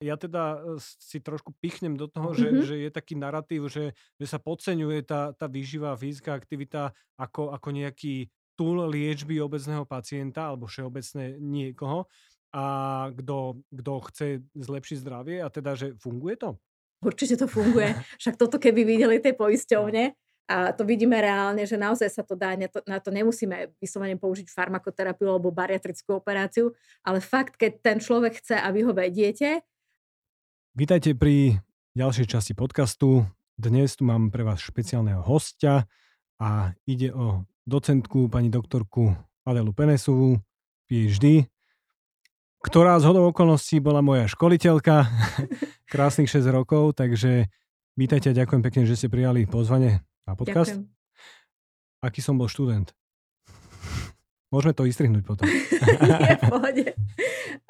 Ja 0.00 0.16
teda 0.16 0.56
e, 0.56 0.80
si 0.80 1.20
trošku 1.20 1.52
pichnem 1.60 1.92
do 1.92 2.08
toho, 2.08 2.32
že, 2.32 2.48
Mhm. 2.48 2.62
že 2.64 2.74
je 2.88 2.90
taký 2.90 3.14
narratív, 3.20 3.68
že, 3.68 3.92
že 4.16 4.26
sa 4.26 4.40
podceňuje 4.40 5.04
tá, 5.04 5.36
tá 5.36 5.44
výživa, 5.44 5.92
fyzická 5.92 6.32
aktivita 6.32 6.96
ako, 7.20 7.52
ako 7.52 7.68
nejaký 7.70 8.32
túl 8.56 8.80
liečby 8.88 9.40
obecného 9.40 9.84
pacienta 9.84 10.48
alebo 10.48 10.68
všeobecne 10.68 11.36
niekoho 11.40 12.08
a 12.52 12.64
kto, 13.14 13.60
kto 13.72 13.92
chce 14.10 14.26
zlepšiť 14.56 14.96
zdravie 15.00 15.36
a 15.40 15.48
teda, 15.48 15.76
že 15.76 15.96
funguje 15.96 16.36
to? 16.36 16.56
Určite 17.00 17.40
to 17.40 17.46
funguje. 17.48 17.92
Však 18.20 18.36
toto 18.36 18.60
keby 18.60 18.84
videli 18.84 19.16
tie 19.20 19.32
poisťovne, 19.32 20.12
a 20.50 20.74
to 20.74 20.82
vidíme 20.82 21.14
reálne, 21.14 21.62
že 21.62 21.78
naozaj 21.78 22.10
sa 22.10 22.26
to 22.26 22.34
dá, 22.34 22.58
na 22.58 22.66
to, 22.66 22.82
na 22.82 22.98
to 22.98 23.14
nemusíme 23.14 23.70
vyslovene 23.78 24.18
použiť 24.18 24.50
farmakoterapiu 24.50 25.30
alebo 25.30 25.54
bariatrickú 25.54 26.18
operáciu, 26.18 26.74
ale 27.06 27.22
fakt, 27.22 27.54
keď 27.54 27.78
ten 27.78 27.98
človek 28.02 28.42
chce 28.42 28.58
a 28.58 28.66
vy 28.74 28.82
ho 28.82 28.90
vediete, 28.90 29.62
Vítajte 30.80 31.12
pri 31.12 31.60
ďalšej 31.92 32.24
časti 32.24 32.52
podcastu. 32.56 33.28
Dnes 33.52 34.00
tu 34.00 34.08
mám 34.08 34.32
pre 34.32 34.40
vás 34.48 34.64
špeciálneho 34.64 35.20
hostia 35.20 35.84
a 36.40 36.72
ide 36.88 37.12
o 37.12 37.44
docentku, 37.68 38.32
pani 38.32 38.48
doktorku 38.48 39.12
Adelu 39.44 39.76
Penesovú, 39.76 40.40
PhD, 40.88 41.44
ktorá 42.64 42.96
z 42.96 43.12
hodou 43.12 43.28
okolností 43.28 43.76
bola 43.84 44.00
moja 44.00 44.24
školiteľka 44.24 45.04
krásnych 45.92 46.32
6 46.32 46.48
rokov, 46.48 46.96
takže 46.96 47.52
vítajte 48.00 48.32
a 48.32 48.38
ďakujem 48.40 48.64
pekne, 48.64 48.88
že 48.88 48.96
ste 48.96 49.12
prijali 49.12 49.44
pozvanie 49.44 50.00
na 50.24 50.32
podcast. 50.32 50.80
ďakujem. 50.80 52.08
Aký 52.08 52.24
som 52.24 52.40
bol 52.40 52.48
študent? 52.48 52.96
Môžeme 54.50 54.74
to 54.74 54.82
vystrihnúť 54.82 55.22
potom. 55.22 55.46
Nie, 56.10 56.34
v 56.34 56.42
pohode. 56.50 56.86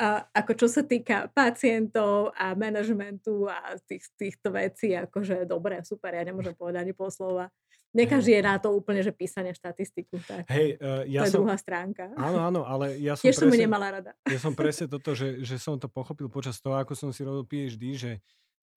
A, 0.00 0.24
ako 0.32 0.52
čo 0.56 0.66
sa 0.66 0.80
týka 0.80 1.28
pacientov 1.28 2.32
a 2.32 2.56
manažmentu 2.56 3.44
a 3.52 3.76
tých, 3.84 4.08
týchto 4.16 4.48
vecí, 4.48 4.96
akože 4.96 5.44
dobre, 5.44 5.84
super, 5.84 6.16
ja 6.16 6.24
nemôžem 6.24 6.56
povedať 6.56 6.88
ani 6.88 6.92
pol 6.96 7.12
slova. 7.12 7.52
Nie 7.90 8.06
každý 8.06 8.38
je 8.38 8.42
na 8.46 8.54
to 8.56 8.70
úplne, 8.70 9.02
že 9.02 9.10
písanie 9.10 9.50
štatistiku. 9.50 10.22
Tak. 10.22 10.46
Hej, 10.46 10.78
uh, 10.78 11.02
to 11.04 11.10
ja 11.10 11.20
je 11.26 11.34
som... 11.34 11.42
druhá 11.42 11.58
stránka. 11.58 12.14
Áno, 12.14 12.38
áno, 12.38 12.60
ale 12.62 12.96
ja 13.02 13.18
som 13.18 13.26
Tiež 13.26 13.42
som 13.42 13.50
ju 13.50 13.58
nemala 13.58 13.98
rada. 13.98 14.14
Ja 14.30 14.38
som 14.38 14.54
presne 14.54 14.86
toto, 14.86 15.12
že, 15.12 15.42
že 15.42 15.58
som 15.58 15.74
to 15.74 15.90
pochopil 15.90 16.30
počas 16.30 16.62
toho, 16.62 16.78
ako 16.78 16.94
som 16.94 17.10
si 17.10 17.26
robil 17.26 17.42
PhD, 17.44 17.98
že 17.98 18.12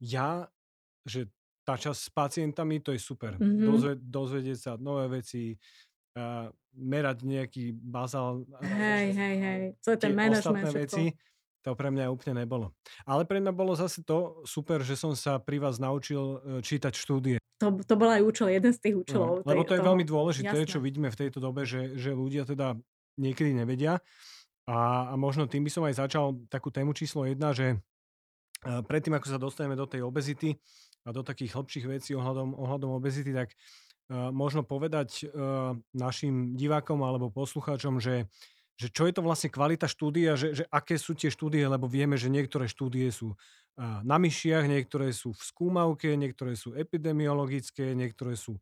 ja, 0.02 0.50
že 1.06 1.30
tá 1.64 1.80
časť 1.80 2.00
s 2.00 2.10
pacientami, 2.12 2.82
to 2.82 2.92
je 2.92 3.00
super. 3.00 3.38
Mhm. 3.40 3.64
Dozve, 3.64 3.94
dozvedieť 4.02 4.58
sa 4.60 4.72
nové 4.82 5.22
veci, 5.22 5.56
uh, 6.18 6.50
merať 6.74 7.18
nejaký 7.26 7.74
bazál. 7.78 8.46
Hej, 8.62 9.14
hej, 9.14 9.36
hej. 9.38 9.62
Co 9.82 9.90
je 9.94 9.98
ten 9.98 10.14
management, 10.18 10.74
veci, 10.74 11.14
to 11.64 11.80
pre 11.80 11.88
mňa 11.94 12.12
úplne 12.12 12.44
nebolo. 12.44 12.76
Ale 13.08 13.24
pre 13.24 13.40
mňa 13.40 13.54
bolo 13.56 13.72
zase 13.72 14.04
to 14.04 14.44
super, 14.44 14.84
že 14.84 15.00
som 15.00 15.16
sa 15.16 15.40
pri 15.40 15.64
vás 15.64 15.80
naučil 15.80 16.20
e, 16.20 16.38
čítať 16.60 16.92
štúdie. 16.92 17.38
To, 17.64 17.80
to 17.80 17.96
bol 17.96 18.12
aj 18.12 18.20
účel, 18.20 18.52
jeden 18.52 18.76
z 18.76 18.80
tých 18.84 18.96
účelov. 19.00 19.42
No, 19.42 19.48
lebo 19.48 19.64
to 19.64 19.72
je 19.72 19.80
toho. 19.80 19.88
veľmi 19.88 20.04
dôležité, 20.04 20.68
Jasné. 20.68 20.72
čo 20.76 20.84
vidíme 20.84 21.08
v 21.08 21.20
tejto 21.24 21.40
dobe, 21.40 21.64
že, 21.64 21.96
že 21.96 22.12
ľudia 22.12 22.44
teda 22.44 22.76
niekedy 23.16 23.56
nevedia. 23.56 24.04
A, 24.68 25.12
a 25.12 25.14
možno 25.16 25.48
tým 25.48 25.64
by 25.64 25.72
som 25.72 25.88
aj 25.88 26.04
začal 26.04 26.36
takú 26.52 26.68
tému 26.68 26.92
číslo 26.92 27.24
jedna, 27.24 27.56
že 27.56 27.72
e, 27.72 27.78
predtým, 28.84 29.16
ako 29.16 29.28
sa 29.32 29.40
dostaneme 29.40 29.80
do 29.80 29.88
tej 29.88 30.04
obezity 30.04 30.60
a 31.08 31.16
do 31.16 31.24
takých 31.24 31.56
hĺbších 31.56 31.88
vecí 31.88 32.12
ohľadom, 32.12 32.60
ohľadom 32.60 32.92
obezity, 33.00 33.32
tak 33.32 33.56
možno 34.12 34.68
povedať 34.68 35.24
uh, 35.24 35.78
našim 35.96 36.60
divákom 36.60 37.00
alebo 37.02 37.32
poslucháčom, 37.32 38.04
že, 38.04 38.28
že 38.76 38.92
čo 38.92 39.08
je 39.08 39.14
to 39.16 39.24
vlastne 39.24 39.48
kvalita 39.48 39.88
štúdia, 39.88 40.36
že, 40.36 40.52
že 40.52 40.64
aké 40.68 41.00
sú 41.00 41.16
tie 41.16 41.32
štúdie, 41.32 41.64
lebo 41.64 41.88
vieme, 41.88 42.20
že 42.20 42.28
niektoré 42.28 42.68
štúdie 42.68 43.08
sú 43.10 43.34
uh, 43.34 44.04
na 44.04 44.20
myšiach, 44.20 44.68
niektoré 44.68 45.16
sú 45.16 45.32
v 45.32 45.42
skúmavke, 45.42 46.14
niektoré 46.20 46.60
sú 46.60 46.76
epidemiologické, 46.76 47.96
niektoré 47.96 48.36
sú 48.36 48.60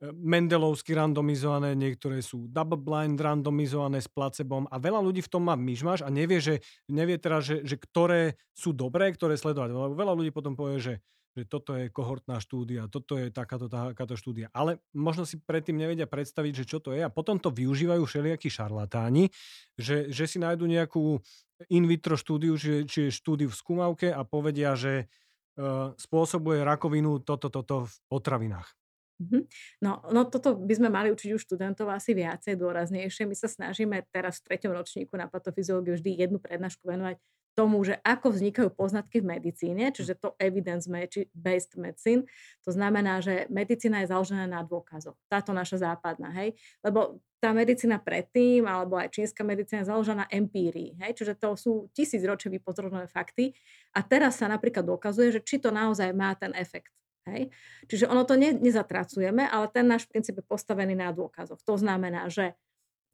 mendelovsky 0.00 0.92
randomizované, 0.92 1.72
niektoré 1.72 2.20
sú 2.20 2.52
double 2.52 2.76
blind 2.76 3.16
randomizované 3.16 4.04
s 4.04 4.08
placebom 4.12 4.68
a 4.68 4.76
veľa 4.76 5.00
ľudí 5.00 5.24
v 5.24 5.32
tom 5.32 5.48
má 5.48 5.56
myšmaš 5.56 6.04
a 6.04 6.12
nevie, 6.12 6.36
že, 6.36 6.60
nevie 6.84 7.16
teraz, 7.16 7.48
že, 7.48 7.64
že 7.64 7.80
ktoré 7.80 8.36
sú 8.52 8.76
dobré, 8.76 9.08
ktoré 9.16 9.40
sledovať. 9.40 9.72
Veľa 9.72 10.12
ľudí 10.12 10.30
potom 10.36 10.52
povie, 10.52 10.84
že, 10.84 10.94
že 11.36 11.44
toto 11.44 11.76
je 11.76 11.92
kohortná 11.92 12.40
štúdia, 12.40 12.88
toto 12.88 13.20
je 13.20 13.28
takáto, 13.28 13.68
takáto 13.68 14.16
štúdia. 14.16 14.48
Ale 14.56 14.80
možno 14.96 15.28
si 15.28 15.36
predtým 15.36 15.76
nevedia 15.76 16.08
predstaviť, 16.08 16.64
že 16.64 16.64
čo 16.64 16.78
to 16.80 16.96
je 16.96 17.04
a 17.04 17.12
potom 17.12 17.36
to 17.36 17.52
využívajú 17.52 18.00
všelijakí 18.08 18.48
šarlatáni, 18.48 19.28
že, 19.76 20.08
že 20.08 20.24
si 20.24 20.40
nájdu 20.40 20.64
nejakú 20.64 21.20
in 21.68 21.84
vitro 21.84 22.16
štúdiu, 22.16 22.56
či, 22.56 22.88
je 22.88 23.12
štúdiu 23.12 23.52
v 23.52 23.56
skúmavke 23.56 24.08
a 24.08 24.24
povedia, 24.24 24.72
že 24.72 25.12
uh, 25.60 25.92
spôsobuje 26.00 26.64
rakovinu 26.64 27.20
toto, 27.20 27.52
toto 27.52 27.84
v 27.84 27.94
potravinách. 28.08 28.72
Mhm. 29.16 29.48
No, 29.80 30.04
no 30.12 30.28
toto 30.28 30.56
by 30.56 30.74
sme 30.76 30.88
mali 30.92 31.08
učiť 31.08 31.32
už 31.32 31.48
študentov 31.48 31.88
asi 31.88 32.12
viacej 32.12 32.60
dôraznejšie. 32.60 33.24
My 33.24 33.36
sa 33.36 33.48
snažíme 33.48 34.04
teraz 34.12 34.40
v 34.40 34.52
treťom 34.52 34.72
ročníku 34.76 35.16
na 35.16 35.24
patofyziológiu 35.24 35.96
vždy 35.96 36.20
jednu 36.20 36.36
prednášku 36.36 36.84
venovať 36.84 37.16
tomu, 37.56 37.80
že 37.80 37.96
ako 38.04 38.36
vznikajú 38.36 38.68
poznatky 38.76 39.24
v 39.24 39.40
medicíne, 39.40 39.88
čiže 39.88 40.20
to 40.20 40.36
evidence-based 40.36 41.72
medicine. 41.80 42.28
To 42.68 42.70
znamená, 42.70 43.24
že 43.24 43.48
medicína 43.48 44.04
je 44.04 44.12
založená 44.12 44.44
na 44.44 44.60
dôkazoch. 44.60 45.16
Táto 45.32 45.56
naša 45.56 45.80
západná, 45.80 46.28
hej. 46.36 46.52
Lebo 46.84 47.24
tá 47.40 47.56
medicína 47.56 47.96
predtým, 47.96 48.68
alebo 48.68 49.00
aj 49.00 49.16
čínska 49.16 49.40
medicína 49.40 49.82
je 49.82 49.88
založená 49.88 50.28
na 50.28 50.30
empírii, 50.30 51.00
hej. 51.00 51.16
Čiže 51.16 51.40
to 51.40 51.56
sú 51.56 51.88
tisíc 51.96 52.20
ročie 52.20 52.52
vypozorované 52.52 53.08
fakty. 53.08 53.56
A 53.96 54.04
teraz 54.04 54.36
sa 54.36 54.52
napríklad 54.52 54.84
dokazuje, 54.84 55.32
že 55.32 55.40
či 55.40 55.56
to 55.56 55.72
naozaj 55.72 56.12
má 56.12 56.36
ten 56.36 56.52
efekt. 56.52 56.92
Hej? 57.26 57.50
Čiže 57.90 58.06
ono 58.06 58.22
to 58.22 58.38
ne, 58.38 58.54
nezatracujeme, 58.54 59.50
ale 59.50 59.66
ten 59.74 59.88
náš 59.88 60.06
princíp 60.06 60.38
je 60.38 60.46
postavený 60.46 60.94
na 60.94 61.10
dôkazoch. 61.10 61.58
To 61.66 61.74
znamená, 61.74 62.30
že 62.30 62.54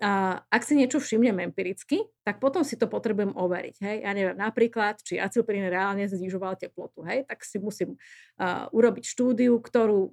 a, 0.02 0.42
ak 0.50 0.62
si 0.66 0.74
niečo 0.74 0.98
všimnem 0.98 1.46
empiricky, 1.46 2.02
tak 2.26 2.42
potom 2.42 2.66
si 2.66 2.74
to 2.74 2.90
potrebujem 2.90 3.38
overiť. 3.38 3.76
Hej? 3.78 3.96
Ja 4.02 4.10
neviem, 4.10 4.34
napríklad, 4.34 4.98
či 4.98 5.22
acylprín 5.22 5.62
reálne 5.70 6.10
znižoval 6.10 6.58
teplotu. 6.58 7.06
Hej? 7.06 7.22
Tak 7.30 7.46
si 7.46 7.62
musím 7.62 7.94
a, 8.34 8.66
urobiť 8.74 9.04
štúdiu, 9.06 9.62
ktorú 9.62 10.10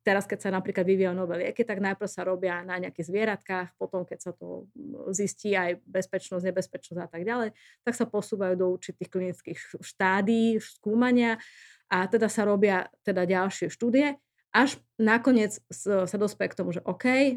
teraz, 0.00 0.24
keď 0.24 0.48
sa 0.48 0.50
napríklad 0.56 0.88
vyvíjajú 0.88 1.12
nové 1.12 1.44
lieky, 1.44 1.60
tak 1.60 1.84
najprv 1.84 2.08
sa 2.08 2.24
robia 2.24 2.64
na 2.64 2.80
nejakých 2.80 3.12
zvieratkách, 3.12 3.76
potom 3.76 4.08
keď 4.08 4.18
sa 4.24 4.32
to 4.32 4.64
zistí 5.12 5.52
aj 5.52 5.84
bezpečnosť, 5.84 6.48
nebezpečnosť 6.48 7.04
a 7.04 7.08
tak 7.12 7.28
ďalej, 7.28 7.52
tak 7.84 7.92
sa 7.92 8.08
posúvajú 8.08 8.54
do 8.56 8.72
určitých 8.72 9.12
klinických 9.12 9.58
štádií 9.84 10.56
skúmania 10.64 11.36
a 11.92 12.08
teda 12.08 12.32
sa 12.32 12.48
robia 12.48 12.88
teda 13.04 13.28
ďalšie 13.28 13.68
štúdie, 13.68 14.16
až 14.48 14.80
nakoniec 14.96 15.60
sa 15.68 16.16
dospeje 16.16 16.56
k 16.56 16.58
tomu, 16.58 16.72
že 16.72 16.80
OK, 16.88 17.36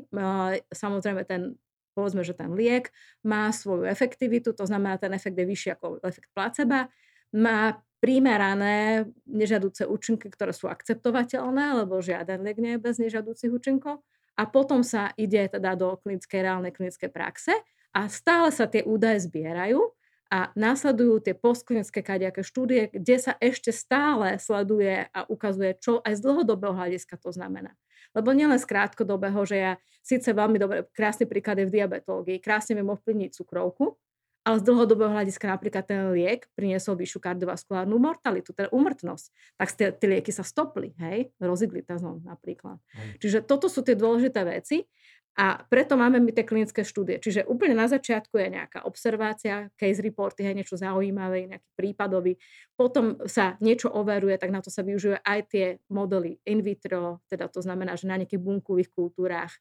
samozrejme 0.71 1.27
ten 1.27 1.59
povedzme, 1.93 2.23
že 2.23 2.35
ten 2.35 2.51
liek 2.55 2.89
má 3.21 3.51
svoju 3.51 3.87
efektivitu, 3.87 4.51
to 4.55 4.65
znamená, 4.67 4.97
ten 4.97 5.13
efekt 5.13 5.37
je 5.37 5.45
vyšší 5.47 5.69
ako 5.75 6.03
efekt 6.03 6.31
placeba, 6.35 6.87
má 7.31 7.79
primerané 8.01 9.05
nežiaduce 9.29 9.85
účinky, 9.85 10.27
ktoré 10.33 10.51
sú 10.51 10.65
akceptovateľné, 10.67 11.85
lebo 11.85 12.01
žiaden 12.01 12.41
liek 12.41 12.57
nie 12.57 12.75
je 12.75 12.81
bez 12.81 12.97
nežiaducich 12.97 13.53
účinkov. 13.53 14.01
A 14.35 14.49
potom 14.49 14.81
sa 14.81 15.13
ide 15.21 15.45
teda 15.45 15.77
do 15.77 16.01
klinickej, 16.01 16.39
reálnej 16.41 16.73
klinickej 16.73 17.13
praxe 17.13 17.53
a 17.93 18.09
stále 18.09 18.49
sa 18.49 18.65
tie 18.65 18.81
údaje 18.81 19.29
zbierajú 19.29 19.93
a 20.31 20.49
následujú 20.55 21.19
tie 21.19 21.35
postklinické 21.35 21.99
kadejaké 22.01 22.41
štúdie, 22.41 22.87
kde 22.89 23.19
sa 23.19 23.33
ešte 23.37 23.75
stále 23.75 24.39
sleduje 24.39 25.11
a 25.11 25.27
ukazuje, 25.27 25.75
čo 25.77 25.99
aj 26.01 26.17
z 26.17 26.23
dlhodobého 26.23 26.73
hľadiska 26.73 27.19
to 27.19 27.35
znamená. 27.35 27.75
Lebo 28.11 28.35
nielen 28.35 28.59
z 28.59 28.67
krátkodobého, 28.67 29.39
že 29.47 29.57
ja 29.57 29.71
síce 30.03 30.35
veľmi 30.35 30.57
dobre, 30.59 30.83
krásny 30.91 31.29
príklad 31.29 31.61
je 31.61 31.67
v 31.69 31.75
diabetológii, 31.79 32.43
krásne 32.43 32.75
viem 32.75 32.89
ovplyvniť 32.91 33.31
cukrovku, 33.37 33.95
ale 34.41 34.57
z 34.57 34.65
dlhodobého 34.65 35.13
hľadiska 35.13 35.45
napríklad 35.45 35.85
ten 35.85 36.09
liek 36.17 36.49
priniesol 36.57 36.97
vyššiu 36.97 37.21
kardiovaskulárnu 37.21 37.93
mortalitu, 38.01 38.57
teda 38.57 38.73
úmrtnosť. 38.73 39.25
Tak 39.53 39.67
tie, 39.77 39.87
tie 39.93 40.07
lieky 40.17 40.33
sa 40.33 40.41
stopli, 40.41 40.97
hej, 40.97 41.29
roziglitazon 41.37 42.25
napríklad. 42.25 42.81
Hej. 42.97 43.09
Čiže 43.21 43.37
toto 43.45 43.69
sú 43.69 43.85
tie 43.85 43.93
dôležité 43.93 44.41
veci 44.41 44.89
a 45.31 45.63
preto 45.71 45.95
máme 45.95 46.19
my 46.19 46.35
tie 46.35 46.43
klinické 46.43 46.83
štúdie. 46.83 47.15
Čiže 47.15 47.47
úplne 47.47 47.71
na 47.71 47.87
začiatku 47.87 48.35
je 48.35 48.51
nejaká 48.51 48.83
observácia, 48.83 49.71
case 49.79 50.03
reporty, 50.03 50.43
hej, 50.43 50.59
niečo 50.59 50.75
zaujímavé, 50.75 51.47
nejaký 51.47 51.69
prípadový. 51.79 52.35
Potom 52.75 53.15
sa 53.31 53.55
niečo 53.63 53.87
overuje, 53.87 54.35
tak 54.35 54.51
na 54.51 54.59
to 54.59 54.67
sa 54.67 54.83
využijú 54.83 55.23
aj 55.23 55.39
tie 55.47 55.65
modely 55.87 56.35
in 56.43 56.59
vitro, 56.59 57.23
teda 57.31 57.47
to 57.47 57.63
znamená, 57.63 57.95
že 57.95 58.11
na 58.11 58.19
nejakých 58.19 58.43
bunkových 58.43 58.91
kultúrách. 58.91 59.55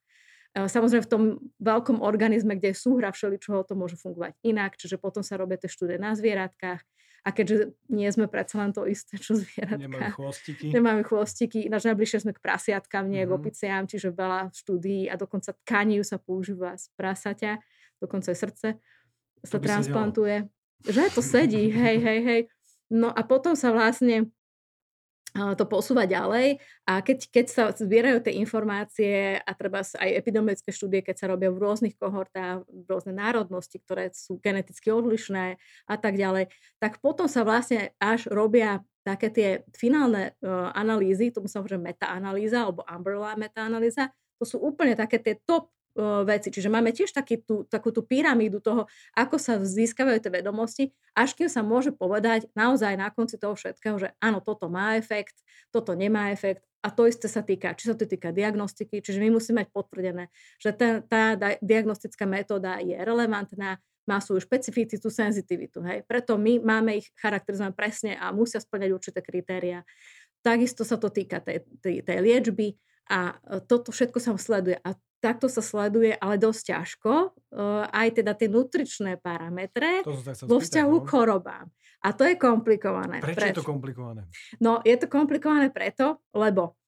E, 0.58 0.66
Samozrejme 0.66 1.06
v 1.06 1.12
tom 1.12 1.22
veľkom 1.62 2.02
organizme, 2.02 2.58
kde 2.58 2.74
je 2.74 2.82
súhra 2.82 3.14
všeličoho, 3.14 3.62
to 3.62 3.78
môže 3.78 3.94
fungovať 3.94 4.34
inak, 4.42 4.74
čiže 4.74 4.98
potom 4.98 5.22
sa 5.22 5.38
robia 5.38 5.54
tie 5.54 5.70
štúdie 5.70 6.02
na 6.02 6.18
zvieratkách. 6.18 6.82
A 7.20 7.36
keďže 7.36 7.76
nie 7.92 8.08
sme 8.08 8.24
predsa 8.32 8.64
len 8.64 8.72
to 8.72 8.88
isté, 8.88 9.20
čo 9.20 9.36
zvieratka. 9.36 9.76
Nemáme 9.76 10.10
chvostiky. 10.16 10.72
Nemáme 10.72 11.02
chvostiky, 11.04 11.58
ináč 11.68 11.84
najbližšie 11.84 12.24
sme 12.24 12.32
k 12.32 12.40
prasiatkám, 12.40 13.04
nie 13.04 13.22
k 13.24 13.30
Mhm. 13.30 13.36
opiciám, 13.36 13.82
čiže 13.84 14.08
veľa 14.10 14.48
štúdií 14.56 15.04
a 15.06 15.20
dokonca 15.20 15.52
tkaniu 15.64 16.00
sa 16.00 16.16
používa 16.16 16.80
z 16.80 16.88
prasaťa, 16.96 17.60
dokonca 18.00 18.32
aj 18.32 18.38
srdce 18.40 18.68
sa 19.44 19.56
transplantuje. 19.60 20.48
Že 20.84 21.02
to 21.12 21.20
sedí, 21.20 21.68
hej, 21.68 21.96
hej, 22.00 22.20
hej. 22.24 22.40
No 22.88 23.12
a 23.12 23.20
potom 23.22 23.52
sa 23.52 23.68
vlastne 23.70 24.32
to 25.34 25.64
posúva 25.66 26.04
ďalej. 26.06 26.58
A 26.86 27.00
keď, 27.00 27.18
keď 27.30 27.46
sa 27.46 27.64
zbierajú 27.70 28.18
tie 28.22 28.34
informácie 28.38 29.38
a 29.38 29.50
treba 29.54 29.82
aj 29.82 30.10
epidemiologické 30.10 30.74
štúdie, 30.74 31.00
keď 31.06 31.16
sa 31.22 31.30
robia 31.30 31.54
v 31.54 31.62
rôznych 31.62 31.94
kohortách, 31.94 32.66
v 32.66 32.86
rôzne 32.90 33.14
národnosti, 33.14 33.78
ktoré 33.78 34.10
sú 34.10 34.42
geneticky 34.42 34.90
odlišné 34.90 35.56
a 35.86 35.96
tak 35.96 36.18
ďalej, 36.18 36.50
tak 36.82 36.98
potom 36.98 37.30
sa 37.30 37.46
vlastne 37.46 37.94
až 38.02 38.26
robia 38.26 38.82
také 39.00 39.32
tie 39.32 39.48
finálne 39.72 40.36
uh, 40.44 40.70
analýzy, 40.76 41.32
tomu 41.32 41.48
sa 41.48 41.64
hovorí 41.64 41.80
meta-analýza 41.80 42.68
alebo 42.68 42.84
umbrella 42.84 43.32
meta-analýza, 43.32 44.12
to 44.36 44.44
sú 44.44 44.56
úplne 44.60 44.92
také 44.92 45.20
tie 45.20 45.40
top 45.48 45.72
veci. 46.24 46.48
Čiže 46.50 46.72
máme 46.72 46.90
tiež 46.90 47.12
taký 47.12 47.40
tú, 47.44 47.68
takú 47.68 47.94
tú 47.94 48.02
pyramídu 48.02 48.58
toho, 48.58 48.88
ako 49.14 49.36
sa 49.36 49.60
získavajú 49.60 50.18
tie 50.20 50.32
vedomosti, 50.32 50.84
až 51.14 51.36
kým 51.36 51.48
sa 51.48 51.60
môže 51.60 51.92
povedať 51.94 52.48
naozaj 52.56 52.96
na 52.96 53.12
konci 53.12 53.36
toho 53.36 53.54
všetkého, 53.54 53.96
že 54.00 54.08
áno, 54.18 54.40
toto 54.40 54.66
má 54.72 54.96
efekt, 54.96 55.40
toto 55.70 55.92
nemá 55.94 56.32
efekt 56.32 56.64
a 56.80 56.88
to 56.88 57.04
isté 57.04 57.28
sa 57.28 57.44
týka, 57.44 57.76
či 57.76 57.92
sa 57.92 57.94
to 57.94 58.08
týka 58.08 58.32
diagnostiky, 58.32 59.04
čiže 59.04 59.20
my 59.20 59.36
musíme 59.36 59.60
mať 59.60 59.68
potvrdené, 59.68 60.32
že 60.56 60.72
ten, 60.72 61.04
tá 61.04 61.36
diagnostická 61.60 62.24
metóda 62.24 62.80
je 62.80 62.96
relevantná, 62.96 63.76
má 64.08 64.18
svoju 64.18 64.42
špecificitu, 64.42 65.06
senzitivitu. 65.06 65.84
Hej. 65.86 66.02
Preto 66.08 66.34
my 66.40 66.58
máme 66.58 66.98
ich 66.98 67.06
charakterizované 67.14 67.76
presne 67.76 68.12
a 68.16 68.32
musia 68.34 68.58
splňať 68.58 68.90
určité 68.90 69.20
kritéria. 69.22 69.86
Takisto 70.40 70.82
sa 70.82 70.96
to 70.96 71.12
týka 71.12 71.38
tej, 71.38 71.62
tej, 71.84 72.00
tej 72.00 72.18
liečby 72.18 72.74
a 73.12 73.36
e, 73.36 73.60
toto 73.60 73.92
všetko 73.92 74.18
sa 74.18 74.32
sleduje. 74.40 74.80
A 74.80 74.96
takto 75.20 75.46
sa 75.46 75.60
sleduje, 75.60 76.16
ale 76.16 76.40
dosť 76.40 76.62
ťažko, 76.72 77.12
uh, 77.32 77.86
aj 77.92 78.08
teda 78.20 78.32
tie 78.34 78.48
nutričné 78.48 79.20
parametre 79.20 80.02
vo 80.48 80.58
vzťahu 80.58 80.94
no? 80.96 81.02
k 81.04 81.06
chorobám. 81.06 81.66
A 82.00 82.16
to 82.16 82.24
je 82.24 82.40
komplikované. 82.40 83.20
Prečo, 83.20 83.36
Prečo 83.36 83.52
je 83.52 83.58
to 83.60 83.68
komplikované? 83.68 84.22
No, 84.56 84.80
je 84.80 84.96
to 84.96 85.06
komplikované 85.06 85.68
preto, 85.68 86.24
lebo 86.32 86.80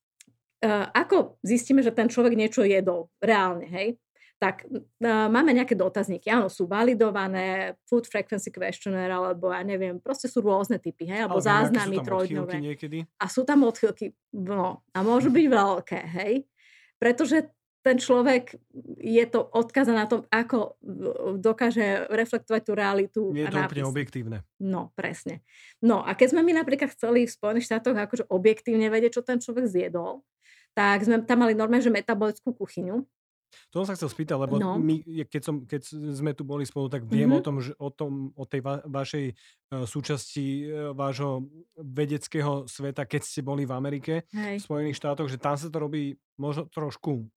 uh, 0.65 0.89
ako 0.91 1.37
zistíme, 1.45 1.85
že 1.85 1.93
ten 1.93 2.09
človek 2.09 2.33
niečo 2.33 2.65
jedol 2.65 3.13
reálne, 3.21 3.69
hej? 3.69 4.01
tak 4.43 4.67
uh, 4.67 5.31
máme 5.31 5.55
nejaké 5.55 5.79
dotazníky. 5.79 6.27
Áno, 6.27 6.51
sú 6.51 6.67
validované, 6.67 7.79
food 7.87 8.11
frequency 8.11 8.51
questionnaire, 8.51 9.15
alebo 9.15 9.55
ja 9.55 9.63
neviem, 9.63 10.03
proste 10.03 10.27
sú 10.27 10.43
rôzne 10.43 10.83
typy, 10.83 11.07
hej, 11.07 11.31
alebo 11.31 11.39
Ale 11.39 11.47
záznamy 11.47 12.03
trojdňové. 12.03 12.59
A 13.23 13.31
sú 13.31 13.47
tam 13.47 13.63
odchylky, 13.63 14.11
no, 14.35 14.83
a 14.91 14.99
môžu 15.07 15.31
byť 15.31 15.47
veľké, 15.47 16.01
hej. 16.19 16.35
Pretože 16.99 17.55
ten 17.83 17.99
človek 17.99 18.55
je 19.03 19.25
to 19.27 19.43
odkazané 19.43 20.07
na 20.07 20.09
tom, 20.09 20.23
ako 20.31 20.79
dokáže 21.43 22.07
reflektovať 22.09 22.63
tú 22.63 22.73
realitu. 22.79 23.21
Je 23.35 23.51
to 23.51 23.59
úplne 23.59 23.87
objektívne. 23.91 24.39
No, 24.63 24.95
presne. 24.95 25.43
No 25.83 26.07
a 26.07 26.15
keď 26.15 26.39
sme 26.39 26.47
my 26.47 26.63
napríklad 26.63 26.95
chceli 26.95 27.27
v 27.27 27.35
Spojených 27.35 27.67
štátoch 27.67 27.99
akože 27.99 28.31
objektívne 28.31 28.87
vedieť, 28.87 29.19
čo 29.19 29.27
ten 29.27 29.43
človek 29.43 29.67
zjedol, 29.67 30.23
tak 30.79 31.03
sme 31.03 31.27
tam 31.27 31.43
mali 31.43 31.59
normálne, 31.59 31.85
že 31.85 31.93
metabolickú 31.93 32.55
kuchyňu. 32.55 33.03
To 33.69 33.85
som 33.85 33.93
sa 33.93 33.97
chcel 34.01 34.09
spýtať, 34.09 34.37
lebo 34.49 34.57
no. 34.57 34.81
my, 34.81 35.29
keď, 35.29 35.43
som, 35.45 35.57
keď 35.69 35.81
sme 35.93 36.33
tu 36.33 36.41
boli 36.41 36.65
spolu, 36.65 36.89
tak 36.89 37.05
viem 37.05 37.29
mm-hmm. 37.29 37.41
o 37.41 37.45
tom, 37.45 37.57
že 37.61 37.73
o, 37.77 37.93
tom, 37.93 38.33
o 38.33 38.45
tej 38.49 38.65
va, 38.65 38.81
vašej 38.81 39.25
uh, 39.29 39.85
súčasti 39.85 40.47
uh, 40.65 40.97
vášho 40.97 41.45
vedeckého 41.77 42.65
sveta, 42.65 43.05
keď 43.05 43.21
ste 43.21 43.45
boli 43.45 43.69
v 43.69 43.77
Amerike, 43.77 44.25
Hej. 44.33 44.65
v 44.65 44.65
Spojených 44.65 44.97
štátoch, 44.97 45.29
že 45.29 45.37
tam 45.37 45.61
sa 45.61 45.69
to 45.69 45.77
robí 45.77 46.17
možno 46.41 46.65
trošku 46.73 47.29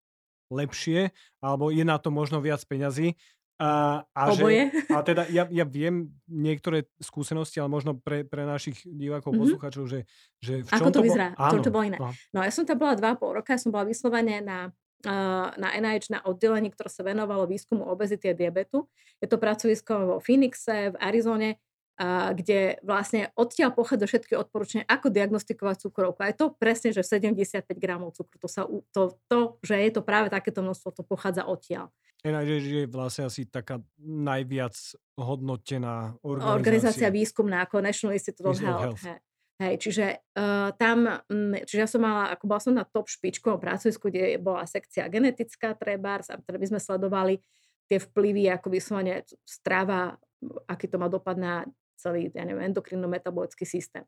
lepšie, 0.52 1.14
alebo 1.42 1.70
je 1.74 1.84
na 1.86 1.98
to 1.98 2.14
možno 2.14 2.42
viac 2.42 2.62
peňazí. 2.66 3.18
A, 3.56 4.04
a, 4.12 4.22
Oboje. 4.36 4.68
Že, 4.68 4.92
a 4.92 4.98
teda 5.00 5.24
ja, 5.32 5.48
ja 5.64 5.64
viem 5.64 6.12
niektoré 6.28 6.92
skúsenosti, 7.00 7.64
ale 7.64 7.72
možno 7.72 7.96
pre, 7.96 8.28
pre 8.28 8.44
našich 8.44 8.84
divákov, 8.84 9.32
mm-hmm. 9.32 9.44
poslucháčov, 9.48 9.84
že, 9.88 10.00
že 10.44 10.68
v 10.68 10.70
čom 10.70 10.84
Ako 10.84 10.90
to, 10.92 11.00
to 11.00 11.06
vyzerá? 11.08 11.28
Bol... 11.32 11.40
Áno, 11.40 11.64
to 11.64 11.72
bolo 11.72 11.84
iné? 11.88 11.98
No. 11.98 12.12
no 12.36 12.40
ja 12.44 12.52
som 12.52 12.68
tam 12.68 12.78
bola 12.84 13.00
dva 13.00 13.16
pol 13.16 13.40
roka, 13.40 13.56
ja 13.56 13.60
som 13.62 13.72
bola 13.72 13.88
vyslovene 13.88 14.44
na 14.44 14.76
na 15.06 15.70
NIH 15.78 16.10
na 16.10 16.20
oddelení, 16.26 16.74
ktoré 16.74 16.90
sa 16.90 17.06
venovalo 17.06 17.46
výskumu 17.46 17.86
obezity 17.86 18.34
a 18.34 18.38
diabetu. 18.38 18.90
Je 19.22 19.30
to 19.30 19.38
pracovisko 19.38 19.94
vo 19.94 20.18
Phoenixe, 20.18 20.94
v 20.94 20.96
Arizone 20.98 21.62
a 21.96 22.36
kde 22.36 22.76
vlastne 22.84 23.32
odtiaľ 23.40 23.72
pochádza 23.72 24.04
všetky 24.12 24.36
odporúčania, 24.36 24.84
ako 24.84 25.08
diagnostikovať 25.08 25.88
cukrovku. 25.88 26.20
A 26.20 26.32
je 26.32 26.38
to 26.44 26.52
presne, 26.52 26.92
že 26.92 27.08
75 27.08 27.72
gramov 27.80 28.12
cukru. 28.20 28.36
To, 28.44 28.50
sa, 28.52 28.68
to, 28.92 29.16
to, 29.32 29.40
že 29.64 29.80
je 29.80 29.92
to 29.96 30.02
práve 30.04 30.28
takéto 30.28 30.60
množstvo, 30.60 30.92
to 30.92 31.04
pochádza 31.08 31.48
odtiaľ. 31.48 31.88
NIH 32.26 32.66
je 32.66 32.86
vlastne 32.90 33.30
asi 33.30 33.46
taká 33.48 33.80
najviac 34.02 34.76
hodnotená 35.16 36.18
organizácia. 36.26 36.58
Organizácia 36.58 37.10
výskumná 37.14 37.64
ako 37.64 37.80
National 37.80 38.18
Institute 38.18 38.44
of 38.44 38.60
Health. 38.60 39.00
Health. 39.00 39.24
Hej, 39.56 39.88
čiže 39.88 40.20
uh, 40.36 40.76
tam, 40.76 41.08
um, 41.08 41.56
čiže 41.56 41.80
ja 41.80 41.88
som 41.88 42.04
mala, 42.04 42.28
ako 42.36 42.44
bola 42.44 42.60
som 42.60 42.76
na 42.76 42.84
top 42.84 43.08
špičkovom 43.08 43.56
pracovisku, 43.56 44.12
kde 44.12 44.36
bola 44.36 44.68
sekcia 44.68 45.08
genetická 45.08 45.72
trebárs 45.80 46.28
a 46.28 46.36
teda 46.44 46.60
by 46.60 46.68
sme 46.76 46.80
sledovali 46.84 47.40
tie 47.88 48.04
vplyvy, 48.04 48.52
ako 48.52 48.68
vyslovene 48.68 49.24
strava, 49.48 50.20
aký 50.68 50.92
to 50.92 51.00
má 51.00 51.08
dopad 51.08 51.40
na 51.40 51.64
celý, 51.96 52.32
ja 52.36 52.44
neviem, 52.44 52.70
endokrinno-metabolický 52.72 53.64
systém. 53.64 54.04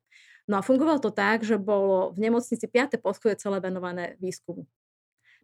No 0.47 0.59
a 0.59 0.65
fungovalo 0.65 0.99
to 0.99 1.11
tak, 1.11 1.43
že 1.43 1.59
bolo 1.59 2.11
v 2.15 2.27
nemocnici 2.27 2.67
5. 2.67 2.99
poschodie 2.99 3.39
celé 3.39 3.59
venované 3.59 4.15
výskumu. 4.19 4.67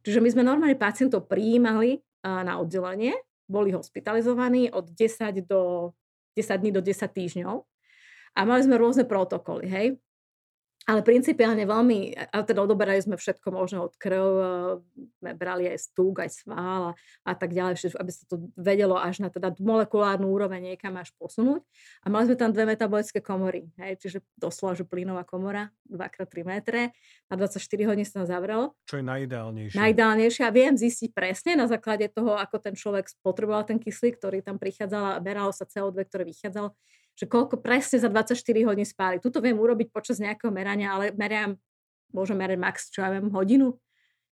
Čiže 0.03 0.19
my 0.19 0.29
sme 0.31 0.43
normálne 0.43 0.75
pacientov 0.75 1.31
prijímali 1.31 2.03
na 2.23 2.59
oddelenie, 2.59 3.15
boli 3.47 3.75
hospitalizovaní 3.75 4.71
od 4.71 4.87
10 4.91 5.43
do 5.43 5.91
10 6.33 6.61
dní 6.63 6.71
do 6.73 6.81
10 6.81 7.07
týždňov 7.07 7.55
a 8.33 8.39
mali 8.41 8.61
sme 8.65 8.79
rôzne 8.79 9.05
protokoly, 9.05 9.69
hej. 9.69 9.87
Ale 10.83 10.99
principiálne 10.99 11.63
veľmi, 11.63 12.11
a 12.31 12.43
teda 12.43 12.59
odoberali 12.59 12.99
sme 12.99 13.15
všetko 13.15 13.47
možné 13.55 13.79
od 13.79 13.95
krv, 13.95 14.27
sme 15.23 15.31
brali 15.31 15.71
aj 15.71 15.79
stúk, 15.79 16.19
aj 16.19 16.43
svál 16.43 16.91
a, 16.91 16.93
a 17.23 17.33
tak 17.39 17.55
ďalej, 17.55 17.95
aby 17.95 18.11
sa 18.11 18.27
to 18.27 18.51
vedelo 18.59 18.99
až 18.99 19.23
na 19.23 19.31
teda 19.31 19.55
molekulárnu 19.63 20.27
úroveň 20.27 20.75
niekam 20.75 20.99
až 20.99 21.15
posunúť. 21.15 21.63
A 22.03 22.11
mali 22.11 22.27
sme 22.27 22.35
tam 22.35 22.51
dve 22.51 22.67
metabolické 22.67 23.23
komory, 23.23 23.71
hej, 23.79 23.95
čiže 23.95 24.19
doslova, 24.35 24.75
že 24.75 24.83
plynová 24.83 25.23
komora, 25.23 25.71
2x3 25.87 26.43
metre, 26.43 26.91
na 27.31 27.35
24 27.39 27.63
hodín 27.87 28.03
sa 28.03 28.27
zavrelo. 28.27 28.75
Čo 28.83 28.99
je 28.99 29.05
najideálnejšie. 29.07 29.79
Najideálnejšie 29.79 30.43
a 30.43 30.51
viem 30.51 30.75
zistiť 30.75 31.15
presne 31.15 31.55
na 31.55 31.71
základe 31.71 32.11
toho, 32.11 32.35
ako 32.35 32.59
ten 32.59 32.75
človek 32.75 33.07
spotreboval 33.07 33.63
ten 33.63 33.79
kyslík, 33.79 34.19
ktorý 34.19 34.43
tam 34.43 34.59
prichádzal 34.59 35.15
a 35.15 35.23
beralo 35.23 35.55
sa 35.55 35.63
CO2, 35.63 36.03
ktoré 36.11 36.27
vychádzalo 36.27 36.75
že 37.13 37.29
koľko 37.29 37.61
presne 37.61 38.01
za 38.01 38.09
24 38.09 38.37
hodín 38.65 38.87
spáli. 38.87 39.21
Tuto 39.21 39.37
viem 39.39 39.57
urobiť 39.57 39.93
počas 39.93 40.17
nejakého 40.17 40.49
merania, 40.49 40.93
ale 40.97 41.13
meriam, 41.13 41.57
môžem 42.09 42.37
merať 42.37 42.57
max, 42.57 42.75
čo 42.89 43.05
ja 43.05 43.13
viem, 43.13 43.29
hodinu. 43.29 43.77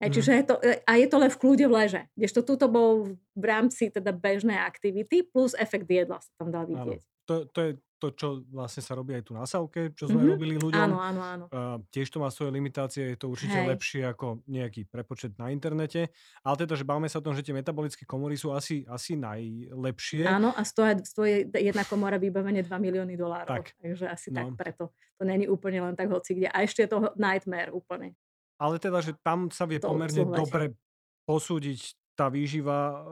E, 0.02 0.10
čiže 0.10 0.30
je 0.34 0.44
to, 0.44 0.54
e, 0.58 0.82
a 0.82 0.92
je 0.98 1.06
to 1.06 1.16
len 1.22 1.30
v 1.30 1.38
kľude 1.38 1.64
v 1.70 1.74
leže. 1.74 2.02
Kdežto 2.18 2.40
tuto 2.42 2.66
bol 2.66 3.14
v 3.14 3.44
rámci 3.46 3.94
teda 3.94 4.10
bežnej 4.10 4.58
aktivity 4.58 5.22
plus 5.22 5.54
efekt 5.54 5.86
jedla 5.86 6.18
sa 6.18 6.30
tam 6.34 6.50
dal 6.50 6.66
vidieť. 6.66 7.02
Áno. 7.02 7.12
To, 7.24 7.34
to 7.48 7.58
je 7.62 7.70
to, 8.04 8.12
čo 8.12 8.28
vlastne 8.52 8.84
sa 8.84 8.92
robí 8.92 9.16
aj 9.16 9.24
tu 9.24 9.32
na 9.32 9.48
Savke, 9.48 9.96
čo 9.96 10.04
sme 10.04 10.20
mm-hmm. 10.20 10.32
robili 10.36 10.54
ľuďom. 10.60 10.84
Áno, 10.84 11.00
áno, 11.00 11.20
áno. 11.24 11.44
Uh, 11.48 11.80
tiež 11.88 12.12
to 12.12 12.20
má 12.20 12.28
svoje 12.28 12.52
limitácie, 12.52 13.16
je 13.16 13.18
to 13.18 13.32
určite 13.32 13.56
Hej. 13.56 13.68
lepšie 13.72 14.02
ako 14.04 14.44
nejaký 14.44 14.84
prepočet 14.84 15.32
na 15.40 15.48
internete. 15.48 16.12
Ale 16.44 16.54
teda, 16.60 16.76
že 16.76 16.84
bavíme 16.84 17.08
sa 17.08 17.24
o 17.24 17.24
tom, 17.24 17.32
že 17.32 17.40
tie 17.40 17.56
metabolické 17.56 18.04
komory 18.04 18.36
sú 18.36 18.52
asi, 18.52 18.84
asi 18.84 19.16
najlepšie. 19.16 20.28
Áno, 20.28 20.52
a 20.52 20.60
stojí, 20.60 21.00
stojí 21.00 21.48
jedna 21.48 21.88
komora 21.88 22.20
vybavenie 22.20 22.60
2 22.60 22.68
milióny 22.76 23.16
dolárov. 23.16 23.48
Tak. 23.48 23.72
Takže 23.80 24.04
asi 24.12 24.28
no. 24.28 24.44
tak 24.44 24.48
preto. 24.60 24.84
To 25.16 25.22
není 25.24 25.48
úplne 25.48 25.80
len 25.80 25.94
tak 25.96 26.12
hoci 26.12 26.36
kde. 26.36 26.52
A 26.52 26.60
ešte 26.60 26.84
je 26.84 26.90
to 26.92 26.98
nightmare 27.16 27.72
úplne. 27.72 28.12
Ale 28.60 28.76
teda, 28.76 29.00
že 29.00 29.16
tam 29.24 29.48
sa 29.48 29.64
vie 29.64 29.80
to 29.80 29.88
pomerne 29.88 30.22
dobre 30.28 30.76
posúdiť 31.24 32.03
tá 32.14 32.30
výživa 32.30 33.02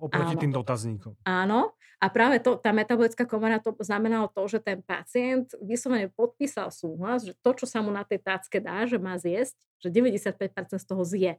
oproti 0.00 0.36
Áno. 0.36 0.42
tým 0.44 0.52
dotazníkom. 0.52 1.12
Áno, 1.24 1.72
a 2.02 2.06
práve 2.12 2.42
to, 2.42 2.58
tá 2.58 2.74
metabolická 2.74 3.24
komora 3.24 3.62
to 3.62 3.72
znamenalo 3.80 4.28
to, 4.28 4.44
že 4.50 4.58
ten 4.60 4.82
pacient 4.84 5.56
vyslovene 5.62 6.12
podpísal 6.12 6.68
súhlas, 6.74 7.24
že 7.24 7.32
to, 7.40 7.50
čo 7.56 7.64
sa 7.64 7.80
mu 7.80 7.94
na 7.94 8.04
tej 8.04 8.20
tácke 8.20 8.60
dá, 8.60 8.84
že 8.84 9.00
má 9.00 9.14
zjesť, 9.14 9.56
že 9.78 9.88
95% 9.88 10.82
z 10.82 10.86
toho 10.86 11.02
zje. 11.06 11.32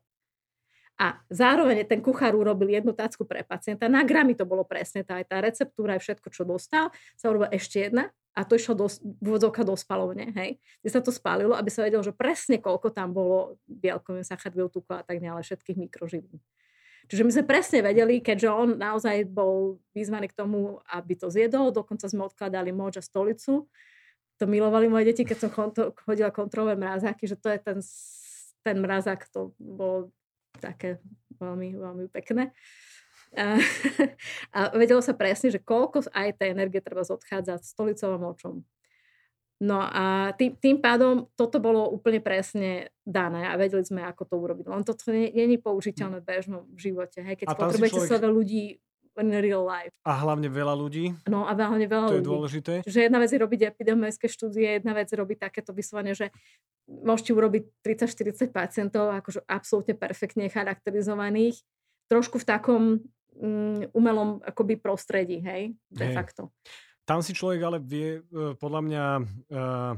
A 0.93 1.19
zároveň 1.27 1.83
ten 1.89 1.99
kuchár 1.99 2.37
urobil 2.37 2.69
jednu 2.69 2.93
tácku 2.93 3.25
pre 3.25 3.41
pacienta. 3.41 3.89
Na 3.89 4.05
gramy 4.05 4.37
to 4.37 4.45
bolo 4.45 4.61
presne 4.61 5.01
tá, 5.01 5.17
aj 5.17 5.25
tá 5.25 5.37
receptúra, 5.41 5.97
aj 5.97 6.05
všetko, 6.05 6.27
čo 6.29 6.45
dostal, 6.45 6.93
sa 7.17 7.33
urobila 7.33 7.49
ešte 7.49 7.89
jedna 7.89 8.13
a 8.33 8.45
to 8.45 8.57
išlo 8.57 8.73
do, 8.73 8.87
vôdzovka 9.21 9.61
do 9.61 9.73
spalovne, 9.77 10.33
hej. 10.33 10.57
Kde 10.81 10.89
sa 10.89 11.01
to 11.01 11.13
spálilo, 11.13 11.53
aby 11.53 11.69
sa 11.69 11.85
vedelo, 11.85 12.01
že 12.01 12.13
presne 12.13 12.57
koľko 12.57 12.93
tam 12.93 13.13
bolo 13.13 13.57
bielkovín, 13.69 14.25
sacharidov, 14.25 14.73
tukla 14.73 15.01
a 15.01 15.05
tak 15.05 15.21
ďalej, 15.21 15.43
všetkých 15.45 15.77
mikroživín. 15.77 16.41
Čiže 17.11 17.23
my 17.27 17.31
sme 17.35 17.45
presne 17.45 17.79
vedeli, 17.83 18.23
keďže 18.23 18.49
on 18.49 18.69
naozaj 18.79 19.27
bol 19.27 19.83
vyzvaný 19.91 20.31
k 20.31 20.37
tomu, 20.39 20.79
aby 20.87 21.13
to 21.19 21.27
zjedol, 21.27 21.69
dokonca 21.69 22.07
sme 22.07 22.27
odkladali 22.27 22.71
moč 22.71 22.99
a 22.99 23.03
stolicu. 23.03 23.67
To 24.41 24.43
milovali 24.49 24.87
moje 24.87 25.13
deti, 25.13 25.23
keď 25.27 25.37
som 25.37 25.49
chodila 26.07 26.33
kontrolové 26.33 26.79
mrazáky, 26.79 27.27
že 27.27 27.37
to 27.37 27.51
je 27.51 27.59
ten, 27.59 27.77
ten 28.63 28.75
mrazák, 28.79 29.19
to 29.29 29.51
bolo 29.59 30.09
také 30.57 31.03
veľmi, 31.37 31.75
veľmi 31.75 32.05
pekné. 32.09 32.55
A, 33.33 33.57
a 34.55 34.59
vedelo 34.77 35.01
sa 35.01 35.17
presne, 35.17 35.49
že 35.49 35.61
koľko 35.61 36.07
aj 36.13 36.37
tej 36.39 36.53
energie 36.53 36.79
treba 36.79 37.03
zodchádzať 37.03 37.65
stolicou 37.65 38.09
a 38.15 38.21
močom. 38.21 38.53
No 39.63 39.79
a 39.79 40.35
tým, 40.35 40.59
tým 40.59 40.77
pádom 40.83 41.31
toto 41.39 41.63
bolo 41.63 41.87
úplne 41.87 42.19
presne 42.19 42.91
dané 43.07 43.47
a 43.47 43.55
vedeli 43.55 43.87
sme, 43.87 44.03
ako 44.03 44.27
to 44.27 44.35
urobiť. 44.35 44.65
Len 44.67 44.83
toto 44.83 45.07
nie 45.15 45.31
je 45.31 45.55
použiteľné 45.55 46.19
v 46.19 46.27
bežnom 46.27 46.67
živote. 46.75 47.23
Hej, 47.23 47.39
keď 47.39 47.55
potrebujete 47.55 47.95
človek... 47.95 48.09
sledovať 48.11 48.33
ľudí 48.35 48.63
in 49.21 49.29
real 49.29 49.63
life. 49.63 49.93
A 50.03 50.25
hlavne 50.25 50.49
veľa 50.49 50.73
ľudí. 50.73 51.13
No 51.29 51.45
a 51.45 51.53
hlavne 51.53 51.85
veľa 51.85 52.07
ľudí. 52.09 52.17
To 52.17 52.21
je 52.25 52.31
dôležité. 52.33 52.73
Že 52.83 52.99
jedna 53.07 53.21
vec 53.21 53.29
je 53.29 53.39
robiť 53.39 53.59
epidemiologické 53.69 54.27
štúdie, 54.27 54.67
jedna 54.81 54.97
vec 54.97 55.07
je 55.07 55.17
robiť 55.21 55.37
takéto 55.37 55.71
vyslovene, 55.71 56.17
že 56.17 56.33
môžete 56.89 57.31
urobiť 57.31 57.63
30-40 57.85 58.49
pacientov 58.49 59.13
akože 59.13 59.45
absolútne 59.45 59.93
perfektne 59.93 60.49
charakterizovaných, 60.49 61.61
trošku 62.09 62.41
v 62.41 62.45
takom 62.49 62.81
mm, 63.37 63.93
umelom 63.93 64.41
akoby 64.43 64.81
prostredí, 64.81 65.39
hej, 65.45 65.77
de 65.93 66.05
hej. 66.09 66.15
facto. 66.17 66.49
Tam 67.03 67.19
si 67.19 67.35
človek 67.35 67.59
ale 67.63 67.77
vie, 67.83 68.23
e, 68.23 68.55
podľa 68.55 68.81
mňa, 68.83 69.05
uh, 69.51 69.93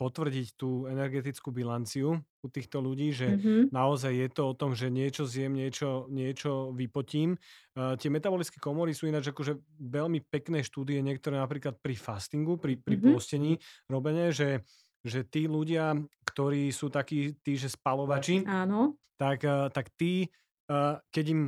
potvrdiť 0.00 0.56
tú 0.56 0.88
energetickú 0.88 1.52
bilanciu 1.52 2.16
u 2.16 2.48
týchto 2.48 2.80
ľudí, 2.80 3.12
že 3.12 3.36
mm-hmm. 3.36 3.68
naozaj 3.68 4.12
je 4.16 4.28
to 4.32 4.42
o 4.48 4.56
tom, 4.56 4.72
že 4.72 4.88
niečo 4.88 5.28
zjem, 5.28 5.52
niečo, 5.52 6.08
niečo 6.08 6.72
vypotím. 6.72 7.36
Uh, 7.76 8.00
tie 8.00 8.08
metabolické 8.08 8.56
komory 8.56 8.96
sú 8.96 9.12
ináč 9.12 9.28
akože 9.28 9.60
veľmi 9.76 10.24
pekné 10.24 10.64
štúdie, 10.64 11.04
niektoré 11.04 11.36
napríklad 11.36 11.76
pri 11.84 12.00
fastingu, 12.00 12.56
pri, 12.56 12.80
pri 12.80 12.96
mm-hmm. 12.96 13.12
pôstení 13.12 13.52
robené, 13.92 14.32
že, 14.32 14.64
že 15.04 15.20
tí 15.28 15.44
ľudia, 15.44 15.92
ktorí 16.24 16.72
sú 16.72 16.88
takí, 16.88 17.36
tí, 17.44 17.60
že 17.60 17.68
spalovači, 17.68 18.40
Áno. 18.48 18.96
Tak, 19.20 19.44
uh, 19.44 19.68
tak 19.68 19.92
tí, 20.00 20.32
uh, 20.72 20.96
keď 21.12 21.24
im 21.36 21.40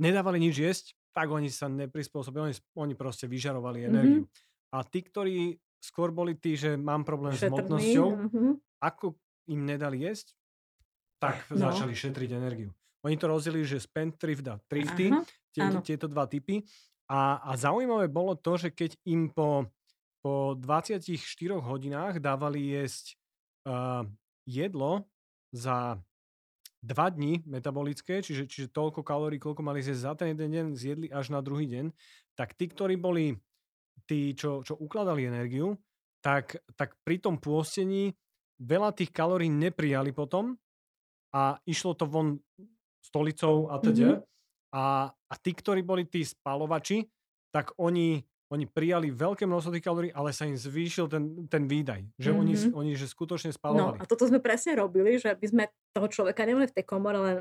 nedávali 0.00 0.40
nič 0.40 0.64
jesť, 0.64 0.96
tak 1.12 1.28
oni 1.28 1.52
sa 1.52 1.68
neprispôsobili, 1.68 2.52
oni, 2.52 2.56
oni 2.76 2.94
proste 2.96 3.28
vyžarovali 3.28 3.84
mm-hmm. 3.84 3.92
energiu. 3.92 4.22
A 4.72 4.84
tí, 4.88 5.04
ktorí 5.04 5.60
skôr 5.82 6.08
boli 6.14 6.38
tí, 6.38 6.56
že 6.56 6.80
mám 6.80 7.04
problém 7.04 7.36
Šetrný, 7.36 7.44
s 7.44 7.50
hmotnosťou, 7.52 8.08
uh-huh. 8.08 8.52
ako 8.80 9.18
im 9.50 9.60
nedali 9.66 10.06
jesť, 10.06 10.32
tak 11.18 11.44
no. 11.50 11.68
začali 11.68 11.92
šetriť 11.92 12.30
energiu. 12.38 12.70
Oni 13.02 13.18
to 13.18 13.26
rozdelili, 13.26 13.66
že 13.66 13.82
spendthrift 13.82 14.46
a 14.46 14.62
thrifty, 14.70 15.10
tieto, 15.50 15.78
tieto 15.82 16.06
dva 16.06 16.30
typy. 16.30 16.62
A, 17.10 17.42
a 17.42 17.58
zaujímavé 17.58 18.06
bolo 18.06 18.38
to, 18.38 18.54
že 18.54 18.70
keď 18.70 18.94
im 19.10 19.26
po, 19.26 19.66
po 20.22 20.54
24 20.54 21.18
hodinách 21.58 22.22
dávali 22.22 22.78
jesť 22.78 23.18
uh, 23.66 24.06
jedlo 24.46 25.02
za 25.50 25.98
dva 26.82 27.06
dní 27.08 27.46
metabolické, 27.46 28.20
čiže, 28.20 28.50
čiže 28.50 28.74
toľko 28.74 29.06
kalórií, 29.06 29.38
koľko 29.38 29.62
mali 29.62 29.80
zjesť 29.80 30.02
za 30.02 30.12
ten 30.18 30.34
jeden 30.34 30.50
deň, 30.50 30.66
zjedli 30.74 31.08
až 31.14 31.30
na 31.30 31.38
druhý 31.38 31.70
deň, 31.70 31.94
tak 32.34 32.58
tí, 32.58 32.66
ktorí 32.66 32.98
boli 32.98 33.38
tí, 34.10 34.34
čo, 34.34 34.66
čo 34.66 34.74
ukladali 34.74 35.30
energiu, 35.30 35.78
tak, 36.18 36.58
tak 36.74 36.98
pri 37.06 37.22
tom 37.22 37.38
pôstení 37.38 38.10
veľa 38.58 38.94
tých 38.98 39.14
kalórií 39.14 39.50
neprijali 39.50 40.10
potom 40.10 40.58
a 41.34 41.58
išlo 41.66 41.94
to 41.94 42.06
von 42.10 42.38
stolicou 43.02 43.70
a 43.70 43.78
teda. 43.78 44.18
Mm-hmm. 44.18 44.30
A, 44.72 45.10
a 45.10 45.34
tí, 45.36 45.52
ktorí 45.52 45.84
boli 45.84 46.08
tí 46.08 46.24
spalovači, 46.24 47.04
tak 47.52 47.76
oni 47.76 48.24
oni 48.52 48.68
prijali 48.68 49.08
veľké 49.08 49.48
množstvo 49.48 49.72
tých 49.72 49.86
kalórií, 49.88 50.10
ale 50.12 50.36
sa 50.36 50.44
im 50.44 50.60
zvýšil 50.60 51.08
ten, 51.08 51.48
ten 51.48 51.64
výdaj. 51.64 52.04
Že 52.20 52.36
mm-hmm. 52.36 52.42
oni, 52.44 52.54
oni 52.76 52.92
že 53.00 53.08
skutočne 53.08 53.48
no, 53.48 53.56
spalovali. 53.56 53.96
No 53.96 54.02
a 54.04 54.04
toto 54.04 54.28
sme 54.28 54.44
presne 54.44 54.76
robili, 54.76 55.16
že 55.16 55.32
aby 55.32 55.46
sme 55.48 55.62
toho 55.96 56.08
človeka 56.12 56.44
nemali 56.44 56.68
v 56.68 56.76
tej 56.76 56.84
komore 56.84 57.16
len 57.16 57.36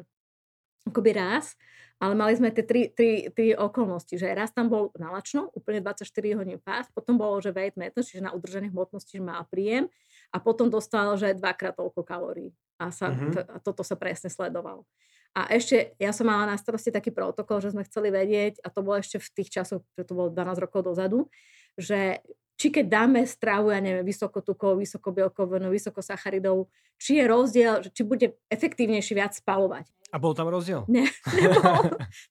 akoby 0.87 1.11
raz, 1.13 1.59
ale 2.01 2.17
mali 2.17 2.33
sme 2.33 2.49
tie 2.49 2.65
tri, 2.65 2.89
tri, 2.89 3.29
tri 3.29 3.53
okolnosti, 3.53 4.17
že 4.17 4.25
raz 4.33 4.49
tam 4.49 4.71
bol 4.71 4.89
nalačno, 4.97 5.53
úplne 5.53 5.83
24 5.85 6.09
hodín 6.33 6.57
fast, 6.63 6.89
potom 6.97 7.19
bolo, 7.19 7.37
že 7.37 7.53
weight 7.53 7.77
maintenance, 7.77 8.09
čiže 8.09 8.25
na 8.25 8.33
udržanie 8.33 8.73
hmotnosti, 8.73 9.13
že 9.13 9.21
má 9.21 9.37
príjem 9.45 9.85
a 10.33 10.41
potom 10.41 10.71
dostal, 10.73 11.13
že 11.21 11.37
dvakrát 11.37 11.77
toľko 11.77 12.01
kalórií. 12.01 12.49
A, 12.81 12.89
sa, 12.89 13.13
mm-hmm. 13.13 13.53
a 13.53 13.57
toto 13.61 13.85
sa 13.85 13.93
presne 13.93 14.33
sledovalo. 14.33 14.89
A 15.31 15.47
ešte, 15.47 15.95
ja 15.95 16.11
som 16.11 16.27
mala 16.27 16.43
na 16.43 16.59
starosti 16.59 16.91
taký 16.91 17.15
protokol, 17.15 17.63
že 17.63 17.71
sme 17.71 17.87
chceli 17.87 18.11
vedieť, 18.11 18.59
a 18.63 18.67
to 18.67 18.83
bolo 18.83 18.99
ešte 18.99 19.15
v 19.15 19.29
tých 19.39 19.49
časoch, 19.49 19.79
že 19.95 20.03
to 20.03 20.11
bolo 20.11 20.27
12 20.27 20.59
rokov 20.59 20.91
dozadu, 20.91 21.31
že 21.79 22.19
či 22.59 22.69
keď 22.69 22.85
dáme 22.93 23.25
stravu, 23.25 23.73
ja 23.73 23.81
neviem, 23.81 24.05
vysokotukovú, 24.05 24.85
vysokobielkovenú, 24.85 25.73
vysokosacharidovú, 25.73 26.69
či 27.01 27.17
je 27.17 27.25
rozdiel, 27.25 27.73
či 27.89 28.05
bude 28.05 28.37
efektívnejší 28.53 29.17
viac 29.17 29.33
spalovať. 29.33 29.89
A 30.13 30.21
bol 30.21 30.37
tam 30.37 30.51
rozdiel? 30.51 30.85
Ne, 30.85 31.09
nebol, 31.41 31.81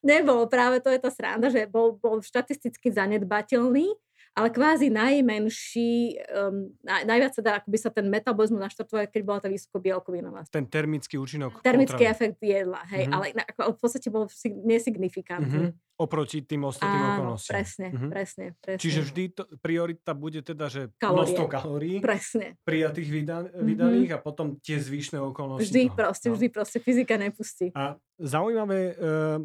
nebol, 0.04 0.40
práve 0.46 0.78
to 0.84 0.92
je 0.92 1.00
tá 1.02 1.10
sranda, 1.10 1.50
že 1.50 1.66
bol, 1.66 1.98
bol 1.98 2.22
štatisticky 2.22 2.94
zanedbateľný, 2.94 3.90
ale 4.30 4.48
kvázi 4.54 4.94
najmenší, 4.94 6.22
um, 6.30 6.70
naj, 6.86 7.02
najviac 7.02 7.32
sa 7.34 7.42
dá, 7.42 7.50
akoby 7.58 7.78
sa 7.82 7.90
ten 7.90 8.06
metabolizmus 8.06 8.62
naštartuje, 8.62 9.10
keď 9.10 9.22
bola 9.26 9.38
tá 9.42 9.48
vysokobielkovinová. 9.50 10.46
Ten 10.48 10.70
termický 10.70 11.18
účinok. 11.18 11.58
Termický 11.66 12.06
potravy. 12.06 12.14
efekt 12.14 12.38
jedla, 12.38 12.80
hej, 12.94 13.10
mm-hmm. 13.10 13.16
ale 13.16 13.24
na, 13.34 13.42
ako, 13.42 13.60
v 13.74 13.78
podstate 13.82 14.08
bol 14.08 14.30
nesignifikantný. 14.62 15.74
Mm-hmm. 15.74 15.98
Oproti 16.00 16.40
tým 16.40 16.64
ostatným 16.64 17.02
Áno, 17.04 17.12
okolnostiam. 17.12 17.54
presne, 17.60 17.88
mm-hmm. 17.92 18.10
presne, 18.10 18.46
presne. 18.56 18.80
Čiže 18.80 19.00
vždy 19.04 19.22
to, 19.36 19.42
priorita 19.60 20.12
bude 20.16 20.40
teda, 20.40 20.72
že 20.72 20.88
množstvo 20.96 21.44
kalórií 21.50 22.00
presne. 22.00 22.56
prijatých 22.64 23.08
vydan, 23.12 23.44
mm-hmm. 23.50 23.66
vydaných 23.66 24.10
a 24.16 24.18
potom 24.22 24.56
tie 24.64 24.80
zvyšné 24.80 25.20
okolnosti. 25.20 25.68
Vždy 25.68 25.92
toho. 25.92 25.96
proste, 26.00 26.28
no. 26.30 26.34
vždy 26.38 26.48
proste 26.48 26.78
fyzika 26.80 27.20
nepustí. 27.20 27.68
A 27.76 28.00
zaujímavé, 28.16 28.96
uh, 28.96 29.44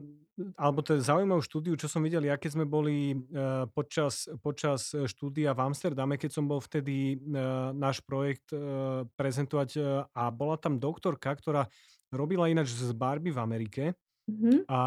alebo 0.60 0.84
to 0.84 1.00
je 1.00 1.08
zaujímavú 1.08 1.40
štúdiu, 1.40 1.80
čo 1.80 1.88
som 1.88 2.04
videl, 2.04 2.28
ja 2.28 2.36
keď 2.36 2.60
sme 2.60 2.66
boli 2.68 3.16
uh, 3.16 3.66
počas, 3.72 4.28
počas 4.44 4.92
štúdia 4.92 5.56
v 5.56 5.72
Amsterdame, 5.72 6.20
keď 6.20 6.32
som 6.36 6.46
bol 6.46 6.60
vtedy 6.60 7.16
uh, 7.16 7.72
náš 7.72 8.04
projekt 8.04 8.52
uh, 8.52 9.08
prezentovať 9.16 9.80
a 10.12 10.24
bola 10.36 10.60
tam 10.60 10.76
doktorka, 10.76 11.32
ktorá 11.32 11.72
robila 12.12 12.52
ináč 12.52 12.76
z 12.76 12.92
Barbie 12.92 13.32
v 13.32 13.40
Amerike 13.40 13.84
mm-hmm. 14.28 14.68
a 14.68 14.80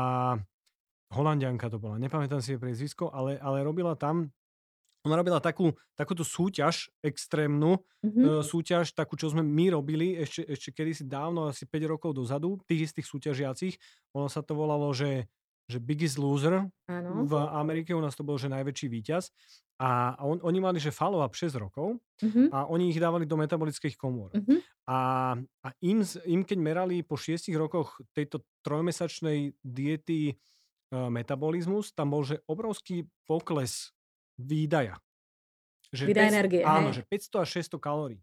Holandianka 1.09 1.73
to 1.73 1.81
bola, 1.81 1.97
nepamätám 1.97 2.45
si 2.45 2.53
jej 2.53 2.61
priezvisko, 2.61 3.09
ale, 3.09 3.41
ale 3.41 3.65
robila 3.65 3.97
tam 3.97 4.29
ona 5.07 5.15
robila 5.25 5.39
takú, 5.39 5.71
takúto 5.95 6.27
súťaž 6.27 6.91
extrémnu, 7.01 7.79
mm-hmm. 8.03 8.43
súťaž, 8.43 8.93
takú, 8.93 9.15
čo 9.15 9.31
sme 9.31 9.47
my 9.47 9.79
robili 9.79 10.19
ešte, 10.19 10.43
ešte 10.43 10.69
kedysi 10.75 11.07
dávno, 11.07 11.47
asi 11.47 11.71
5 11.71 11.93
rokov 11.95 12.19
dozadu, 12.19 12.59
tých 12.67 12.91
istých 12.91 13.07
súťažiacich. 13.07 13.75
Ono 14.19 14.27
sa 14.27 14.43
to 14.43 14.59
volalo, 14.59 14.91
že 14.91 15.31
že 15.69 15.79
Biggest 15.79 16.17
Loser 16.17 16.65
ano. 16.89 17.29
v 17.29 17.33
Amerike, 17.37 17.93
u 17.93 18.01
nás 18.01 18.17
to 18.17 18.25
bol, 18.25 18.41
že 18.41 18.49
najväčší 18.49 18.89
víťaz. 18.89 19.29
A 19.79 20.19
on, 20.27 20.43
oni 20.43 20.59
mali, 20.59 20.83
že 20.83 20.91
follow-up 20.91 21.39
6 21.39 21.55
rokov 21.55 22.03
uh-huh. 22.03 22.51
a 22.51 22.67
oni 22.67 22.91
ich 22.91 22.99
dávali 22.99 23.31
do 23.31 23.39
metabolických 23.39 23.95
komôr. 23.95 24.35
Uh-huh. 24.35 24.59
A, 24.91 24.99
a 25.39 25.69
im, 25.87 26.03
im, 26.27 26.43
keď 26.43 26.59
merali 26.59 27.07
po 27.07 27.15
6 27.15 27.47
rokoch 27.55 28.03
tejto 28.11 28.43
trojmesačnej 28.67 29.55
diety 29.63 30.35
uh, 30.35 31.07
metabolizmus, 31.07 31.95
tam 31.95 32.11
bol, 32.11 32.27
že 32.27 32.43
obrovský 32.51 33.07
pokles 33.23 33.95
výdaja. 34.35 34.99
Že 35.95 36.11
Výdaj 36.11 36.27
energie. 36.27 36.63
Áno, 36.67 36.91
hej. 36.91 37.07
že 37.07 37.39
500 37.39 37.45
až 37.47 37.49
600 37.71 37.79
kalórií. 37.79 38.21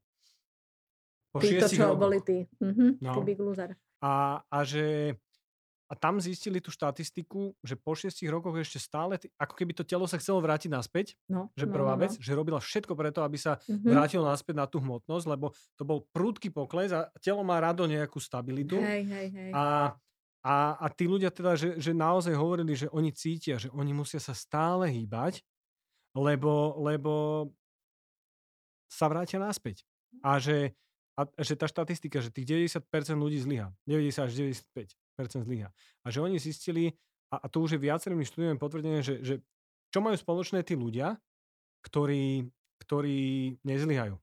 Po 1.31 1.39
Títo, 1.39 1.71
čo 1.71 1.87
rokoch. 1.87 2.01
boli 2.03 2.19
tí. 2.19 2.37
Uh-huh, 2.59 2.99
no. 2.99 3.15
tí 3.15 3.21
big 3.23 3.39
loser. 3.39 3.79
A, 4.03 4.43
a 4.43 4.59
že 4.67 5.15
a 5.85 5.93
tam 5.93 6.17
zistili 6.17 6.57
tú 6.57 6.73
štatistiku, 6.73 7.53
že 7.61 7.77
po 7.77 7.93
šiestich 7.93 8.25
rokoch 8.25 8.57
ešte 8.57 8.81
stále, 8.81 9.21
ako 9.37 9.53
keby 9.53 9.77
to 9.77 9.85
telo 9.85 10.09
sa 10.09 10.17
chcelo 10.17 10.41
vrátiť 10.41 10.73
naspäť, 10.73 11.13
no, 11.29 11.53
že 11.53 11.69
no, 11.69 11.73
prvá 11.77 11.93
no, 11.93 12.01
no. 12.01 12.03
vec, 12.09 12.17
že 12.17 12.33
robila 12.33 12.57
všetko 12.57 12.97
preto, 12.97 13.21
aby 13.21 13.37
sa 13.37 13.61
mm-hmm. 13.61 13.85
vrátilo 13.85 14.25
naspäť 14.25 14.55
na 14.57 14.65
tú 14.65 14.81
hmotnosť, 14.81 15.25
lebo 15.29 15.53
to 15.77 15.85
bol 15.85 16.01
prúdky 16.09 16.49
pokles 16.49 16.89
a 16.89 17.05
telo 17.21 17.45
má 17.45 17.61
rado 17.61 17.85
nejakú 17.85 18.17
stabilitu. 18.17 18.81
Hej, 18.81 19.05
hej, 19.05 19.27
hej. 19.29 19.51
A, 19.53 19.93
a, 20.41 20.55
a 20.81 20.85
tí 20.89 21.05
ľudia 21.05 21.29
teda, 21.29 21.53
že, 21.53 21.77
že 21.77 21.93
naozaj 21.93 22.33
hovorili, 22.33 22.73
že 22.73 22.89
oni 22.89 23.13
cítia, 23.13 23.61
že 23.61 23.69
oni 23.69 23.93
musia 23.93 24.17
sa 24.17 24.33
stále 24.33 24.89
hýbať, 24.89 25.45
lebo, 26.17 26.81
lebo 26.81 27.13
sa 28.89 29.05
vrátia 29.05 29.37
naspäť. 29.37 29.85
A 30.25 30.41
že, 30.41 30.73
a 31.13 31.29
že 31.37 31.53
tá 31.53 31.69
štatistika, 31.69 32.25
že 32.25 32.33
tých 32.33 32.73
90% 32.73 32.81
ľudí 33.21 33.37
zlyha, 33.37 33.69
90 33.85 34.25
až 34.25 34.31
95, 34.33 35.04
zlyha. 35.23 35.71
A 36.03 36.07
že 36.11 36.19
oni 36.19 36.35
zistili, 36.39 36.91
a, 37.31 37.39
a 37.43 37.47
to 37.47 37.63
už 37.63 37.77
je 37.77 37.85
viacerými 37.85 38.27
štúdiami 38.27 38.59
potvrdené, 38.59 38.99
že, 38.99 39.23
že 39.23 39.39
čo 39.95 40.03
majú 40.03 40.19
spoločné 40.19 40.61
tí 40.67 40.75
ľudia, 40.75 41.15
ktorí, 41.87 42.51
ktorí 42.83 43.17
nezlyhajú. 43.63 44.19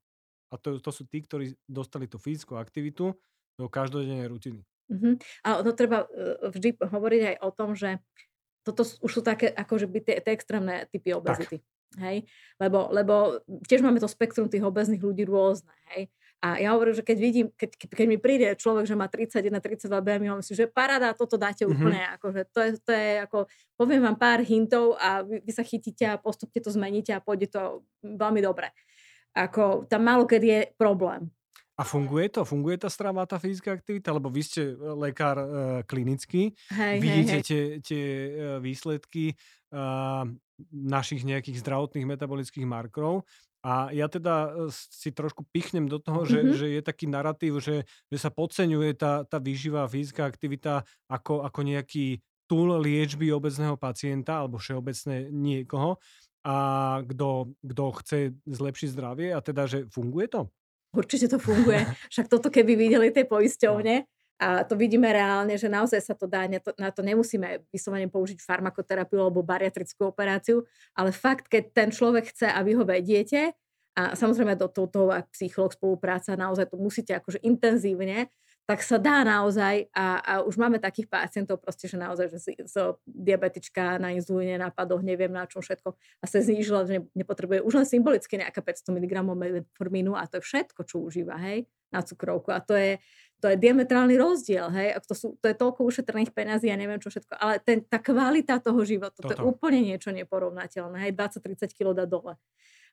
A 0.53 0.55
to, 0.61 0.77
to 0.77 0.91
sú 0.93 1.09
tí, 1.09 1.25
ktorí 1.25 1.57
dostali 1.65 2.05
tú 2.05 2.21
fyzickú 2.21 2.61
aktivitu 2.61 3.17
do 3.57 3.67
každodennej 3.73 4.29
rutiny. 4.29 4.61
Uh-huh. 4.93 5.17
A 5.41 5.65
to 5.65 5.73
treba 5.73 6.05
e, 6.05 6.53
vždy 6.53 6.77
hovoriť 6.77 7.23
aj 7.33 7.37
o 7.41 7.51
tom, 7.57 7.73
že 7.73 7.97
toto 8.61 8.85
už 8.85 9.11
sú 9.11 9.21
také 9.25 9.49
akože 9.49 9.89
by 9.89 9.99
tie, 10.05 10.17
tie 10.21 10.33
extrémne 10.37 10.85
typy 10.93 11.17
obezity. 11.17 11.65
Hej? 11.99 12.29
Lebo, 12.61 12.93
lebo 12.93 13.41
tiež 13.65 13.81
máme 13.81 14.01
to 14.01 14.09
spektrum 14.09 14.53
tých 14.53 14.65
obezných 14.65 15.01
ľudí 15.01 15.25
rôzne. 15.25 15.73
Hej? 15.93 16.13
A 16.43 16.59
ja 16.59 16.75
hovorím, 16.75 16.99
že 16.99 17.07
keď 17.07 17.19
vidím, 17.23 17.47
keď, 17.55 17.71
keď 17.87 18.07
mi 18.11 18.19
príde 18.19 18.51
človek, 18.59 18.83
že 18.83 18.99
má 18.99 19.07
31-32 19.07 19.87
BMI, 19.87 20.43
myslím, 20.43 20.57
že 20.59 20.67
paráda, 20.67 21.15
toto 21.15 21.39
dáte 21.39 21.63
mm-hmm. 21.63 21.79
úplne, 21.79 22.03
akože 22.19 22.41
to 22.51 22.59
je, 22.59 22.71
to 22.83 22.91
je 22.91 23.09
ako, 23.23 23.39
poviem 23.79 24.03
vám 24.03 24.19
pár 24.19 24.43
hintov 24.43 24.99
a 24.99 25.23
vy, 25.23 25.39
vy 25.39 25.53
sa 25.55 25.63
chytíte 25.63 26.03
a 26.03 26.19
postupne 26.19 26.59
to 26.59 26.75
zmeníte 26.75 27.15
a 27.15 27.23
pôjde 27.23 27.47
to 27.55 27.87
veľmi 28.03 28.43
dobre. 28.43 28.75
Ako 29.39 29.87
tam 29.87 30.03
málo 30.03 30.27
kedy 30.27 30.47
je 30.51 30.61
problém. 30.75 31.31
A 31.79 31.87
funguje 31.87 32.29
to? 32.29 32.45
Funguje 32.45 32.77
tá 32.77 32.93
strava, 32.93 33.25
tá 33.25 33.41
fyzická 33.41 33.73
aktivita? 33.73 34.13
Lebo 34.13 34.29
vy 34.29 34.43
ste 34.45 34.63
e, 34.71 34.75
lekár 34.77 35.39
e, 35.41 35.47
klinický, 35.89 36.53
Hej, 36.69 36.97
vidíte 37.01 37.33
hej, 37.33 37.41
hej. 37.41 37.47
tie, 37.47 37.63
tie 37.81 38.05
e, 38.05 38.31
výsledky 38.61 39.33
e, 39.33 39.35
našich 40.69 41.25
nejakých 41.25 41.65
zdravotných 41.65 42.07
metabolických 42.07 42.67
markrov. 42.69 43.25
A 43.63 43.95
ja 43.95 44.11
teda 44.11 44.51
e, 44.67 44.75
si 44.75 45.15
trošku 45.15 45.47
pichnem 45.55 45.87
do 45.87 46.03
toho, 46.03 46.27
že, 46.27 46.43
Mhm. 46.43 46.53
že 46.59 46.67
je 46.75 46.81
taký 46.83 47.07
narratív, 47.07 47.63
že, 47.63 47.87
že 48.11 48.19
sa 48.19 48.31
podceňuje 48.35 48.91
tá, 48.99 49.23
tá 49.23 49.39
výživa, 49.39 49.87
fyzická 49.87 50.27
aktivita 50.27 50.83
ako, 51.07 51.47
ako 51.47 51.61
nejaký 51.63 52.19
túl 52.51 52.75
liečby 52.77 53.31
obecného 53.33 53.79
pacienta 53.79 54.43
alebo 54.43 54.59
všeobecne 54.61 55.31
niekoho 55.31 55.97
a 56.43 56.57
kto, 57.07 57.55
kto 57.63 57.85
chce 58.03 58.19
zlepšiť 58.45 58.89
zdravie 58.93 59.31
a 59.31 59.39
teda, 59.39 59.71
že 59.71 59.87
funguje 59.89 60.27
to? 60.27 60.51
Určite 60.93 61.31
to 61.31 61.39
funguje. 61.39 61.87
Však 62.13 62.27
toto 62.29 62.51
keby 62.53 62.77
videli 62.77 63.09
tie 63.15 63.25
No. 64.03 64.07
A 64.41 64.65
to 64.67 64.75
vidíme 64.75 65.07
reálne, 65.07 65.55
že 65.55 65.71
naozaj 65.71 66.01
sa 66.03 66.15
to 66.17 66.27
dá, 66.27 66.49
na 66.49 66.59
to, 66.59 66.73
na 66.81 66.91
nemusíme 66.91 67.69
vyslovene 67.71 68.11
použiť 68.11 68.43
farmakoterapiu 68.43 69.23
alebo 69.23 69.45
bariatrickú 69.45 70.09
operáciu, 70.11 70.67
ale 70.97 71.15
fakt, 71.15 71.47
keď 71.47 71.65
ten 71.71 71.89
človek 71.93 72.33
chce 72.35 72.51
a 72.51 72.59
vy 72.65 72.75
ho 72.75 72.85
vediete, 72.85 73.55
a 73.93 74.17
samozrejme 74.17 74.57
do 74.57 74.73
toho, 74.73 75.13
ak 75.13 75.29
psycholog 75.37 75.77
spolupráca, 75.77 76.33
naozaj 76.33 76.73
to 76.73 76.81
musíte 76.81 77.13
akože 77.13 77.45
intenzívne, 77.45 78.33
tak 78.63 78.79
sa 78.81 78.97
dá 78.97 79.27
naozaj 79.27 79.91
a, 79.91 80.23
a 80.23 80.33
už 80.47 80.55
máme 80.55 80.79
takých 80.79 81.11
pacientov 81.11 81.59
proste, 81.59 81.91
že 81.91 81.99
naozaj, 81.99 82.27
že 82.31 82.39
si, 82.39 82.53
so 82.71 83.03
diabetička 83.05 83.99
na 83.99 84.15
inzulíne, 84.15 84.55
nápadoch, 84.57 85.03
neviem 85.03 85.35
na 85.35 85.45
čom 85.51 85.61
všetko 85.61 85.93
a 85.93 86.25
sa 86.25 86.39
znížila, 86.39 86.87
že 86.87 87.03
ne- 87.03 87.09
nepotrebuje 87.13 87.61
už 87.67 87.75
len 87.83 87.87
symbolicky 87.87 88.39
nejaká 88.39 88.63
500 88.63 88.97
mg 88.97 89.13
metformínu 89.35 90.15
a 90.15 90.25
to 90.31 90.39
je 90.39 90.47
všetko, 90.47 90.81
čo 90.87 91.03
užíva, 91.03 91.37
hej, 91.43 91.67
na 91.91 92.07
cukrovku. 92.07 92.55
A 92.55 92.63
to 92.63 92.79
je, 92.79 93.03
to 93.43 93.51
je 93.51 93.59
diametrálny 93.59 94.15
rozdiel, 94.15 94.71
hej, 94.71 94.95
to, 95.03 95.19
sú, 95.19 95.35
to 95.43 95.51
je 95.51 95.57
toľko 95.59 95.83
ušetrených 95.83 96.31
peňazí 96.31 96.71
a 96.71 96.79
neviem 96.79 97.03
čo 97.03 97.11
všetko, 97.11 97.35
ale 97.35 97.59
ten, 97.59 97.83
tá 97.83 97.99
kvalita 97.99 98.63
toho 98.63 98.79
života, 98.87 99.19
to 99.19 99.35
je 99.35 99.43
Toto. 99.43 99.51
úplne 99.51 99.83
niečo 99.83 100.15
neporovnateľné, 100.15 101.03
hej, 101.03 101.13
20-30 101.19 101.75
kg 101.75 101.91
dá 101.99 102.07
dole. 102.07 102.39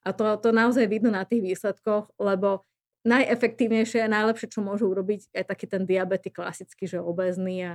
A 0.01 0.10
to, 0.10 0.25
to 0.41 0.50
naozaj 0.50 0.89
vidno 0.89 1.13
na 1.13 1.22
tých 1.22 1.46
výsledkoch, 1.46 2.18
lebo 2.18 2.65
najefektívnejšie 3.06 4.03
a 4.03 4.10
najlepšie, 4.10 4.50
čo 4.50 4.65
môžu 4.65 4.89
urobiť, 4.89 5.29
je 5.32 5.44
taký 5.46 5.70
ten 5.70 5.86
diabetik 5.86 6.36
klasický, 6.41 6.89
že 6.89 6.98
obezný 6.98 7.63
a, 7.63 7.74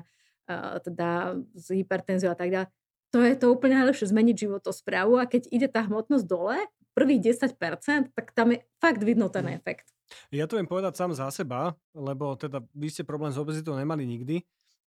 a 0.51 0.83
teda 0.83 1.39
s 1.55 1.71
hypertenziou 1.71 2.35
a 2.35 2.39
tak 2.39 2.51
ďalej. 2.51 2.69
To 3.15 3.23
je 3.23 3.35
to 3.39 3.47
úplne 3.55 3.79
najlepšie, 3.79 4.11
zmeniť 4.11 4.37
životosprávu 4.51 5.23
a 5.23 5.31
keď 5.31 5.47
ide 5.55 5.69
tá 5.71 5.87
hmotnosť 5.87 6.27
dole, 6.27 6.59
prvých 6.99 7.39
10%, 7.39 8.11
tak 8.11 8.35
tam 8.35 8.55
je 8.55 8.67
fakt 8.83 9.03
vidno 9.07 9.31
ten 9.31 9.47
Mm. 9.47 9.55
efekt. 9.63 9.94
Ja 10.31 10.45
to 10.45 10.57
viem 10.61 10.69
povedať 10.69 10.95
sám 10.97 11.13
za 11.17 11.29
seba, 11.33 11.73
lebo 11.93 12.37
teda 12.37 12.61
vy 12.73 12.89
ste 12.93 13.03
problém 13.03 13.33
s 13.33 13.41
obezitou 13.41 13.73
nemali 13.75 14.05
nikdy, 14.05 14.45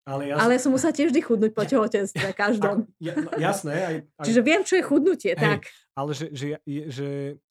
ale 0.07 0.31
ja... 0.31 0.39
Ale 0.39 0.55
ja 0.55 0.61
som 0.63 0.71
musela 0.71 0.95
tiež 0.95 1.11
vždy 1.11 1.19
chudnúť 1.19 1.51
po 1.51 1.67
tehotenstve, 1.67 2.31
každom. 2.31 2.87
ja, 3.03 3.11
no, 3.19 3.27
jasné, 3.35 3.73
aj, 3.75 3.95
aj, 4.15 4.23
Čiže 4.23 4.39
viem, 4.39 4.61
čo 4.63 4.79
je 4.79 4.83
chudnutie, 4.87 5.35
Hej. 5.35 5.43
tak. 5.43 5.61
ale 5.99 6.11
že, 6.15 6.31
že, 6.31 6.47
že, 6.87 7.09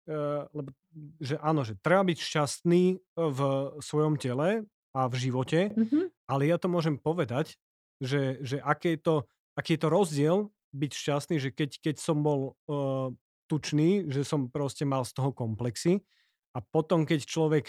uh, 0.07 0.47
lebo, 0.55 0.71
že 1.19 1.35
áno, 1.43 1.67
že 1.67 1.75
treba 1.83 2.07
byť 2.07 2.15
šťastný 2.23 2.83
e, 2.95 2.97
v 3.19 3.39
svojom 3.83 4.15
tele 4.15 4.63
a 4.95 5.01
v 5.11 5.15
živote, 5.19 5.75
Mhm. 5.75 6.07
ale 6.31 6.47
ja 6.47 6.55
to 6.55 6.71
môžem 6.71 6.95
povedať, 6.95 7.59
že, 7.99 8.39
že 8.39 8.63
aký, 8.63 8.95
je 8.95 8.99
to, 9.03 9.15
aký 9.59 9.75
je 9.75 9.81
to 9.83 9.89
rozdiel 9.91 10.37
byť 10.71 10.91
šťastný, 10.95 11.35
že 11.43 11.49
keď, 11.51 11.69
keď 11.83 11.95
som 11.99 12.23
bol 12.23 12.55
uh, 12.71 13.11
tučný, 13.51 14.07
že 14.07 14.23
som 14.23 14.47
proste 14.47 14.87
mal 14.87 15.03
z 15.03 15.11
toho 15.11 15.35
komplexy 15.35 15.99
a 16.55 16.59
potom, 16.63 17.03
keď 17.03 17.27
človek 17.27 17.65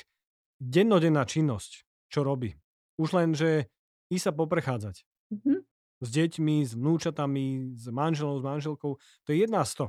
dennodenná 0.62 1.26
činnosť, 1.26 1.84
čo 2.08 2.22
robí, 2.24 2.54
už 2.96 3.08
len, 3.12 3.34
že 3.36 3.68
i 4.08 4.16
sa 4.16 4.30
poprechádzať 4.32 5.02
Mhm. 5.30 5.66
s 6.04 6.08
deťmi, 6.12 6.56
s 6.64 6.72
vnúčatami, 6.76 7.75
s 7.75 7.86
manželom, 7.88 8.38
s 8.40 8.44
manželkou, 8.44 8.92
to 9.25 9.28
je 9.32 9.38
jedna 9.42 9.64
z 9.64 9.72
to 9.80 9.86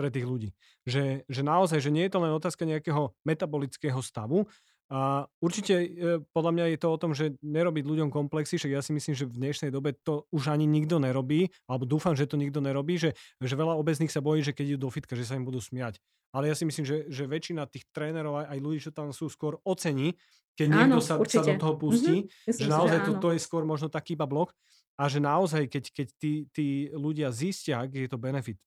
pre 0.00 0.08
tých 0.08 0.24
ľudí. 0.24 0.50
Že, 0.88 1.28
že 1.28 1.42
naozaj, 1.44 1.78
že 1.84 1.92
nie 1.92 2.08
je 2.08 2.12
to 2.16 2.22
len 2.24 2.32
otázka 2.32 2.64
nejakého 2.64 3.12
metabolického 3.22 4.00
stavu, 4.00 4.48
a 4.90 5.24
určite 5.40 5.74
e, 5.78 5.88
podľa 6.34 6.52
mňa 6.52 6.64
je 6.74 6.78
to 6.78 6.88
o 6.90 7.00
tom, 7.00 7.12
že 7.16 7.36
nerobiť 7.40 7.84
ľuďom 7.86 8.08
komplexy, 8.12 8.60
však 8.60 8.72
ja 8.76 8.82
si 8.84 8.92
myslím, 8.92 9.14
že 9.16 9.24
v 9.24 9.36
dnešnej 9.40 9.70
dobe 9.72 9.96
to 10.04 10.28
už 10.34 10.52
ani 10.52 10.68
nikto 10.68 11.00
nerobí, 11.00 11.48
alebo 11.64 11.88
dúfam, 11.88 12.12
že 12.12 12.28
to 12.28 12.36
nikto 12.36 12.60
nerobí, 12.60 13.00
že, 13.00 13.16
že 13.40 13.54
veľa 13.56 13.78
obezných 13.80 14.12
sa 14.12 14.20
bojí, 14.20 14.44
že 14.44 14.52
keď 14.52 14.76
idú 14.76 14.88
do 14.88 14.92
fitka, 14.92 15.16
že 15.16 15.24
sa 15.24 15.38
im 15.38 15.48
budú 15.48 15.62
smiať. 15.62 15.96
Ale 16.32 16.48
ja 16.48 16.56
si 16.56 16.64
myslím, 16.64 16.84
že, 16.84 17.08
že 17.12 17.28
väčšina 17.28 17.68
tých 17.68 17.88
trénerov, 17.92 18.40
aj, 18.40 18.46
aj 18.52 18.58
ľudí, 18.60 18.78
čo 18.84 18.92
tam 18.92 19.12
sú, 19.12 19.32
skôr 19.32 19.60
ocení, 19.64 20.16
keď 20.56 20.68
Áno, 20.68 20.76
niekto 20.76 21.00
sa, 21.00 21.16
sa 21.20 21.42
do 21.44 21.54
toho 21.56 21.74
pustí, 21.80 22.28
Myslím 22.44 22.68
že 22.68 22.68
naozaj 22.68 22.98
že 23.00 23.06
to, 23.08 23.12
to 23.16 23.28
je 23.32 23.40
skôr 23.40 23.64
možno 23.64 23.88
taký 23.88 24.12
iba 24.16 24.28
blok 24.28 24.52
a 25.00 25.08
že 25.08 25.24
naozaj, 25.24 25.72
keď, 25.72 25.84
keď 25.88 26.08
tí, 26.20 26.32
tí 26.52 26.66
ľudia 26.92 27.32
zistia, 27.32 27.80
aký 27.80 28.04
je 28.04 28.10
to 28.12 28.20
benefit 28.20 28.60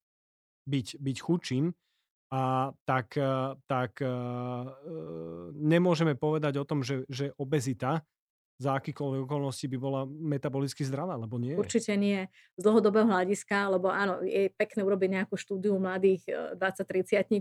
byť, 0.66 0.98
byť 0.98 1.18
chudším, 1.22 1.70
a 2.36 2.42
tak, 2.84 3.16
eh, 3.16 3.56
tak 3.64 4.04
eh, 4.04 4.08
eh, 4.08 4.66
nemôžeme 5.56 6.20
povedať 6.20 6.60
o 6.60 6.68
tom, 6.68 6.84
že, 6.84 7.08
že 7.08 7.32
obezita 7.40 8.04
za 8.56 8.80
akýkoľvek 8.80 9.28
okolnosti 9.28 9.68
by 9.68 9.78
bola 9.80 10.02
metabolicky 10.08 10.84
zdravá, 10.88 11.20
lebo 11.20 11.36
nie. 11.36 11.60
Určite 11.60 11.96
nie. 12.00 12.28
Z 12.56 12.62
dlhodobého 12.64 13.08
hľadiska, 13.08 13.68
lebo 13.68 13.92
áno, 13.92 14.24
je 14.24 14.48
pekné 14.56 14.80
urobiť 14.88 15.10
nejakú 15.12 15.36
štúdiu 15.36 15.76
mladých 15.76 16.24
e, 16.32 16.56
20-30 16.56 17.36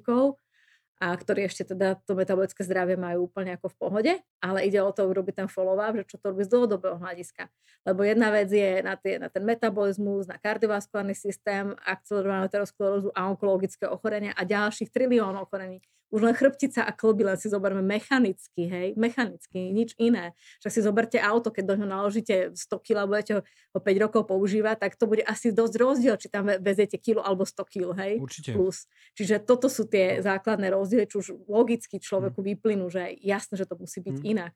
a 1.03 1.11
ktorí 1.11 1.51
ešte 1.51 1.75
teda 1.75 1.99
to 2.07 2.15
metabolické 2.15 2.63
zdravie 2.63 2.95
majú 2.95 3.27
úplne 3.27 3.59
ako 3.59 3.67
v 3.73 3.77
pohode, 3.77 4.13
ale 4.39 4.59
ide 4.63 4.79
o 4.79 4.91
to 4.95 5.05
urobiť 5.05 5.45
ten 5.45 5.49
follow-up, 5.51 5.99
že 5.99 6.15
čo 6.15 6.17
to 6.23 6.31
robí 6.31 6.47
z 6.47 6.55
dlhodobého 6.55 6.97
hľadiska. 7.03 7.51
Lebo 7.83 8.07
jedna 8.07 8.31
vec 8.31 8.49
je 8.49 8.81
na, 8.81 8.95
tie, 8.95 9.19
na 9.19 9.29
ten 9.29 9.43
metabolizmus, 9.43 10.31
na 10.31 10.39
kardiovaskulárny 10.39 11.19
systém, 11.19 11.75
akcelerovanú 11.83 12.47
aterosklerózu 12.47 13.11
a 13.13 13.27
onkologické 13.27 13.91
ochorenia 13.91 14.33
a 14.39 14.47
ďalších 14.47 14.89
triliónov 14.95 15.51
ochorení. 15.51 15.83
Už 16.15 16.23
len 16.23 16.31
chrbtica 16.31 16.87
a 16.87 16.95
len 16.95 17.35
si 17.35 17.51
zoberme 17.51 17.83
mechanicky, 17.83 18.71
hej, 18.71 18.95
mechanicky, 18.95 19.75
nič 19.75 19.99
iné. 19.99 20.31
Však 20.63 20.71
si 20.71 20.81
zoberte 20.81 21.19
auto, 21.19 21.51
keď 21.51 21.65
do 21.67 21.75
ňoho 21.83 21.91
naložíte 21.91 22.55
100 22.55 22.87
kg 22.87 23.03
a 23.03 23.11
budete 23.11 23.33
ho 23.35 23.41
o 23.75 23.81
5 23.83 23.99
rokov 23.99 24.23
používať, 24.31 24.79
tak 24.79 24.95
to 24.95 25.11
bude 25.11 25.27
asi 25.27 25.51
dosť 25.51 25.75
rozdiel, 25.75 26.15
či 26.15 26.31
tam 26.31 26.47
ve- 26.47 26.63
veziete 26.63 27.03
kilo 27.03 27.19
alebo 27.19 27.43
100 27.43 27.67
kg, 27.67 27.99
hej, 27.99 28.23
Určite. 28.23 28.55
plus. 28.55 28.87
Čiže 29.19 29.43
toto 29.43 29.67
sú 29.67 29.91
tie 29.91 30.23
základné 30.23 30.71
rozdiely, 30.71 31.11
čo 31.11 31.19
už 31.19 31.51
logicky 31.51 31.99
človeku 31.99 32.39
vyplynú, 32.39 32.87
že 32.87 33.11
jasné, 33.19 33.59
že 33.59 33.67
to 33.67 33.75
musí 33.75 33.99
byť 33.99 34.15
Mm. 34.15 34.27
inak. 34.39 34.55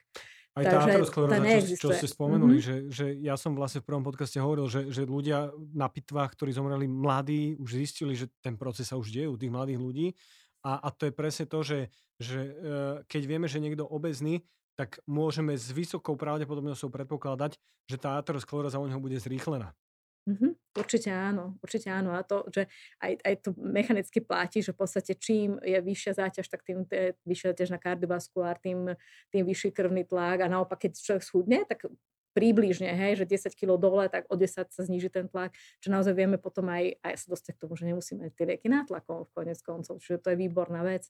Aj 0.54 0.62
tá 0.66 0.70
Takže 0.82 0.90
ateroskleróza, 0.90 1.38
čo, 1.70 1.76
čo 1.78 1.88
ste 1.94 2.08
spomenuli, 2.10 2.56
Mhm. 2.58 2.64
že, 2.64 2.74
že 2.90 3.06
ja 3.18 3.38
som 3.38 3.54
vlastne 3.54 3.78
v 3.78 3.86
prvom 3.86 4.02
podcaste 4.02 4.38
hovoril, 4.38 4.66
že, 4.66 4.90
že 4.90 5.06
ľudia 5.06 5.50
na 5.70 5.86
pitvách, 5.86 6.34
ktorí 6.34 6.50
zomreli 6.50 6.86
mladí, 6.86 7.54
už 7.58 7.78
zistili, 7.78 8.14
že 8.14 8.26
ten 8.42 8.58
proces 8.58 8.90
sa 8.90 8.98
už 8.98 9.10
deje 9.10 9.30
u 9.30 9.38
tých 9.38 9.50
mladých 9.50 9.78
ľudí. 9.78 10.06
A, 10.66 10.78
a 10.82 10.88
to 10.90 11.06
je 11.06 11.12
presne 11.14 11.46
to, 11.46 11.62
že, 11.62 11.90
že 12.18 12.38
eh, 12.38 12.96
keď 13.06 13.22
vieme, 13.26 13.46
že 13.46 13.62
niekto 13.62 13.86
obezný, 13.86 14.42
tak 14.78 15.02
môžeme 15.10 15.58
s 15.58 15.74
vysokou 15.74 16.14
pravdepodobnosťou 16.14 16.90
predpokladať, 16.94 17.58
že 17.90 17.96
tá 17.98 18.14
ateroskleróza 18.14 18.78
u 18.78 18.86
neho 18.86 19.02
bude 19.02 19.18
zrýchlená. 19.18 19.74
Mhm, 20.28 20.60
určite 20.76 21.08
áno, 21.08 21.56
určite 21.64 21.88
áno. 21.88 22.12
A 22.12 22.20
to, 22.20 22.44
že 22.52 22.68
aj, 23.00 23.12
aj 23.24 23.34
to 23.40 23.50
mechanicky 23.56 24.20
platí, 24.20 24.60
že 24.60 24.76
v 24.76 24.84
podstate 24.84 25.16
čím 25.16 25.56
je 25.64 25.80
vyššia 25.80 26.20
záťaž, 26.20 26.46
tak 26.52 26.60
tým 26.68 26.84
je 26.84 27.16
vyššia 27.24 27.56
záťaž 27.56 27.68
na 27.72 27.80
kardiovaskulár, 27.80 28.60
tým, 28.60 28.92
tým 29.32 29.42
vyšší 29.48 29.72
krvný 29.72 30.04
tlak 30.04 30.44
a 30.44 30.52
naopak, 30.52 30.84
keď 30.84 31.00
človek 31.00 31.24
schudne, 31.24 31.58
tak 31.64 31.88
približne, 32.32 32.92
hej, 32.92 33.20
že 33.20 33.24
10 33.24 33.54
kg 33.54 33.78
dole, 33.78 34.06
tak 34.08 34.28
o 34.28 34.34
10 34.36 34.68
sa 34.68 34.82
zníži 34.82 35.08
ten 35.08 35.28
tlak, 35.28 35.54
čo 35.80 35.88
naozaj 35.88 36.14
vieme 36.14 36.36
potom 36.36 36.68
aj, 36.68 37.00
aj 37.02 37.14
sa 37.24 37.26
dostať 37.32 37.52
k 37.56 37.60
tomu, 37.66 37.74
že 37.74 37.84
nemusíme 37.88 38.30
tie 38.36 38.44
lieky 38.48 38.68
nátlakom 38.68 39.28
v 39.28 39.30
konec 39.34 39.58
koncov, 39.64 39.98
čiže 40.00 40.22
to 40.22 40.28
je 40.32 40.36
výborná 40.38 40.84
vec. 40.84 41.08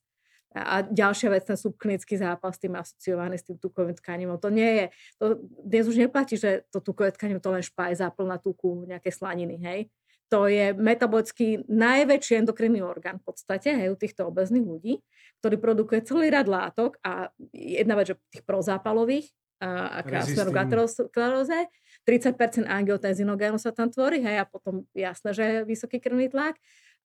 A 0.56 0.80
ďalšia 0.80 1.28
vec, 1.28 1.44
ten 1.44 1.60
subklinický 1.60 2.16
zápal 2.16 2.56
s 2.56 2.60
tým 2.64 2.72
asociovaný 2.72 3.36
s 3.36 3.44
tým 3.44 3.60
tukovým 3.60 3.92
tkaním, 4.00 4.32
to 4.40 4.48
nie 4.48 4.70
je, 4.80 4.84
to 5.20 5.24
dnes 5.60 5.84
už 5.84 6.00
neplatí, 6.00 6.40
že 6.40 6.64
to 6.72 6.80
tukové 6.80 7.12
tkanivo 7.12 7.36
to 7.36 7.52
len 7.52 7.60
špaj, 7.60 7.92
plná 8.16 8.40
tuku, 8.40 8.88
nejaké 8.88 9.12
slaniny, 9.12 9.60
hej. 9.60 9.80
To 10.28 10.44
je 10.44 10.76
metabolicky 10.76 11.64
najväčší 11.68 12.44
endokrinný 12.44 12.84
orgán 12.84 13.20
v 13.20 13.32
podstate, 13.32 13.76
hej, 13.76 13.92
u 13.92 13.96
týchto 13.96 14.28
obezných 14.28 14.64
ľudí, 14.64 15.00
ktorý 15.40 15.56
produkuje 15.60 16.00
celý 16.04 16.32
rad 16.32 16.48
látok 16.48 16.96
a 17.04 17.32
jedna 17.52 17.96
vec, 17.96 18.12
že 18.12 18.20
tých 18.32 18.44
prozápalových, 18.44 19.28
a, 19.58 19.98
a 19.98 20.06
k 20.06 20.56
ateroskleróze, 20.56 21.66
30% 22.06 22.64
angiotenzinogénu 22.64 23.58
sa 23.58 23.74
tam 23.74 23.90
tvorí, 23.90 24.22
hej, 24.22 24.40
a 24.40 24.44
potom 24.46 24.86
jasné, 24.94 25.34
že 25.34 25.42
je 25.44 25.56
vysoký 25.66 25.98
krvný 25.98 26.30
tlak. 26.30 26.56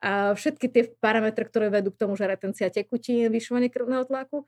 A 0.03 0.35
všetky 0.35 0.67
tie 0.67 0.83
parametre, 0.99 1.47
ktoré 1.47 1.71
vedú 1.71 1.91
k 1.91 1.99
tomu, 2.05 2.13
že 2.19 2.27
retencia 2.27 2.67
tekutín, 2.67 3.31
vyšovanie 3.31 3.71
krvného 3.71 4.03
tlaku, 4.03 4.43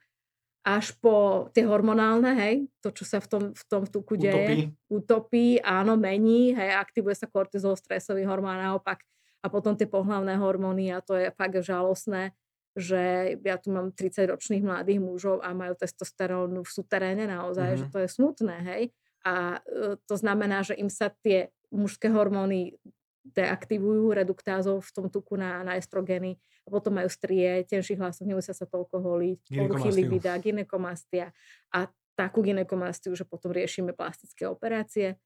až 0.66 0.98
po 0.98 1.46
tie 1.54 1.62
hormonálne, 1.62 2.34
hej, 2.34 2.54
to, 2.82 2.90
čo 2.90 3.06
sa 3.06 3.22
v 3.22 3.26
tom, 3.30 3.42
v 3.54 3.64
tom 3.70 3.86
tuku 3.86 4.18
deje, 4.18 4.34
Utopí. 4.34 4.56
utopí, 4.90 5.46
áno, 5.62 5.94
mení, 5.94 6.58
hej, 6.58 6.74
aktivuje 6.74 7.14
sa 7.14 7.30
kortizol, 7.30 7.78
stresový 7.78 8.26
hormón 8.26 8.58
naopak. 8.58 8.98
A 9.42 9.46
potom 9.46 9.78
tie 9.78 9.86
pohlavné 9.86 10.34
hormóny 10.34 10.90
a 10.90 10.98
to 10.98 11.14
je 11.14 11.30
fakt 11.38 11.62
žalostné. 11.62 12.34
Že 12.76 13.34
ja 13.40 13.56
tu 13.56 13.72
mám 13.72 13.88
30 13.90 14.36
ročných 14.36 14.60
mladých 14.60 15.00
mužov 15.00 15.40
a 15.40 15.56
majú 15.56 15.72
testosterón 15.80 16.60
v 16.60 16.68
súteréne 16.68 17.24
naozaj, 17.24 17.68
mm-hmm. 17.72 17.80
že 17.80 17.86
to 17.88 17.98
je 18.04 18.08
smutné, 18.12 18.56
hej. 18.68 18.82
A 19.24 19.58
e, 19.64 19.96
to 20.04 20.14
znamená, 20.14 20.60
že 20.60 20.76
im 20.76 20.92
sa 20.92 21.08
tie 21.24 21.48
mužské 21.72 22.12
hormóny 22.12 22.76
deaktivujú 23.26 24.14
reduktázov 24.14 24.84
v 24.84 24.90
tom 24.92 25.06
tuku 25.10 25.34
na, 25.34 25.64
na 25.66 25.74
estrogeny 25.80 26.38
a 26.62 26.68
potom 26.70 26.94
majú 26.94 27.10
strie, 27.10 27.66
tenší 27.66 27.98
hlasov, 27.98 28.28
nemusia 28.28 28.54
sa 28.54 28.68
toľko 28.68 29.02
holiť, 29.02 29.40
poruchy 29.50 29.90
libida, 29.90 30.36
ginekomastia 30.38 31.34
a 31.74 31.90
takú 32.14 32.44
ginekomastiu, 32.44 33.12
že 33.18 33.26
potom 33.26 33.50
riešime 33.50 33.92
plastické 33.96 34.46
operácie. 34.46 35.18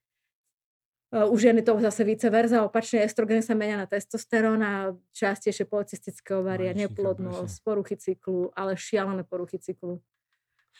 U 1.11 1.35
ženy 1.35 1.59
to 1.59 1.75
zase 1.83 2.07
vice 2.07 2.31
verza, 2.31 2.63
opačne 2.63 3.03
estrogeny 3.03 3.43
sa 3.43 3.51
menia 3.51 3.75
na 3.75 3.83
testosterón 3.83 4.63
a 4.63 4.95
častejšie 5.11 5.67
policistické 5.67 6.39
ovaria, 6.39 6.71
neplodnosť, 6.71 7.55
poruchy 7.67 7.99
cyklu, 7.99 8.47
ale 8.55 8.79
šialené 8.79 9.27
poruchy 9.27 9.59
cyklu. 9.59 9.99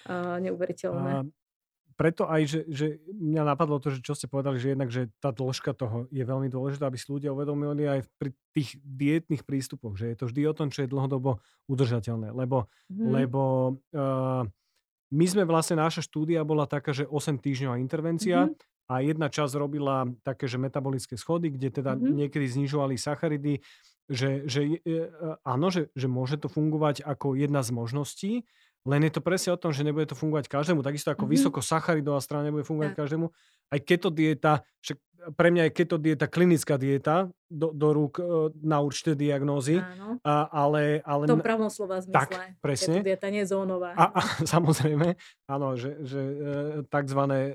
Uh, 0.08 0.40
neuveriteľné. 0.40 1.12
A 1.12 1.28
preto 2.00 2.32
aj, 2.32 2.42
že, 2.48 2.60
že 2.72 2.88
mňa 3.12 3.44
napadlo 3.44 3.78
to, 3.84 3.92
že 3.92 4.00
čo 4.00 4.16
ste 4.16 4.32
povedali, 4.32 4.56
že 4.56 4.72
jednak, 4.72 4.88
že 4.88 5.12
tá 5.20 5.36
dĺžka 5.36 5.76
toho 5.76 6.08
je 6.10 6.24
veľmi 6.24 6.48
dôležitá, 6.48 6.88
aby 6.88 6.96
si 6.96 7.12
ľudia 7.12 7.36
uvedomili 7.36 7.86
aj 7.86 8.08
pri 8.16 8.32
tých 8.56 8.80
dietných 8.82 9.44
prístupoch, 9.44 10.00
že 10.00 10.16
je 10.16 10.18
to 10.18 10.26
vždy 10.32 10.42
o 10.48 10.56
tom, 10.56 10.72
čo 10.72 10.88
je 10.88 10.90
dlhodobo 10.90 11.44
udržateľné. 11.68 12.32
Lebo, 12.32 12.72
mm. 12.88 13.12
lebo 13.12 13.42
uh, 13.94 14.48
my 15.12 15.26
sme 15.28 15.44
vlastne, 15.44 15.76
naša 15.76 16.02
štúdia 16.02 16.42
bola 16.48 16.66
taká, 16.66 16.96
že 16.96 17.04
8 17.04 17.36
týždňová 17.38 17.78
intervencia 17.78 18.48
mm-hmm 18.48 18.71
a 18.92 19.00
jedna 19.00 19.32
časť 19.32 19.56
robila 19.56 20.04
také, 20.28 20.52
že 20.52 20.60
metabolické 20.60 21.16
schody, 21.16 21.48
kde 21.48 21.72
teda 21.72 21.96
mm-hmm. 21.96 22.12
niekedy 22.12 22.44
znižovali 22.52 23.00
sacharidy, 23.00 23.64
že, 24.12 24.44
že 24.44 24.62
e, 24.68 24.78
e, 24.84 25.08
áno, 25.48 25.72
že, 25.72 25.88
že 25.96 26.12
môže 26.12 26.36
to 26.36 26.52
fungovať 26.52 27.08
ako 27.08 27.40
jedna 27.40 27.64
z 27.64 27.72
možností, 27.72 28.34
len 28.82 29.02
je 29.06 29.14
to 29.14 29.22
presne 29.22 29.54
o 29.54 29.62
tom, 29.62 29.70
že 29.70 29.86
nebude 29.86 30.10
to 30.10 30.18
fungovať 30.18 30.50
každému, 30.50 30.82
takisto 30.82 31.14
ako 31.14 31.26
mm-hmm. 31.26 31.38
vysokosacharidová 31.38 32.18
strana 32.18 32.50
nebude 32.50 32.66
fungovať 32.66 32.94
ja. 32.94 32.98
každému. 32.98 33.28
Aj 33.72 33.80
keto 33.80 34.10
dieta, 34.10 34.66
však 34.82 34.98
pre 35.38 35.54
mňa 35.54 35.70
je 35.70 35.72
keto 35.78 36.02
dieta 36.02 36.26
klinická 36.26 36.82
dieta 36.82 37.30
do, 37.46 37.70
do 37.70 37.94
rúk 37.94 38.18
e, 38.18 38.50
na 38.66 38.82
určité 38.82 39.14
diagnózy. 39.14 39.78
Áno. 39.78 40.18
A, 40.26 40.50
ale, 40.50 41.06
ale... 41.06 41.30
V 41.30 41.38
tom 41.38 41.46
pravom 41.46 41.70
slova 41.70 42.02
zmysle. 42.02 42.18
Tak, 42.18 42.30
presne. 42.58 43.06
Keto 43.06 43.10
dieta 43.14 43.28
nie 43.30 43.46
je 43.46 43.54
zónová. 43.54 43.94
A, 43.94 44.18
a, 44.18 44.22
samozrejme, 44.58 45.14
áno, 45.46 45.78
že, 45.78 46.02
že 46.02 46.22
e, 46.22 46.36
takzvané 46.90 47.40
e, 47.40 47.54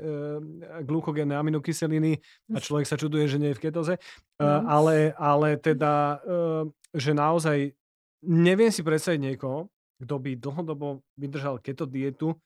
glukogénne 0.87 1.35
aminokyseliny 1.35 2.23
a 2.55 2.59
hm. 2.59 2.63
človek 2.63 2.87
sa 2.87 2.95
čuduje, 2.95 3.27
že 3.27 3.43
nie 3.43 3.51
je 3.51 3.59
v 3.59 3.63
ketoze. 3.67 3.95
E, 3.99 4.01
ale, 4.47 5.11
ale 5.19 5.59
teda, 5.59 6.23
že 6.95 7.11
naozaj 7.11 7.75
neviem 8.23 8.71
si 8.71 8.87
predstaviť 8.87 9.21
niekoho, 9.33 9.67
kto 10.03 10.15
by 10.21 10.37
dlhodobo 10.37 11.01
vydržal 11.17 11.61
keto 11.61 11.89
dietu 11.89 12.37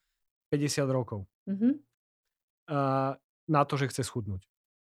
50 0.51 0.87
rokov. 0.91 1.27
Mm-hmm. 1.47 1.73
A, 2.71 3.15
na 3.51 3.61
to, 3.67 3.75
že 3.75 3.91
chce 3.91 4.07
schudnúť. 4.07 4.47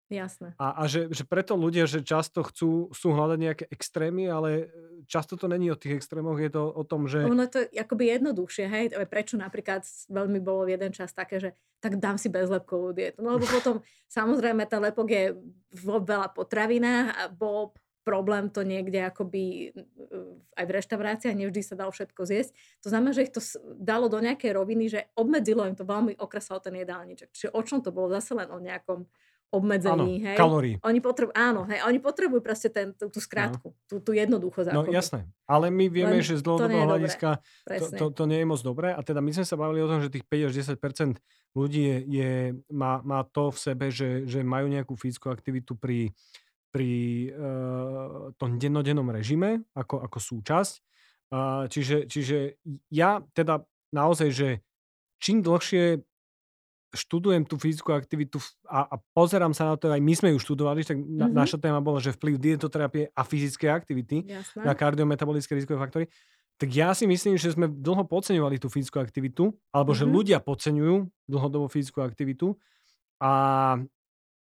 Jasné. 0.08 0.56
A, 0.56 0.72
a 0.72 0.82
že, 0.88 1.12
že 1.12 1.20
preto 1.28 1.52
ľudia, 1.52 1.84
že 1.84 2.00
často 2.00 2.40
chcú, 2.40 2.88
chcú 2.96 3.08
hľadať 3.12 3.38
nejaké 3.38 3.64
extrémy, 3.68 4.24
ale 4.32 4.72
často 5.04 5.36
to 5.36 5.52
není 5.52 5.68
o 5.68 5.76
tých 5.76 6.00
extrémoch, 6.00 6.40
je 6.40 6.48
to 6.48 6.64
o 6.64 6.80
tom, 6.80 7.04
že... 7.04 7.28
Ono 7.28 7.44
to 7.44 7.68
je 7.68 7.76
akoby 7.76 8.16
jednoduchšie, 8.16 8.64
hej, 8.72 8.84
prečo 9.04 9.36
napríklad 9.36 9.84
veľmi 10.08 10.40
bolo 10.40 10.64
v 10.64 10.80
jeden 10.80 10.96
čas 10.96 11.12
také, 11.12 11.36
že 11.36 11.50
tak 11.84 12.00
dám 12.00 12.16
si 12.16 12.32
bezlepkovú 12.32 12.96
dietu. 12.96 13.20
No 13.20 13.36
lebo 13.36 13.44
potom 13.52 13.84
samozrejme 14.08 14.64
ten 14.64 14.80
lepok 14.80 15.08
je 15.12 15.36
vo 15.84 16.00
veľa 16.00 16.32
potravinách 16.32 17.06
a 17.12 17.22
bol 17.28 17.76
problém 18.08 18.48
to 18.48 18.64
niekde 18.64 19.04
akoby 19.04 19.76
aj 20.56 20.64
v 20.64 20.74
reštauráciách, 20.80 21.36
nevždy 21.36 21.60
sa 21.60 21.76
dalo 21.76 21.92
všetko 21.92 22.24
zjesť. 22.24 22.56
To 22.80 22.88
znamená, 22.88 23.12
že 23.12 23.28
ich 23.28 23.34
to 23.36 23.44
dalo 23.76 24.08
do 24.08 24.16
nejakej 24.24 24.56
roviny, 24.56 24.88
že 24.88 25.12
obmedzilo 25.12 25.68
im 25.68 25.76
to 25.76 25.84
veľmi 25.84 26.16
okresalo 26.16 26.64
ten 26.64 26.72
jedálniček. 26.80 27.28
Čiže 27.36 27.52
o 27.52 27.60
čom 27.60 27.84
to 27.84 27.92
bolo? 27.92 28.08
Zase 28.08 28.32
len 28.32 28.48
o 28.48 28.56
nejakom 28.56 29.04
obmedzení. 29.48 30.20
Áno, 30.20 30.26
hej? 30.28 30.36
kalórií. 30.36 30.74
Oni 30.84 31.00
potrebujú, 31.00 31.32
áno, 31.32 31.64
hej, 31.72 31.80
oni 31.88 31.98
potrebujú 32.04 32.40
proste 32.44 32.68
ten, 32.68 32.92
tú, 32.92 33.08
tú 33.08 33.16
skrátku, 33.16 33.72
tú, 33.88 33.96
tú 33.96 34.12
jednoducho 34.12 34.60
No 34.68 34.84
jasné, 34.84 35.24
ale 35.48 35.72
my 35.72 35.88
vieme, 35.88 36.20
Len 36.20 36.24
že 36.24 36.36
z 36.36 36.44
dlhodobého 36.44 36.84
hľadiska 36.84 37.40
to, 37.64 37.84
to, 37.96 38.04
to 38.12 38.22
nie 38.28 38.44
je 38.44 38.46
moc 38.48 38.60
dobré 38.60 38.92
a 38.92 39.00
teda 39.00 39.24
my 39.24 39.32
sme 39.32 39.48
sa 39.48 39.56
bavili 39.56 39.80
o 39.80 39.88
tom, 39.88 40.04
že 40.04 40.12
tých 40.12 40.28
5 40.28 40.52
až 40.52 40.76
10 40.76 41.16
ľudí 41.56 41.80
je, 41.80 41.98
je, 42.04 42.32
má, 42.68 43.00
má 43.00 43.24
to 43.24 43.48
v 43.48 43.58
sebe, 43.58 43.86
že, 43.88 44.28
že 44.28 44.44
majú 44.44 44.68
nejakú 44.68 44.92
fyzickú 44.92 45.32
aktivitu 45.32 45.80
pri, 45.80 46.12
pri 46.68 46.92
uh, 47.32 48.30
tom 48.36 48.60
dennodennom 48.60 49.08
režime 49.08 49.64
ako, 49.72 50.04
ako 50.04 50.18
súčasť. 50.20 50.74
Uh, 51.28 51.68
čiže, 51.68 52.08
čiže 52.08 52.56
ja 52.88 53.20
teda 53.36 53.64
naozaj, 53.92 54.28
že 54.32 54.48
čím 55.20 55.44
dlhšie 55.44 56.00
študujem 56.88 57.44
tú 57.44 57.60
fyzickú 57.60 57.92
aktivitu 57.92 58.40
a, 58.64 58.88
a 58.88 58.96
pozerám 59.12 59.52
sa 59.52 59.68
na 59.68 59.74
to, 59.76 59.92
aj 59.92 60.00
my 60.00 60.14
sme 60.16 60.28
ju 60.32 60.38
študovali, 60.40 60.80
tak 60.88 60.96
na, 60.96 61.28
mm-hmm. 61.28 61.36
naša 61.36 61.60
téma 61.60 61.84
bola, 61.84 62.00
že 62.00 62.16
vplyv 62.16 62.40
dietoterapie 62.40 63.12
a 63.12 63.22
fyzické 63.28 63.68
aktivity 63.68 64.24
Jasne. 64.24 64.64
na 64.64 64.72
kardiometabolické 64.72 65.52
rizikové 65.52 65.76
faktory, 65.84 66.04
tak 66.56 66.68
ja 66.72 66.96
si 66.96 67.04
myslím, 67.04 67.36
že 67.36 67.52
sme 67.52 67.68
dlho 67.68 68.08
podceňovali 68.08 68.56
tú 68.56 68.72
fyzickú 68.72 69.04
aktivitu, 69.04 69.52
alebo 69.68 69.92
mm-hmm. 69.92 70.08
že 70.08 70.14
ľudia 70.16 70.38
podceňujú 70.40 70.94
dlhodobo 71.28 71.68
fyzickú 71.68 72.00
aktivitu 72.00 72.56
a, 73.20 73.76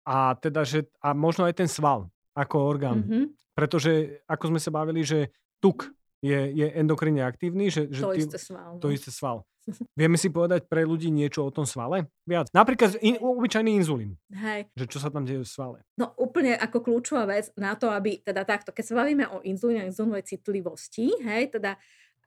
a 0.08 0.16
teda, 0.40 0.64
že 0.64 0.88
a 1.04 1.12
možno 1.12 1.44
aj 1.44 1.62
ten 1.62 1.68
sval 1.68 2.08
ako 2.38 2.56
orgán. 2.62 3.02
Mm-hmm. 3.02 3.24
Pretože, 3.58 4.22
ako 4.30 4.54
sme 4.54 4.60
sa 4.62 4.70
bavili, 4.70 5.02
že 5.02 5.34
tuk 5.58 5.90
je, 6.22 6.38
je 6.54 6.68
endokrinne 6.78 7.26
aktívny, 7.26 7.74
že, 7.74 7.90
že 7.90 8.02
to 8.06 8.14
tým, 8.14 8.30
isté 8.30 8.38
sval. 8.38 8.72
To 8.78 8.90
no. 8.90 8.94
isté 8.94 9.10
sval. 9.10 9.38
Vieme 10.00 10.16
si 10.16 10.30
povedať 10.30 10.70
pre 10.70 10.86
ľudí 10.86 11.10
niečo 11.10 11.46
o 11.46 11.52
tom 11.54 11.66
svale? 11.66 12.08
Viac. 12.24 12.54
Napríklad 12.54 13.02
in, 13.02 13.18
obyčajný 13.18 13.82
inzulín. 13.82 14.16
Hej. 14.34 14.70
Že 14.78 14.86
čo 14.90 14.98
sa 15.02 15.10
tam 15.10 15.26
deje 15.26 15.42
v 15.42 15.50
svale? 15.50 15.78
No 15.98 16.14
úplne 16.18 16.54
ako 16.58 16.86
kľúčová 16.86 17.26
vec 17.26 17.50
na 17.58 17.74
to, 17.74 17.90
aby 17.90 18.22
teda 18.22 18.46
takto, 18.46 18.74
keď 18.74 18.86
sa 18.86 18.96
bavíme 18.98 19.26
o 19.30 19.42
inzulíne 19.42 19.86
a 19.86 19.90
inzulínovej 19.90 20.38
citlivosti, 20.38 21.12
hej, 21.22 21.54
teda 21.54 21.76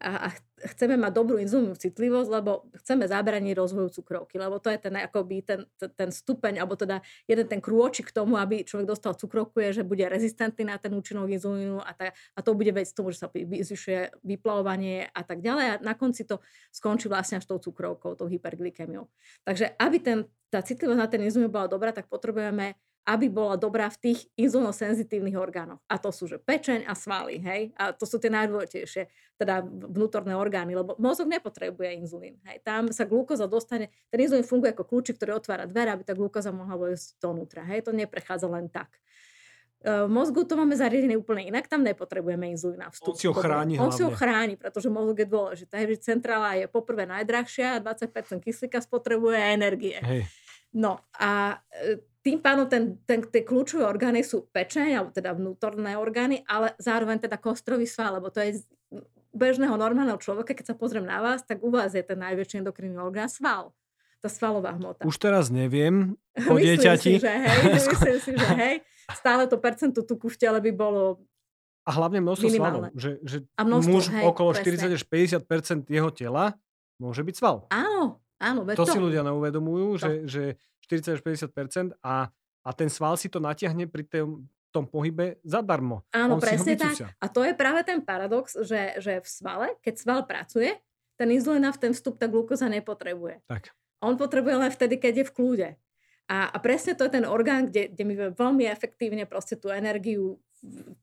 a, 0.01 0.33
chceme 0.61 0.97
mať 0.97 1.13
dobrú 1.13 1.37
inzulínovú 1.41 1.77
citlivosť, 1.77 2.29
lebo 2.29 2.69
chceme 2.81 3.09
zabrániť 3.09 3.53
rozvoju 3.57 3.89
cukrovky, 4.01 4.37
lebo 4.37 4.61
to 4.61 4.73
je 4.73 4.79
ten, 4.81 4.95
akoby 4.97 5.45
ten, 5.45 5.65
ten 5.77 6.09
stupeň, 6.13 6.61
alebo 6.61 6.77
teda 6.77 7.01
jeden 7.25 7.47
ten 7.49 7.61
krôčik 7.61 8.13
k 8.13 8.17
tomu, 8.17 8.37
aby 8.37 8.65
človek 8.65 8.89
dostal 8.89 9.17
cukrovku, 9.17 9.61
je, 9.61 9.81
že 9.81 9.89
bude 9.89 10.05
rezistentný 10.05 10.69
na 10.69 10.77
ten 10.77 10.93
účinok 10.93 11.33
inzulínu 11.33 11.81
a, 11.81 11.91
ta, 11.93 12.13
a 12.13 12.41
to 12.41 12.53
bude 12.57 12.73
vec 12.73 12.89
tomu, 12.93 13.13
že 13.13 13.25
sa 13.25 13.29
zvyšuje 13.33 14.25
vyplavovanie 14.25 15.09
a 15.13 15.21
tak 15.25 15.45
ďalej 15.45 15.67
a 15.69 15.75
na 15.81 15.93
konci 15.97 16.25
to 16.29 16.41
skončí 16.73 17.09
vlastne 17.09 17.41
až 17.41 17.49
tou 17.49 17.61
cukrovkou, 17.61 18.17
tou 18.17 18.29
hyperglykemiou. 18.29 19.09
Takže 19.45 19.77
aby 19.81 19.97
ten, 20.01 20.19
tá 20.53 20.61
citlivosť 20.65 21.01
na 21.01 21.09
ten 21.09 21.21
inzulín 21.25 21.53
bola 21.53 21.69
dobrá, 21.69 21.93
tak 21.93 22.09
potrebujeme 22.09 22.77
aby 23.09 23.27
bola 23.33 23.57
dobrá 23.57 23.89
v 23.89 24.11
tých 24.11 24.29
inzulinosenzitívnych 24.37 25.35
orgánoch. 25.35 25.81
A 25.89 25.97
to 25.97 26.13
sú, 26.13 26.29
že 26.29 26.37
pečeň 26.37 26.85
a 26.85 26.93
svaly, 26.93 27.41
hej? 27.41 27.73
A 27.81 27.97
to 27.97 28.05
sú 28.05 28.21
tie 28.21 28.29
najdôležitejšie, 28.29 29.09
teda 29.41 29.65
vnútorné 29.65 30.37
orgány, 30.37 30.77
lebo 30.77 30.95
mozog 31.01 31.27
nepotrebuje 31.27 31.97
inzulín, 31.97 32.37
hej? 32.45 32.61
Tam 32.61 32.93
sa 32.93 33.09
glúkoza 33.09 33.49
dostane, 33.49 33.89
ten 34.13 34.21
inzulín 34.21 34.45
funguje 34.45 34.77
ako 34.77 34.85
kľúčik, 34.85 35.17
ktorý 35.17 35.41
otvára 35.41 35.65
dvere, 35.65 35.97
aby 35.97 36.05
tá 36.05 36.13
glúkoza 36.13 36.53
mohla 36.53 36.77
vojsť 36.77 37.19
donútra, 37.19 37.65
hej? 37.65 37.89
To 37.89 37.93
neprechádza 37.97 38.47
len 38.47 38.69
tak. 38.69 38.93
E, 39.81 40.05
v 40.05 40.11
mozgu 40.13 40.45
to 40.45 40.61
máme 40.61 40.77
zariadené 40.77 41.17
úplne 41.17 41.49
inak, 41.49 41.65
tam 41.65 41.81
nepotrebujeme 41.81 42.53
inzulína 42.53 42.93
vstup. 42.93 43.17
On 43.17 43.19
si 43.19 43.27
ho 43.27 43.33
chráni 43.33 43.81
On 43.81 43.89
hlavne. 43.89 43.97
si 43.97 44.03
ho 44.05 44.13
chráni, 44.13 44.55
pretože 44.61 44.93
mozog 44.93 45.17
je 45.17 45.29
dôležitý. 45.29 45.97
Centrála 46.05 46.61
je 46.61 46.69
poprvé 46.69 47.09
najdrahšia, 47.09 47.81
20% 47.81 48.45
kyslíka 48.45 48.85
spotrebuje 48.85 49.39
energie. 49.41 49.97
Hej. 50.05 50.29
No 50.77 51.01
a 51.17 51.65
e, 51.73 52.10
tým 52.21 52.39
pádom 52.41 52.69
ten, 52.69 53.01
ten, 53.09 53.25
tie 53.25 53.43
kľúčové 53.45 53.85
orgány 53.89 54.21
sú 54.21 54.45
pečeň, 54.53 55.01
alebo 55.01 55.11
teda 55.11 55.33
vnútorné 55.33 55.97
orgány, 55.97 56.45
ale 56.45 56.77
zároveň 56.77 57.25
teda 57.25 57.41
kostrový 57.41 57.89
sval, 57.89 58.21
lebo 58.21 58.29
to 58.29 58.45
je 58.45 58.61
bežného 59.33 59.73
normálneho 59.79 60.21
človeka, 60.21 60.53
keď 60.53 60.75
sa 60.75 60.77
pozriem 60.77 61.07
na 61.07 61.23
vás, 61.23 61.47
tak 61.47 61.63
u 61.65 61.73
vás 61.73 61.97
je 61.97 62.05
ten 62.05 62.19
najväčší 62.19 62.61
endokrinný 62.61 63.01
orgán 63.01 63.31
sval. 63.31 63.73
Tá 64.21 64.29
svalová 64.29 64.77
hmota. 64.77 65.09
Už 65.09 65.17
teraz 65.17 65.49
neviem 65.49 66.13
po 66.49 66.61
dieťati. 66.61 67.17
Si, 67.17 67.25
že 67.25 67.33
hej, 67.33 67.61
myslím 67.81 68.19
si, 68.21 68.33
že 68.37 68.49
hej, 68.53 68.75
stále 69.17 69.49
to 69.49 69.57
percento 69.57 70.05
tuku 70.05 70.29
v 70.29 70.37
tele 70.37 70.59
by 70.61 70.73
bolo 70.77 71.25
a 71.89 71.91
hlavne 71.97 72.21
množstvo 72.21 72.49
svalov. 72.53 72.83
Že, 72.93 73.11
že 73.25 73.37
a 73.57 73.63
množstvo, 73.65 73.89
muž 73.89 74.05
hej, 74.13 74.25
okolo 74.29 74.51
presne. 74.53 74.93
40 74.93 74.99
až 75.01 75.03
50 75.89 75.89
jeho 75.89 76.11
tela 76.13 76.55
môže 77.01 77.25
byť 77.25 77.35
sval. 77.35 77.65
Áno, 77.73 78.21
áno. 78.41 78.65
To, 78.65 78.83
to 78.83 78.89
si 78.89 78.99
ľudia 78.99 79.23
neuvedomujú, 79.23 79.89
to. 79.97 80.01
že, 80.01 80.13
že 80.27 80.43
40 80.89 81.17
až 81.17 81.21
50 81.23 82.01
a, 82.03 82.33
a 82.65 82.71
ten 82.75 82.89
sval 82.91 83.15
si 83.15 83.31
to 83.31 83.39
natiahne 83.39 83.87
pri 83.87 84.09
tom, 84.09 84.49
tom 84.75 84.87
pohybe 84.87 85.39
zadarmo. 85.47 86.03
Áno, 86.15 86.39
On 86.39 86.41
presne 86.43 86.75
tak. 86.79 87.15
A 87.19 87.27
to 87.29 87.43
je 87.43 87.53
práve 87.55 87.83
ten 87.87 88.01
paradox, 88.01 88.55
že, 88.65 88.99
že 88.99 89.21
v 89.23 89.29
svale, 89.29 89.67
keď 89.83 89.95
sval 89.99 90.21
pracuje, 90.25 90.79
ten 91.19 91.29
inzulín 91.29 91.69
v 91.69 91.77
ten 91.79 91.93
vstup 91.93 92.17
tá 92.17 92.25
glukóza 92.31 92.71
nepotrebuje. 92.71 93.45
Tak. 93.45 93.77
On 94.01 94.17
potrebuje 94.17 94.57
len 94.57 94.71
vtedy, 94.73 94.97
keď 94.97 95.13
je 95.21 95.29
v 95.29 95.35
kľude. 95.37 95.69
A, 96.31 96.49
a 96.49 96.57
presne 96.63 96.95
to 96.95 97.05
je 97.05 97.13
ten 97.21 97.27
orgán, 97.27 97.69
kde, 97.69 97.91
kde 97.93 98.03
my 98.07 98.15
veľmi 98.33 98.65
efektívne 98.71 99.27
proste 99.27 99.59
tú 99.59 99.69
energiu 99.69 100.39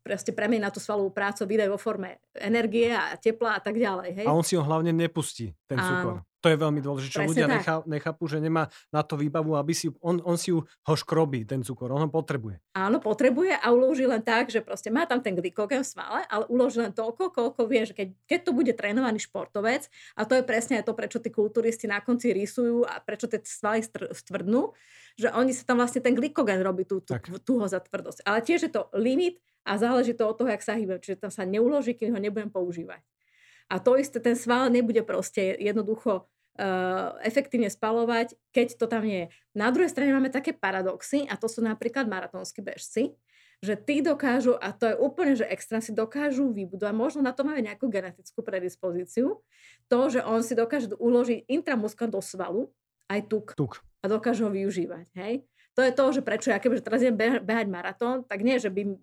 proste 0.06 0.32
premení 0.32 0.62
na 0.62 0.70
tú 0.70 0.78
svalovú 0.78 1.10
prácu, 1.10 1.50
vydajú 1.50 1.74
vo 1.74 1.82
forme 1.82 2.22
energie 2.38 2.94
a 2.94 3.18
tepla 3.18 3.58
a 3.58 3.62
tak 3.62 3.82
ďalej. 3.82 4.24
Hej? 4.24 4.26
A 4.30 4.32
on 4.34 4.46
si 4.46 4.54
ho 4.54 4.62
hlavne 4.62 4.94
nepustí, 4.94 5.58
ten 5.66 5.82
cukor. 5.82 6.22
Áno. 6.22 6.28
To 6.46 6.54
je 6.54 6.64
veľmi 6.64 6.82
dôležité, 6.86 7.12
čo 7.12 7.22
Presne 7.26 7.34
ľudia 7.34 7.48
nechá, 7.50 7.76
nechápu, 7.90 8.24
že 8.30 8.38
nemá 8.38 8.70
na 8.94 9.02
to 9.02 9.18
výbavu, 9.18 9.58
aby 9.58 9.74
si, 9.74 9.90
on, 10.06 10.22
on 10.22 10.38
si 10.38 10.54
ju 10.54 10.62
ho 10.62 10.94
škrobí, 10.94 11.50
ten 11.50 11.66
cukor, 11.66 11.90
on 11.90 12.06
ho 12.06 12.10
potrebuje. 12.14 12.62
Áno, 12.78 13.02
potrebuje 13.02 13.58
a 13.58 13.74
uloží 13.74 14.06
len 14.06 14.22
tak, 14.22 14.54
že 14.54 14.62
proste 14.62 14.94
má 14.94 15.10
tam 15.10 15.18
ten 15.18 15.34
glykogen 15.34 15.82
v 15.82 15.90
svale, 15.98 16.22
ale 16.30 16.46
uloží 16.54 16.78
len 16.78 16.94
toľko, 16.94 17.34
koľko 17.34 17.62
vie, 17.66 17.90
že 17.90 17.98
keď, 17.98 18.08
keď 18.30 18.40
to 18.46 18.52
bude 18.54 18.74
trénovaný 18.78 19.18
športovec, 19.18 19.90
a 20.14 20.30
to 20.30 20.38
je 20.38 20.44
presne 20.46 20.78
aj 20.78 20.86
to, 20.86 20.94
prečo 20.94 21.18
tí 21.18 21.34
kulturisti 21.34 21.90
na 21.90 22.06
konci 22.06 22.30
rysujú 22.30 22.86
a 22.86 23.02
prečo 23.02 23.26
tie 23.26 23.42
svaly 23.42 23.82
stvrdnú, 24.14 24.78
že 25.18 25.34
oni 25.34 25.50
sa 25.50 25.66
tam 25.66 25.82
vlastne 25.82 26.06
ten 26.06 26.14
glykogen 26.14 26.62
robí 26.62 26.86
tú, 26.86 27.02
tú, 27.02 27.18
tú, 27.42 27.58
za 27.66 27.82
tvrdosť. 27.82 28.22
Ale 28.22 28.46
tiež 28.46 28.70
je 28.70 28.72
to 28.72 28.86
limit 28.94 29.42
a 29.68 29.76
záleží 29.76 30.16
to 30.16 30.24
od 30.24 30.40
toho, 30.40 30.48
jak 30.48 30.64
sa 30.64 30.80
hýbem. 30.80 31.04
Čiže 31.04 31.28
tam 31.28 31.32
sa 31.32 31.44
neuloží, 31.44 31.92
kým 31.92 32.16
ho 32.16 32.20
nebudem 32.24 32.48
používať. 32.48 33.04
A 33.68 33.84
to 33.84 34.00
isté, 34.00 34.24
ten 34.24 34.40
sval 34.40 34.72
nebude 34.72 35.04
proste 35.04 35.60
jednoducho 35.60 36.24
uh, 36.24 37.20
efektívne 37.20 37.68
spalovať, 37.68 38.40
keď 38.56 38.80
to 38.80 38.88
tam 38.88 39.04
nie 39.04 39.28
je. 39.28 39.32
Na 39.52 39.68
druhej 39.76 39.92
strane 39.92 40.16
máme 40.16 40.32
také 40.32 40.56
paradoxy, 40.56 41.28
a 41.28 41.36
to 41.36 41.52
sú 41.52 41.60
napríklad 41.60 42.08
maratónsky 42.08 42.64
bežci, 42.64 43.12
že 43.60 43.74
tí 43.76 44.06
dokážu, 44.06 44.56
a 44.56 44.70
to 44.72 44.94
je 44.94 44.96
úplne, 44.96 45.34
že 45.34 45.50
extra 45.50 45.82
si 45.82 45.92
dokážu 45.92 46.54
vybudovať, 46.54 46.94
možno 46.94 47.20
na 47.26 47.34
to 47.34 47.42
majú 47.42 47.60
nejakú 47.60 47.90
genetickú 47.90 48.46
predispozíciu, 48.46 49.42
to, 49.90 50.00
že 50.08 50.22
on 50.22 50.46
si 50.46 50.54
dokáže 50.54 50.94
uložiť 50.96 51.50
intramuskán 51.50 52.14
do 52.14 52.22
svalu, 52.22 52.70
aj 53.10 53.26
tuk. 53.28 53.58
tuk. 53.58 53.82
A 54.00 54.06
dokáže 54.08 54.46
ho 54.46 54.52
využívať. 54.54 55.10
Hej? 55.18 55.44
To 55.78 55.86
je 55.86 55.94
to, 55.94 56.06
že 56.10 56.22
prečo 56.26 56.50
ja 56.50 56.58
kebyže 56.58 56.82
teraz 56.82 57.06
idem 57.06 57.14
behať 57.46 57.70
maratón, 57.70 58.26
tak 58.26 58.42
nie, 58.42 58.58
že 58.58 58.74
by 58.74 58.98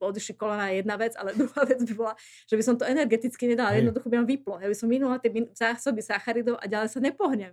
odišli 0.00 0.32
kolena 0.32 0.72
jedna 0.72 0.96
vec, 0.96 1.12
ale 1.12 1.36
druhá 1.40 1.68
vec 1.68 1.76
by 1.84 1.92
bola, 1.92 2.14
že 2.48 2.56
by 2.56 2.62
som 2.64 2.80
to 2.80 2.88
energeticky 2.88 3.44
nedala, 3.44 3.76
Hej. 3.76 3.84
jednoducho 3.84 4.08
by 4.08 4.16
ma 4.24 4.26
vyplo. 4.26 4.56
Ja 4.56 4.68
by 4.68 4.76
som 4.76 4.88
minula 4.88 5.20
tie 5.20 5.28
zásoby 5.52 6.00
sacharidov 6.00 6.56
a 6.56 6.64
ďalej 6.64 6.88
sa 6.96 7.00
nepohnem. 7.04 7.52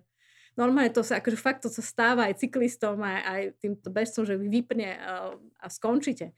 Normálne 0.54 0.93
to 0.93 1.02
sa, 1.02 1.17
akože 1.17 1.36
fakt 1.36 1.65
to 1.65 1.69
sa 1.73 1.82
stáva 1.82 2.30
aj 2.30 2.45
cyklistom, 2.45 3.02
aj, 3.02 3.19
aj 3.26 3.41
týmto 3.58 3.89
bežcom, 3.89 4.21
že 4.21 4.38
vy 4.38 4.47
vypne 4.62 4.95
a, 4.95 5.34
a 5.60 5.67
skončíte. 5.67 6.32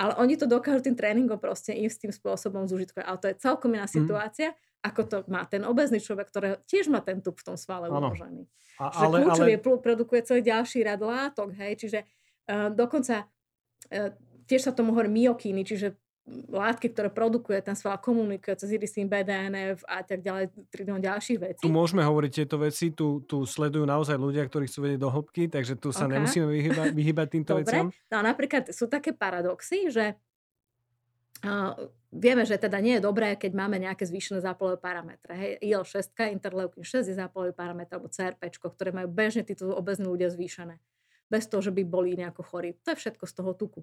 Ale 0.00 0.16
oni 0.16 0.40
to 0.40 0.48
dokážu 0.48 0.88
tým 0.88 0.96
tréningom 0.96 1.36
proste 1.36 1.76
im 1.76 1.90
s 1.90 2.00
tým 2.00 2.08
spôsobom 2.08 2.64
zúžitkovať. 2.64 3.04
Ale 3.04 3.18
to 3.20 3.28
je 3.28 3.36
celkom 3.44 3.70
iná 3.76 3.84
mhm. 3.84 3.92
situácia, 3.92 4.48
mm. 4.50 4.67
Ako 4.82 5.02
to 5.06 5.16
má 5.26 5.42
ten 5.44 5.66
obezný 5.66 5.98
človek, 5.98 6.30
ktorý 6.30 6.48
tiež 6.64 6.88
má 6.90 7.02
ten 7.02 7.18
tup 7.18 7.42
v 7.42 7.52
tom 7.52 7.56
svale 7.58 7.90
uložený. 7.90 8.46
A, 8.78 8.94
ale, 9.06 9.26
kľúčový 9.26 9.58
ale... 9.58 9.64
produkuje 9.82 10.20
celý 10.22 10.42
ďalší 10.46 10.86
rad 10.86 11.02
látok, 11.02 11.50
hej, 11.58 11.72
čiže 11.82 11.98
uh, 12.46 12.70
dokonca 12.70 13.26
uh, 13.26 14.10
tiež 14.46 14.70
sa 14.70 14.72
tomu 14.72 14.94
hovorí 14.94 15.10
myokíny, 15.10 15.66
čiže 15.66 15.98
látky, 16.28 16.92
ktoré 16.92 17.08
produkuje 17.08 17.58
ten 17.64 17.72
sval, 17.72 17.96
komunikuje 17.98 18.52
cez 18.60 18.68
irisín, 18.76 19.08
BDNF 19.08 19.80
a 19.88 20.04
tak 20.04 20.20
ďalej, 20.20 20.52
trilón 20.68 21.00
ďalších 21.00 21.38
vecí. 21.40 21.64
Tu 21.64 21.72
môžeme 21.72 22.04
hovoriť 22.04 22.30
tieto 22.44 22.56
veci, 22.60 22.92
tu, 22.92 23.24
tu 23.24 23.48
sledujú 23.48 23.88
naozaj 23.88 24.16
ľudia, 24.20 24.44
ktorí 24.44 24.68
chcú 24.68 24.78
vedieť 24.88 25.00
do 25.00 25.10
hĺbky, 25.10 25.48
takže 25.48 25.80
tu 25.80 25.88
sa 25.88 26.04
okay. 26.04 26.20
nemusíme 26.20 26.46
vyhybať, 26.52 26.88
vyhybať 26.92 27.26
týmto 27.32 27.52
Dobre. 27.56 27.64
veciam. 27.64 27.86
No 28.12 28.18
napríklad 28.20 28.70
sú 28.70 28.86
také 28.86 29.16
paradoxy, 29.16 29.88
že 29.88 30.20
vieme, 32.08 32.42
že 32.48 32.58
teda 32.58 32.80
nie 32.80 32.98
je 32.98 33.04
dobré, 33.04 33.36
keď 33.36 33.52
máme 33.54 33.78
nejaké 33.78 34.08
zvýšené 34.08 34.40
zápolové 34.42 34.80
parametre. 34.80 35.32
Hej, 35.36 35.50
IL-6, 35.62 36.16
interleukin 36.34 36.82
6 36.82 37.06
je 37.06 37.16
zápolový 37.16 37.54
parametr, 37.54 37.94
alebo 37.94 38.08
CRP, 38.10 38.48
ktoré 38.48 38.90
majú 38.90 39.12
bežne 39.12 39.44
títo 39.44 39.70
obezní 39.76 40.08
ľudia 40.08 40.32
zvýšené. 40.32 40.80
Bez 41.28 41.44
toho, 41.46 41.60
že 41.60 41.70
by 41.70 41.84
boli 41.84 42.16
nejako 42.16 42.40
chorí. 42.40 42.74
To 42.82 42.96
je 42.96 43.00
všetko 43.04 43.24
z 43.28 43.32
toho 43.36 43.52
tuku. 43.52 43.80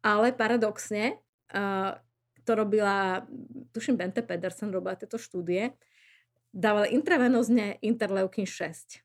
Ale 0.00 0.30
paradoxne, 0.30 1.18
to 2.46 2.52
robila, 2.54 3.26
tuším, 3.74 3.98
Bente 3.98 4.22
Pedersen 4.22 4.70
robila 4.70 4.94
tieto 4.94 5.18
štúdie, 5.18 5.74
dávali 6.54 6.94
intravenozne 6.94 7.82
interleukin 7.82 8.46
6 8.46 9.02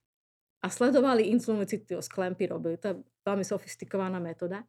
a 0.61 0.67
sledovali 0.69 1.33
insulínovú 1.33 1.65
citlivosť, 1.65 2.09
klempy 2.13 2.45
robili, 2.45 2.77
to 2.77 2.93
je 2.93 2.95
veľmi 3.25 3.41
sofistikovaná 3.41 4.21
metóda. 4.21 4.61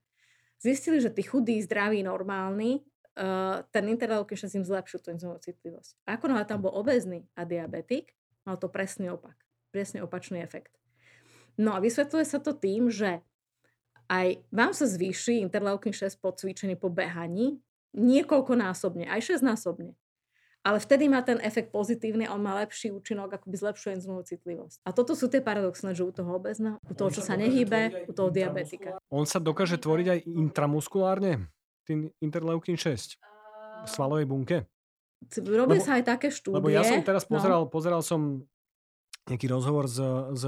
Zistili, 0.57 0.99
že 1.03 1.13
tí 1.13 1.21
chudí, 1.21 1.61
zdraví, 1.61 2.01
normálni, 2.01 2.81
uh, 3.19 3.65
ten 3.73 3.85
interleukin 3.89 4.37
6 4.37 4.63
im 4.63 4.65
zlepšil 4.65 5.01
tú 5.03 5.13
insulínovú 5.13 5.41
citlivosť. 5.43 5.99
Ako 6.09 6.31
náhle 6.31 6.47
tam 6.49 6.65
bol 6.65 6.73
obezný 6.73 7.29
a 7.37 7.45
diabetik, 7.45 8.17
mal 8.49 8.57
to 8.57 8.73
presný 8.73 9.13
opak, 9.13 9.37
presne 9.75 10.01
opačný 10.01 10.41
efekt. 10.41 10.77
No 11.61 11.77
a 11.77 11.83
vysvetľuje 11.85 12.25
sa 12.25 12.41
to 12.41 12.57
tým, 12.57 12.89
že 12.89 13.21
aj 14.09 14.41
vám 14.53 14.73
sa 14.73 14.89
zvýši 14.89 15.41
interleukin 15.45 15.93
6 15.93 16.21
po 16.21 16.33
cvičení, 16.33 16.77
po 16.77 16.89
behaní 16.93 17.61
niekoľkonásobne, 17.93 19.09
aj 19.09 19.37
6-násobne. 19.37 19.93
Ale 20.63 20.79
vtedy 20.79 21.11
má 21.11 21.27
ten 21.27 21.43
efekt 21.43 21.75
pozitívny 21.75 22.23
a 22.23 22.39
on 22.39 22.43
má 22.47 22.55
lepší 22.63 22.95
účinok, 22.95 23.35
akoby 23.35 23.59
zlepšuje 23.59 23.99
inzulínovú 23.99 24.23
citlivosť. 24.31 24.79
A 24.87 24.95
toto 24.95 25.19
sú 25.19 25.27
tie 25.27 25.43
paradoxné, 25.43 25.91
že 25.91 26.07
u 26.07 26.15
toho 26.15 26.39
obezna, 26.39 26.79
u 26.87 26.95
toho, 26.95 27.11
čo 27.11 27.19
sa 27.19 27.35
nehýbe, 27.35 28.07
u 28.07 28.13
toho 28.15 28.31
diabetika. 28.31 29.03
On 29.11 29.27
sa 29.27 29.43
dokáže 29.43 29.75
tvoriť 29.83 30.07
aj 30.07 30.19
intramuskulárne, 30.23 31.51
tým 31.87 32.11
interleukin 32.23 32.79
6 32.79 33.19
v 33.83 33.89
svalovej 33.89 34.27
bunke? 34.27 34.57
Robia 35.39 35.79
sa 35.79 35.99
aj 35.99 36.05
také 36.19 36.29
štúdie. 36.35 36.59
Lebo 36.59 36.71
ja 36.71 36.83
som 36.83 36.99
teraz 37.07 37.27
no. 37.27 37.39
pozeral, 37.39 37.63
no. 37.67 37.71
pozeral 37.71 38.03
som 38.03 38.43
nejaký 39.31 39.47
rozhovor 39.47 39.87
s, 39.87 40.03
s 40.35 40.45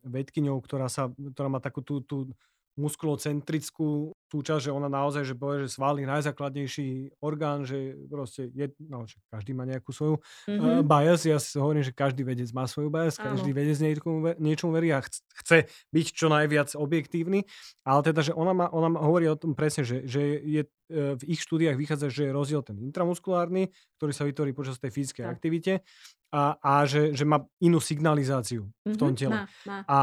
vedkyňou, 0.00 0.56
ktorá, 0.64 0.88
sa, 0.88 1.12
ktorá 1.12 1.52
má 1.52 1.60
takú 1.60 1.84
tú, 1.84 2.00
tú 2.00 2.32
muskulocentrickú 2.80 4.16
súčasť, 4.34 4.66
že 4.66 4.74
ona 4.74 4.90
naozaj, 4.90 5.22
že 5.22 5.38
povie, 5.38 5.62
že 5.62 5.78
sval 5.78 5.94
je 6.02 6.10
najzákladnejší 6.10 7.14
orgán, 7.22 7.62
že 7.62 7.94
proste 8.10 8.50
je, 8.50 8.74
no, 8.82 9.06
že 9.06 9.22
každý 9.30 9.54
má 9.54 9.62
nejakú 9.62 9.94
svoju 9.94 10.18
mm-hmm. 10.50 10.58
uh, 10.58 10.82
bias. 10.82 11.22
Ja 11.22 11.38
si 11.38 11.54
hovorím, 11.54 11.86
že 11.86 11.94
každý 11.94 12.26
vedec 12.26 12.50
má 12.50 12.66
svoju 12.66 12.90
bias, 12.90 13.14
Áno. 13.22 13.38
každý 13.38 13.54
vedec 13.54 13.78
niečomu, 13.78 14.34
niečomu 14.42 14.74
verí 14.74 14.90
a 14.90 14.98
chce 15.06 15.70
byť 15.94 16.06
čo 16.10 16.26
najviac 16.26 16.74
objektívny, 16.74 17.46
ale 17.86 18.00
teda, 18.02 18.26
že 18.26 18.32
ona, 18.34 18.50
má, 18.50 18.66
ona 18.74 18.90
hovorí 18.98 19.30
o 19.30 19.38
tom 19.38 19.54
presne, 19.54 19.86
že, 19.86 20.02
že 20.02 20.42
je 20.42 20.66
v 20.90 21.22
ich 21.24 21.40
štúdiách 21.40 21.80
vychádza, 21.80 22.12
že 22.12 22.28
je 22.28 22.36
rozdiel 22.36 22.60
ten 22.60 22.76
intramuskulárny, 22.76 23.72
ktorý 23.96 24.12
sa 24.12 24.28
vytvorí 24.28 24.52
počas 24.52 24.76
tej 24.76 24.92
fyzickej 24.92 25.24
tak. 25.24 25.32
aktivite 25.32 25.72
a, 26.34 26.58
a 26.60 26.72
že, 26.84 27.14
že 27.16 27.24
má 27.24 27.40
inú 27.62 27.78
signalizáciu 27.78 28.68
v 28.84 28.96
tom 28.98 29.14
mhm, 29.14 29.18
tele. 29.18 29.34
Má, 29.34 29.44
má. 29.64 29.76
A, 29.86 29.98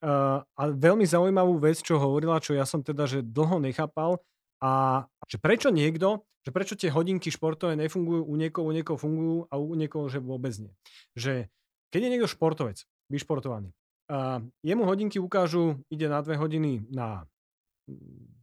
a, 0.00 0.12
a 0.46 0.62
veľmi 0.72 1.04
zaujímavú 1.04 1.60
vec, 1.60 1.82
čo 1.82 2.00
hovorila, 2.00 2.40
čo 2.40 2.56
ja 2.56 2.64
som 2.64 2.80
teda, 2.80 3.04
že 3.04 3.20
dlho 3.20 3.60
nechápal, 3.60 4.22
a 4.62 5.02
že 5.26 5.42
prečo 5.42 5.74
niekto, 5.74 6.22
že 6.46 6.54
prečo 6.54 6.78
tie 6.78 6.86
hodinky 6.94 7.34
športové 7.34 7.74
nefungujú 7.74 8.22
u 8.22 8.34
niekoho, 8.38 8.70
u 8.70 8.72
niekoho 8.72 8.94
fungujú 8.94 9.50
a 9.50 9.58
u 9.58 9.74
niekoho, 9.74 10.06
že 10.06 10.22
vôbec 10.22 10.54
nie. 10.62 10.70
Že 11.18 11.50
keď 11.90 12.00
je 12.06 12.12
niekto 12.14 12.30
športovec, 12.30 12.78
vyšportovaný, 13.10 13.74
a 14.12 14.44
jemu 14.62 14.84
hodinky 14.84 15.16
ukážu, 15.18 15.82
ide 15.88 16.06
na 16.06 16.20
dve 16.22 16.36
hodiny 16.36 16.84
na 16.92 17.24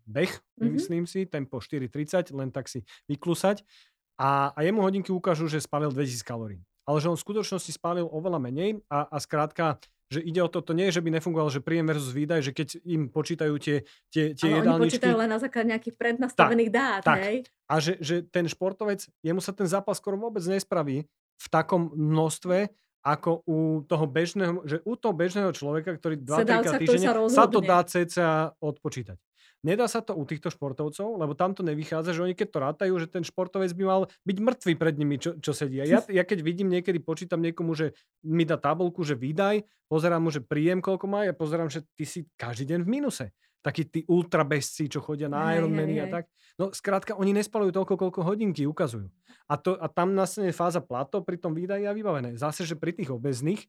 beh, 0.09 0.33
mm-hmm. 0.33 0.73
myslím 0.73 1.03
si, 1.05 1.29
tempo 1.29 1.61
4.30, 1.61 2.33
len 2.33 2.49
tak 2.49 2.65
si 2.65 2.81
vyklusať. 3.05 3.61
A, 4.19 4.51
a 4.51 4.59
jemu 4.65 4.81
hodinky 4.83 5.13
ukážu, 5.13 5.47
že 5.47 5.61
spálil 5.63 5.93
2000 5.93 6.25
kalórií 6.25 6.59
ale 6.89 6.97
že 7.05 7.13
on 7.13 7.13
v 7.13 7.21
skutočnosti 7.21 7.69
spálil 7.69 8.09
oveľa 8.09 8.41
menej 8.41 8.81
a, 8.89 9.05
a 9.13 9.17
skrátka 9.21 9.77
že 10.09 10.25
ide 10.25 10.41
o 10.41 10.49
to, 10.49 10.65
to 10.65 10.73
nie 10.73 10.89
je, 10.89 10.97
že 10.97 11.05
by 11.05 11.13
nefungoval, 11.13 11.53
že 11.53 11.61
príjem 11.61 11.85
versus 11.85 12.17
výdaj, 12.17 12.41
že 12.41 12.49
keď 12.49 12.81
im 12.81 13.13
počítajú 13.13 13.53
tie, 13.61 13.85
tie, 14.09 14.33
tie 14.33 14.49
Ale 14.49 14.65
jedálničky... 14.65 14.81
oni 14.81 14.89
počítajú 14.89 15.15
len 15.21 15.29
na 15.29 15.37
základe 15.37 15.67
nejakých 15.69 15.95
prednastavených 16.01 16.71
tak, 16.73 16.77
dát, 16.81 17.01
tak. 17.05 17.19
hej? 17.21 17.37
A 17.69 17.73
že, 17.77 17.93
že 18.01 18.15
ten 18.25 18.49
športovec, 18.49 19.05
jemu 19.21 19.37
sa 19.37 19.53
ten 19.53 19.69
zápas 19.69 20.01
skoro 20.01 20.17
vôbec 20.17 20.41
nespraví 20.49 21.05
v 21.37 21.47
takom 21.53 21.93
množstve, 21.93 22.73
ako 23.05 23.45
u 23.45 23.85
toho 23.85 24.05
bežného, 24.09 24.65
že 24.65 24.81
u 24.81 24.97
toho 24.97 25.13
bežného 25.13 25.53
človeka, 25.53 25.93
ktorý 26.01 26.25
2-3 26.25 26.81
týždenne 26.81 27.07
sa, 27.29 27.45
sa 27.45 27.45
to 27.45 27.61
dá 27.61 27.85
cca 27.85 28.57
odpočítať. 28.57 29.28
Nedá 29.59 29.91
sa 29.91 29.99
to 29.99 30.15
u 30.15 30.23
týchto 30.23 30.47
športovcov, 30.47 31.19
lebo 31.19 31.35
tam 31.35 31.51
to 31.51 31.67
nevychádza, 31.67 32.15
že 32.15 32.23
oni 32.23 32.31
keď 32.31 32.47
to 32.47 32.59
rátajú, 32.63 32.93
že 32.95 33.11
ten 33.11 33.27
športovec 33.27 33.75
by 33.75 33.83
mal 33.83 34.01
byť 34.23 34.37
mŕtvý 34.39 34.73
pred 34.79 34.95
nimi, 34.95 35.19
čo, 35.19 35.35
čo 35.35 35.51
sedia. 35.51 35.83
Ja, 35.83 35.99
ja 36.19 36.23
keď 36.23 36.39
vidím 36.39 36.71
niekedy, 36.71 37.03
počítam 37.03 37.43
niekomu, 37.43 37.75
že 37.75 37.91
mi 38.23 38.47
dá 38.47 38.55
tabulku, 38.55 39.03
že 39.03 39.19
vydaj, 39.19 39.67
pozerám 39.91 40.23
mu, 40.23 40.31
že 40.31 40.39
príjem 40.39 40.79
koľko 40.79 41.05
má, 41.11 41.27
ja 41.27 41.35
pozerám, 41.35 41.67
že 41.67 41.83
ty 41.99 42.07
si 42.07 42.23
každý 42.39 42.71
deň 42.71 42.87
v 42.87 42.89
minuse. 42.89 43.25
Takí 43.59 43.91
tí 43.91 43.99
ultrabezci, 44.07 44.87
čo 44.87 45.03
chodia 45.03 45.27
na 45.27 45.51
Ironmany 45.51 45.99
a 45.99 46.07
tak. 46.07 46.31
No 46.55 46.71
skrátka, 46.71 47.19
oni 47.19 47.35
nespalujú 47.35 47.75
toľko, 47.75 47.99
koľko 47.99 48.19
hodinky 48.23 48.63
ukazujú. 48.63 49.11
A, 49.51 49.59
to, 49.59 49.75
a 49.75 49.91
tam 49.91 50.15
nastane 50.15 50.55
fáza 50.55 50.79
plato 50.79 51.19
pri 51.19 51.35
tom 51.35 51.51
výdaji 51.51 51.83
a 51.83 51.91
vybavené. 51.91 52.39
Zase, 52.39 52.63
že 52.63 52.79
pri 52.79 52.95
tých 52.95 53.11
obezných, 53.11 53.59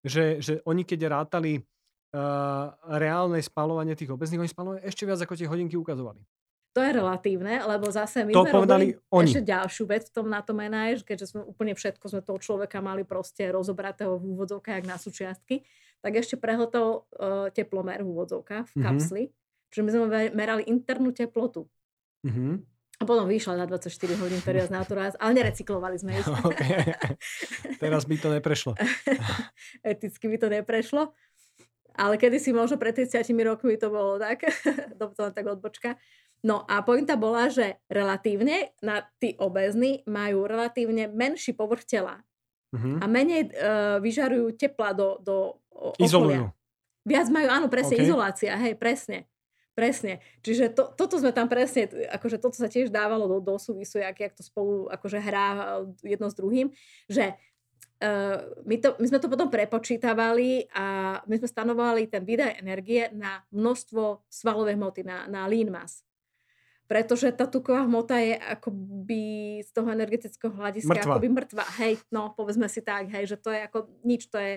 že, 0.00 0.40
že 0.40 0.64
oni 0.64 0.88
keď 0.88 1.12
rátali 1.12 1.60
reálne 2.86 3.38
spalovanie 3.42 3.98
tých 3.98 4.12
obezných, 4.12 4.40
oni 4.42 4.50
spalovali 4.50 4.80
ešte 4.86 5.04
viac, 5.04 5.20
ako 5.20 5.34
tie 5.36 5.50
hodinky 5.50 5.76
ukazovali. 5.76 6.20
To 6.76 6.84
je 6.84 6.92
relatívne, 6.92 7.64
lebo 7.64 7.88
zase 7.88 8.20
my 8.20 8.36
to 8.36 8.44
sme 8.44 8.52
robili 8.52 8.86
oni. 9.08 9.32
ešte 9.32 9.48
ďalšiu 9.48 9.84
vec 9.88 10.12
v 10.12 10.12
tom 10.12 10.28
na 10.28 10.44
tom 10.44 10.60
NIH, 10.60 11.08
keďže 11.08 11.32
sme 11.32 11.40
úplne 11.48 11.72
všetko 11.72 12.04
sme 12.04 12.20
toho 12.20 12.36
človeka 12.36 12.84
mali 12.84 13.00
proste 13.00 13.48
rozobratého 13.48 14.20
v 14.20 14.36
úvodzovkách, 14.36 14.84
jak 14.84 14.86
na 14.86 15.00
súčiastky, 15.00 15.64
tak 16.04 16.20
ešte 16.20 16.36
prehltol 16.36 17.08
uh, 17.16 17.48
teplomer 17.48 18.04
v 18.04 18.12
úvodzovkách 18.12 18.68
v 18.68 18.74
mhm. 18.76 18.84
kapsli. 18.84 19.22
Mm-hmm. 19.32 19.70
Čiže 19.72 19.82
my 19.82 19.90
sme 19.90 20.06
merali 20.36 20.62
internú 20.68 21.16
teplotu. 21.16 21.64
Mm-hmm. 22.28 22.76
A 22.96 23.04
potom 23.04 23.28
vyšla 23.28 23.60
na 23.60 23.66
24 23.68 23.92
hodín 24.16 24.40
teraz 24.40 24.72
na 24.72 24.80
to 24.80 24.96
raz, 24.96 25.12
ale 25.20 25.36
nerecyklovali 25.36 26.00
sme 26.00 26.16
ju. 26.16 26.22
Okay. 26.48 26.96
Teraz 27.82 28.08
by 28.08 28.16
to 28.16 28.32
neprešlo. 28.32 28.72
Eticky 29.84 30.32
by 30.32 30.36
to 30.40 30.48
neprešlo. 30.48 31.12
Ale 31.96 32.20
kedysi 32.20 32.52
možno 32.52 32.76
pred 32.76 32.92
30 32.92 33.24
rokmi 33.42 33.80
to 33.80 33.88
bolo 33.88 34.20
tak. 34.20 34.44
to 35.00 35.04
len 35.16 35.32
tak 35.32 35.46
odbočka. 35.48 35.96
No 36.44 36.62
a 36.68 36.84
pointa 36.84 37.16
bola, 37.16 37.48
že 37.48 37.80
relatívne 37.88 38.76
na 38.84 39.02
tí 39.18 39.34
obezní 39.40 40.04
majú 40.06 40.44
relatívne 40.44 41.08
menší 41.10 41.56
povrch 41.56 41.88
tela. 41.88 42.22
Uh-huh. 42.70 43.00
A 43.00 43.04
menej 43.08 43.50
uh, 43.50 43.96
vyžarujú 43.98 44.54
tepla 44.54 44.92
do, 44.92 45.16
do 45.24 45.58
okolia. 45.72 46.04
Izolujú. 46.04 46.44
Viac 47.06 47.26
majú, 47.30 47.48
áno, 47.48 47.66
presne, 47.70 47.96
okay. 47.98 48.04
izolácia, 48.04 48.52
hej, 48.58 48.74
presne. 48.74 49.30
Presne. 49.76 50.24
Čiže 50.40 50.72
to, 50.72 50.90
toto 50.96 51.20
sme 51.20 51.30
tam 51.36 51.46
presne, 51.46 51.86
akože 51.86 52.40
toto 52.40 52.56
sa 52.56 52.66
tiež 52.66 52.88
dávalo 52.88 53.28
do, 53.28 53.38
do 53.44 53.54
súvisu, 53.60 54.00
jak, 54.00 54.16
jak 54.16 54.32
to 54.34 54.42
spolu 54.42 54.88
akože 54.88 55.20
hrá 55.20 55.78
jedno 56.00 56.32
s 56.32 56.34
druhým, 56.34 56.72
že 57.06 57.36
uh, 58.02 58.38
my, 58.64 58.76
to, 58.80 58.96
my 59.00 59.06
sme 59.06 59.18
to 59.20 59.28
potom 59.28 59.48
prepočítavali 59.48 60.68
a 60.72 61.18
my 61.24 61.34
sme 61.40 61.48
stanovali 61.48 62.08
ten 62.10 62.24
výdaj 62.24 62.60
energie 62.60 63.08
na 63.12 63.44
množstvo 63.52 64.26
svalovej 64.28 64.76
hmoty, 64.76 65.02
na, 65.06 65.28
na 65.28 65.48
lean 65.48 65.72
mass 65.72 66.06
pretože 66.86 67.34
tá 67.34 67.50
tuková 67.50 67.82
hmota 67.82 68.14
je 68.22 68.38
akoby 68.38 69.24
z 69.66 69.70
toho 69.74 69.90
energetického 69.90 70.54
hľadiska 70.54 70.94
mŕtva. 70.94 71.12
akoby 71.18 71.28
mŕtva. 71.34 71.64
Hej, 71.82 71.98
no 72.14 72.30
povedzme 72.30 72.70
si 72.70 72.78
tak, 72.78 73.10
hej, 73.10 73.26
že 73.26 73.36
to 73.36 73.50
je 73.50 73.60
ako 73.66 73.90
nič, 74.06 74.30
to 74.30 74.38
je 74.38 74.52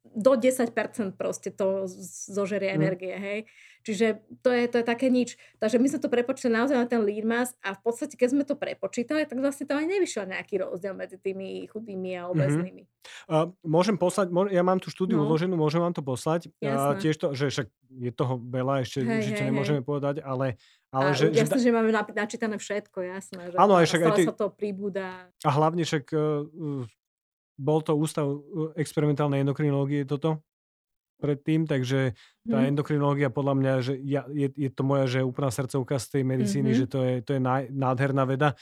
do 0.00 0.32
10% 0.32 0.72
proste 1.12 1.52
to 1.52 1.84
zožerie 2.32 2.72
mm. 2.72 2.76
energie, 2.80 3.14
hej. 3.14 3.40
Čiže 3.82 4.22
to 4.46 4.54
je, 4.54 4.70
to 4.70 4.76
je 4.80 4.86
také 4.86 5.10
nič. 5.10 5.34
Takže 5.58 5.82
my 5.82 5.86
sme 5.90 6.00
to 6.00 6.08
prepočítali 6.08 6.54
naozaj 6.54 6.78
na 6.78 6.86
ten 6.86 7.02
lead 7.02 7.26
mass 7.26 7.58
a 7.60 7.74
v 7.74 7.80
podstate, 7.82 8.14
keď 8.14 8.28
sme 8.30 8.42
to 8.46 8.54
prepočítali, 8.54 9.26
tak 9.26 9.42
vlastne 9.42 9.66
to 9.66 9.74
aj 9.74 9.86
nevyšiel 9.86 10.24
nejaký 10.30 10.62
rozdiel 10.62 10.94
medzi 10.94 11.18
tými 11.18 11.66
chudými 11.66 12.14
a 12.14 12.26
mhm. 12.26 12.30
obeznými. 12.30 12.82
Mm-hmm. 12.86 13.26
Uh, 13.26 13.50
môžem 13.66 13.98
poslať, 13.98 14.30
ja 14.54 14.62
mám 14.62 14.78
tú 14.78 14.86
štúdiu 14.86 15.18
no. 15.18 15.26
uloženú, 15.26 15.58
môžem 15.58 15.82
vám 15.82 15.90
to 15.90 16.06
poslať. 16.06 16.46
Uh, 16.62 16.94
tiež 17.02 17.18
to, 17.18 17.34
že 17.34 17.50
však 17.50 17.66
je 17.98 18.10
toho 18.14 18.38
veľa, 18.38 18.86
ešte 18.86 19.02
hej, 19.02 19.10
určite 19.10 19.42
hej, 19.42 19.48
nemôžeme 19.50 19.82
hej. 19.82 19.86
povedať, 19.86 20.16
ale 20.22 20.54
ale 20.92 21.16
a 21.16 21.16
že, 21.16 21.32
jasné, 21.32 21.56
že, 21.56 21.66
že 21.66 21.70
máme 21.72 21.88
načítané 21.90 22.60
všetko, 22.60 23.00
jasné. 23.00 23.42
Že 23.48 23.56
áno, 23.56 23.80
aj 23.80 23.86
však 23.88 24.02
aj 24.04 24.12
ty, 24.12 24.22
sa 24.28 24.36
to 24.36 24.52
pribúda. 24.52 25.24
A 25.40 25.50
hlavne 25.50 25.88
však 25.88 26.04
uh, 26.12 26.44
bol 27.56 27.80
to 27.80 27.96
ústav 27.96 28.28
experimentálnej 28.76 29.40
endokrinológie 29.40 30.04
toto 30.04 30.44
predtým, 31.22 31.70
takže 31.70 32.18
tá 32.42 32.58
hmm. 32.58 32.74
endokrinológia 32.74 33.30
podľa 33.30 33.54
mňa, 33.54 33.72
že 33.78 33.94
ja, 34.02 34.26
je, 34.26 34.50
je 34.58 34.70
to 34.74 34.82
moja 34.82 35.06
že 35.06 35.22
úplná 35.22 35.54
srdcovka 35.54 36.02
z 36.02 36.06
tej 36.18 36.22
medicíny, 36.26 36.74
mm-hmm. 36.74 36.82
že 36.82 36.86
to 36.90 36.98
je, 37.06 37.14
to 37.22 37.30
je 37.38 37.40
nádherná 37.70 38.26
veda. 38.26 38.58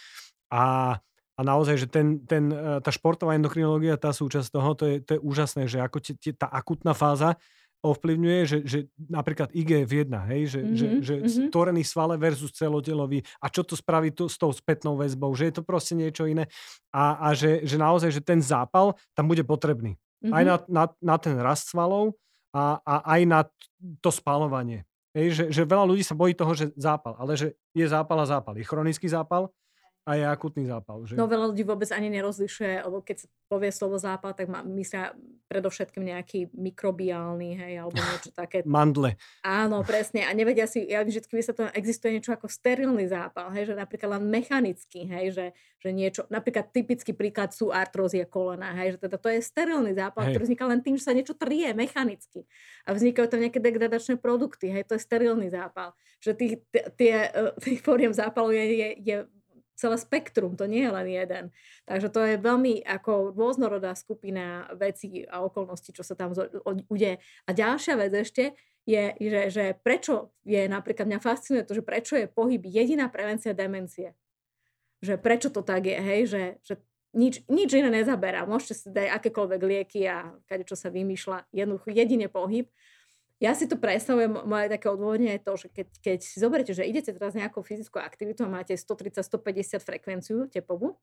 A, 0.52 0.96
a 1.34 1.40
naozaj, 1.40 1.80
že 1.80 1.88
ten, 1.88 2.20
ten, 2.28 2.52
tá 2.84 2.90
športová 2.92 3.32
endokrinológia, 3.32 3.96
tá 3.96 4.12
súčasť 4.12 4.52
toho, 4.52 4.70
to 4.76 4.84
je, 4.84 4.96
to 5.00 5.10
je 5.16 5.20
úžasné, 5.24 5.64
že 5.64 5.80
ako 5.80 6.04
t- 6.04 6.18
t- 6.20 6.36
tá 6.36 6.52
akutná 6.52 6.92
fáza, 6.92 7.40
ovplyvňuje, 7.80 8.40
že, 8.44 8.58
že 8.68 8.78
napríklad 9.08 9.48
IGF-1, 9.56 10.12
hej, 10.28 10.42
že, 10.52 10.60
mm-hmm, 10.60 10.76
že, 10.76 10.86
že 11.00 11.14
mm-hmm. 11.16 11.48
stvorený 11.48 11.82
svale 11.82 12.20
versus 12.20 12.52
celotelový 12.52 13.24
a 13.40 13.48
čo 13.48 13.64
to 13.64 13.72
spraví 13.72 14.12
to, 14.12 14.28
s 14.28 14.36
tou 14.36 14.52
spätnou 14.52 15.00
väzbou, 15.00 15.32
že 15.32 15.48
je 15.48 15.54
to 15.60 15.62
proste 15.64 15.96
niečo 15.96 16.28
iné 16.28 16.44
a, 16.92 17.16
a 17.16 17.28
že, 17.32 17.64
že 17.64 17.80
naozaj, 17.80 18.12
že 18.12 18.20
ten 18.20 18.44
zápal 18.44 18.92
tam 19.16 19.32
bude 19.32 19.40
potrebný. 19.48 19.96
Mm-hmm. 20.20 20.36
Aj 20.36 20.42
na, 20.44 20.56
na, 20.68 20.84
na 21.00 21.16
ten 21.16 21.40
rast 21.40 21.72
svalov 21.72 22.20
a, 22.50 22.82
a 22.82 22.94
aj 23.16 23.20
na 23.26 23.40
to 24.02 24.10
spalovanie. 24.10 24.84
Hej, 25.10 25.26
že, 25.34 25.44
že 25.50 25.62
veľa 25.66 25.90
ľudí 25.90 26.06
sa 26.06 26.14
bojí 26.14 26.38
toho, 26.38 26.54
že 26.54 26.70
zápal, 26.78 27.18
ale 27.18 27.34
že 27.34 27.58
je 27.74 27.86
zápal 27.86 28.22
a 28.22 28.26
zápal. 28.30 28.54
Je 28.54 28.66
chronický 28.66 29.10
zápal 29.10 29.50
a 30.10 30.18
je 30.18 30.26
akutný 30.26 30.66
zápal. 30.66 31.06
Že? 31.06 31.14
No 31.14 31.30
veľa 31.30 31.54
ľudí 31.54 31.62
vôbec 31.62 31.86
ani 31.94 32.10
nerozlišuje, 32.10 32.82
lebo 32.82 32.98
keď 32.98 33.30
povie 33.46 33.70
slovo 33.70 33.94
zápal, 33.94 34.34
tak 34.34 34.50
má, 34.50 34.66
myslia 34.66 35.14
predovšetkým 35.46 36.02
nejaký 36.02 36.50
mikrobiálny, 36.50 37.54
hej, 37.54 37.72
alebo 37.78 37.94
niečo 38.10 38.34
také. 38.34 38.66
Mandle. 38.66 39.14
Áno, 39.46 39.86
presne. 39.86 40.26
A 40.26 40.34
nevedia 40.34 40.66
si, 40.66 40.82
ja 40.82 41.06
vždy 41.06 41.22
sa 41.42 41.54
to, 41.54 41.70
existuje 41.74 42.18
niečo 42.18 42.34
ako 42.34 42.50
sterilný 42.50 43.06
zápal, 43.06 43.54
hej, 43.54 43.70
že 43.70 43.74
napríklad 43.78 44.18
len 44.18 44.26
mechanický, 44.26 45.06
hej, 45.06 45.26
že, 45.30 45.46
že 45.78 45.90
niečo, 45.94 46.26
napríklad 46.26 46.74
typický 46.74 47.14
príklad 47.14 47.54
sú 47.54 47.70
artrózie 47.70 48.26
kolena, 48.26 48.74
hej, 48.82 48.98
že 48.98 49.06
teda 49.06 49.16
to 49.18 49.30
je 49.30 49.38
sterilný 49.42 49.94
zápal, 49.94 50.26
hej. 50.26 50.34
ktorý 50.34 50.42
vzniká 50.50 50.64
len 50.66 50.82
tým, 50.82 50.98
že 50.98 51.06
sa 51.06 51.14
niečo 51.14 51.38
trie 51.38 51.70
mechanicky. 51.70 52.46
A 52.86 52.94
vznikajú 52.94 53.30
tam 53.30 53.42
nejaké 53.46 53.62
degradačné 53.62 54.18
produkty, 54.18 54.74
hej, 54.74 54.86
to 54.90 54.98
je 54.98 55.02
sterilný 55.06 55.50
zápal. 55.50 55.94
Že 56.18 56.30
tých, 56.34 56.54
tie, 56.98 57.30
tých 57.62 57.78
fóriem 57.82 58.10
zápalu 58.10 58.54
je, 58.54 58.64
je, 58.70 58.88
je 59.02 59.16
celé 59.80 59.96
spektrum, 59.96 60.60
to 60.60 60.68
nie 60.68 60.84
je 60.84 60.92
len 60.92 61.08
jeden. 61.08 61.44
Takže 61.88 62.12
to 62.12 62.20
je 62.20 62.36
veľmi 62.36 62.84
ako 62.84 63.32
rôznorodá 63.32 63.96
skupina 63.96 64.68
vecí 64.76 65.24
a 65.24 65.40
okolností, 65.40 65.96
čo 65.96 66.04
sa 66.04 66.12
tam 66.12 66.36
udeje. 66.92 67.16
A 67.48 67.50
ďalšia 67.56 67.96
vec 67.96 68.12
ešte 68.12 68.52
je, 68.84 69.16
že, 69.16 69.42
že 69.48 69.64
prečo 69.80 70.36
je 70.44 70.68
napríklad 70.68 71.08
mňa 71.08 71.20
fascinuje 71.24 71.64
to, 71.64 71.72
že 71.72 71.84
prečo 71.84 72.20
je 72.20 72.28
pohyb 72.28 72.60
jediná 72.60 73.08
prevencia 73.08 73.56
demencie. 73.56 74.12
Že 75.00 75.16
prečo 75.16 75.48
to 75.48 75.64
tak 75.64 75.88
je, 75.88 75.96
hej, 75.96 76.20
že, 76.28 76.42
že 76.60 76.74
nič, 77.16 77.42
nič 77.48 77.70
iné 77.72 77.90
nezaberá. 77.90 78.44
Môžete 78.44 78.74
si 78.76 78.86
dať 78.92 79.16
akékoľvek 79.16 79.60
lieky 79.64 80.04
a 80.06 80.36
kade 80.44 80.68
čo 80.68 80.76
sa 80.76 80.92
vymýšľa, 80.92 81.48
jednoducho 81.50 81.88
jedine 81.88 82.28
pohyb 82.28 82.68
ja 83.40 83.56
si 83.56 83.64
to 83.64 83.80
predstavujem, 83.80 84.44
moje 84.44 84.68
také 84.68 84.92
odôvodnenie 84.92 85.40
je 85.40 85.44
to, 85.48 85.52
že 85.56 85.68
keď, 85.72 85.88
keď 86.04 86.18
si 86.20 86.36
zoberiete, 86.36 86.76
že 86.76 86.84
idete 86.84 87.16
teraz 87.16 87.32
nejakú 87.32 87.64
fyzickú 87.64 87.96
aktivitu 87.96 88.44
a 88.44 88.52
máte 88.52 88.76
130-150 88.76 89.80
frekvenciu 89.80 90.44
tepovú, 90.52 91.00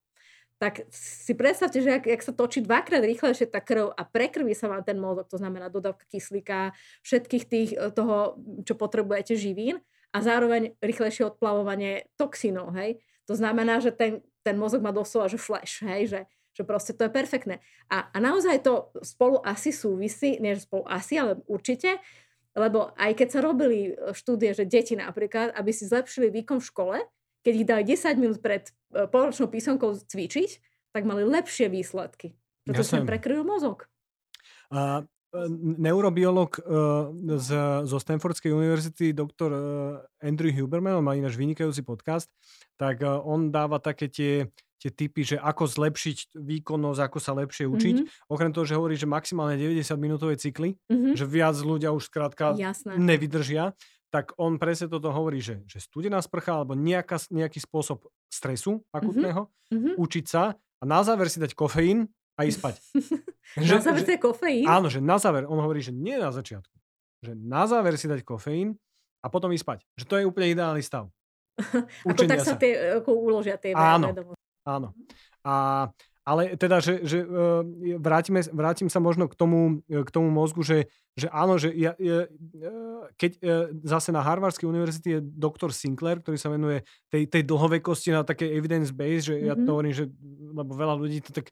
tak 0.57 0.85
si 0.93 1.37
predstavte, 1.37 1.81
že 1.81 1.97
ak, 1.97 2.05
ak 2.09 2.21
sa 2.21 2.33
točí 2.33 2.65
dvakrát 2.65 3.01
rýchlejšie 3.05 3.49
tá 3.49 3.61
krv 3.61 3.93
a 3.93 4.01
prekrví 4.05 4.53
sa 4.53 4.69
vám 4.69 4.81
ten 4.85 4.97
mozog, 4.97 5.29
to 5.29 5.37
znamená 5.37 5.69
dodávka 5.69 6.05
kyslíka, 6.09 6.73
všetkých 7.05 7.43
tých 7.45 7.69
e, 7.73 7.89
toho, 7.93 8.41
čo 8.65 8.73
potrebujete 8.73 9.37
živín 9.37 9.81
a 10.13 10.17
zároveň 10.21 10.73
rýchlejšie 10.81 11.29
odplavovanie 11.29 12.09
toxínov, 12.17 12.73
hej. 12.73 13.01
To 13.29 13.37
znamená, 13.37 13.81
že 13.81 13.93
ten, 13.93 14.25
ten 14.41 14.57
mozog 14.57 14.81
má 14.81 14.89
doslova, 14.89 15.29
že 15.29 15.37
flash, 15.37 15.85
hej, 15.85 16.09
že, 16.09 16.21
že 16.57 16.63
proste 16.65 16.97
to 16.97 17.05
je 17.05 17.11
perfektné. 17.13 17.61
A, 17.93 18.09
a 18.09 18.17
naozaj 18.17 18.65
to 18.65 18.89
spolu 19.05 19.37
asi 19.45 19.69
súvisí, 19.69 20.41
nie 20.41 20.57
že 20.57 20.65
spolu 20.65 20.89
asi, 20.89 21.21
ale 21.21 21.37
určite, 21.45 22.01
lebo 22.57 22.89
aj 22.97 23.11
keď 23.13 23.27
sa 23.29 23.39
robili 23.45 23.93
e, 23.93 24.11
štúdie, 24.17 24.57
že 24.57 24.65
deti 24.65 24.97
napríklad, 24.97 25.53
aby 25.53 25.69
si 25.69 25.85
zlepšili 25.85 26.33
výkon 26.33 26.57
v 26.57 26.69
škole, 26.73 26.97
keď 27.45 27.53
ich 27.53 27.69
dali 27.69 27.83
10 27.85 28.17
minút 28.17 28.39
pred 28.41 28.73
e, 28.91 29.05
poločnou 29.05 29.47
písomkou 29.47 29.93
cvičiť, 29.93 30.49
tak 30.91 31.05
mali 31.05 31.21
lepšie 31.21 31.69
výsledky. 31.69 32.33
Pretože 32.65 32.97
sa 32.97 33.05
prekryl 33.05 33.45
mozog. 33.45 33.85
E, 34.73 35.05
neurobiolog 35.77 36.55
z, 37.37 37.49
zo 37.83 37.97
Stanfordskej 37.99 38.55
univerzity, 38.55 39.11
doktor 39.11 39.51
Andrew 40.23 40.51
Huberman, 40.53 40.99
on 40.99 41.05
má 41.05 41.19
ináč 41.19 41.35
vynikajúci 41.35 41.83
podcast, 41.83 42.31
tak 42.79 43.03
on 43.03 43.51
dáva 43.51 43.81
také 43.83 44.07
tie 44.07 44.47
tie 44.77 44.93
typy, 44.93 45.25
že 45.25 45.37
ako 45.41 45.65
zlepšiť 45.65 46.37
výkonnosť, 46.37 47.01
ako 47.01 47.17
sa 47.17 47.33
lepšie 47.33 47.65
učiť. 47.65 47.95
Mm-hmm. 47.97 48.29
Okrem 48.29 48.53
toho, 48.53 48.65
že 48.65 48.77
hovorí, 48.77 48.93
že 48.93 49.09
maximálne 49.09 49.57
90-minútové 49.57 50.37
cykly, 50.37 50.77
mm-hmm. 50.85 51.17
že 51.17 51.25
viac 51.25 51.57
ľudia 51.57 51.89
už 51.89 52.05
skrátka 52.05 52.53
Jasné. 52.53 52.93
nevydržia, 53.01 53.73
tak 54.13 54.37
on 54.37 54.61
presne 54.61 54.87
toto 54.87 55.11
hovorí, 55.11 55.41
že, 55.41 55.65
že 55.67 55.81
studená 55.83 56.21
sprcha 56.21 56.61
alebo 56.61 56.77
nejaká, 56.77 57.19
nejaký 57.33 57.59
spôsob 57.59 58.05
stresu 58.29 58.85
akutného, 58.93 59.49
mm-hmm. 59.73 59.93
učiť 59.97 60.25
sa 60.29 60.53
a 60.55 60.83
na 60.85 61.01
záver 61.01 61.27
si 61.27 61.41
dať 61.41 61.57
kofeín 61.57 62.05
a 62.37 62.45
ísť 62.45 62.57
spať. 62.61 62.75
že, 63.55 63.73
na 63.73 63.79
záver 63.79 64.03
si 64.03 64.19
kofeín? 64.19 64.65
Áno, 64.67 64.91
že 64.91 64.99
na 64.99 65.15
záver. 65.15 65.47
On 65.47 65.59
hovorí, 65.61 65.79
že 65.79 65.95
nie 65.95 66.19
na 66.19 66.35
začiatku. 66.35 66.75
Že 67.23 67.31
na 67.39 67.63
záver 67.63 67.95
si 67.95 68.11
dať 68.11 68.21
kofeín 68.27 68.75
a 69.23 69.27
potom 69.31 69.49
ísť 69.55 69.63
spať. 69.63 69.79
Že 69.95 70.05
to 70.05 70.15
je 70.19 70.23
úplne 70.27 70.47
ideálny 70.51 70.83
stav. 70.83 71.07
ako 72.05 72.21
tak 72.27 72.39
sa, 72.43 72.53
sa 72.53 72.55
tie, 72.59 73.01
ako 73.01 73.09
uložia 73.17 73.57
tie 73.57 73.73
Áno, 73.73 74.13
Áno. 74.67 74.91
A, 75.47 75.87
ale 76.27 76.59
teda, 76.59 76.83
že, 76.83 77.07
že 77.07 77.23
e, 77.23 77.95
vrátime, 77.95 78.43
vrátim 78.51 78.91
sa 78.91 78.99
možno 78.99 79.31
k 79.31 79.35
tomu, 79.39 79.79
e, 79.87 80.03
k 80.03 80.11
tomu 80.11 80.27
mozgu, 80.27 80.59
že, 80.59 80.91
že 81.15 81.31
áno, 81.31 81.55
že 81.55 81.71
ja, 81.71 81.95
ja, 81.95 82.27
e, 82.27 82.67
keď 83.15 83.31
zase 83.87 84.11
na 84.11 84.19
Harvardskej 84.19 84.67
univerzite 84.67 85.07
je 85.07 85.19
doktor 85.23 85.71
Sinclair, 85.71 86.19
ktorý 86.19 86.35
sa 86.35 86.51
venuje 86.51 86.83
tej, 87.07 87.31
tej 87.31 87.47
dlhovekosti 87.47 88.11
na 88.11 88.27
také 88.27 88.51
evidence 88.51 88.91
base, 88.91 89.31
že 89.31 89.39
mm-hmm. 89.39 89.47
ja 89.47 89.53
to 89.55 89.63
mhm. 89.63 89.71
hovorím, 89.71 89.95
že 89.95 90.05
lebo 90.51 90.71
veľa 90.75 90.95
ľudí 90.99 91.23
to 91.23 91.31
tak 91.31 91.47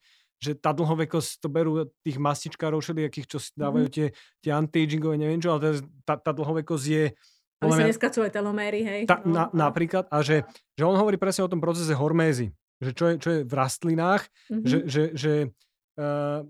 že 0.45 0.51
tá 0.53 0.69
dlhovekosť 0.75 1.41
to 1.41 1.47
berú 1.49 1.89
tých 2.05 2.21
mastičkárov 2.21 2.85
všelijakých, 2.85 3.25
čo 3.25 3.37
si 3.41 3.49
dávajú 3.57 3.89
mm-hmm. 3.89 4.13
tie, 4.13 4.41
tie 4.45 4.51
anti-agingové, 4.53 5.17
neviem 5.17 5.41
čo, 5.41 5.57
ale 5.57 5.81
tá, 6.05 6.15
tá 6.21 6.31
dlhovekosť 6.35 6.85
je 6.85 7.05
ale 7.63 7.81
sa 7.81 7.87
neskacujú 7.87 8.29
teloméry, 8.29 8.83
hej. 8.83 9.01
Ta, 9.09 9.23
no, 9.25 9.31
na, 9.31 9.43
no. 9.49 9.57
Napríklad, 9.57 10.05
a 10.11 10.21
že, 10.21 10.45
že 10.75 10.83
on 10.85 10.93
hovorí 10.99 11.17
presne 11.17 11.47
o 11.47 11.49
tom 11.49 11.63
procese 11.63 11.95
hormézy 11.97 12.53
že 12.83 12.91
čo 12.91 13.03
je, 13.11 13.13
čo 13.19 13.29
je 13.31 13.39
v 13.47 13.53
rastlinách, 13.53 14.23
mm-hmm. 14.51 14.65
že, 14.67 14.77
že, 14.87 15.03
že 15.15 15.33
uh, 15.99 16.43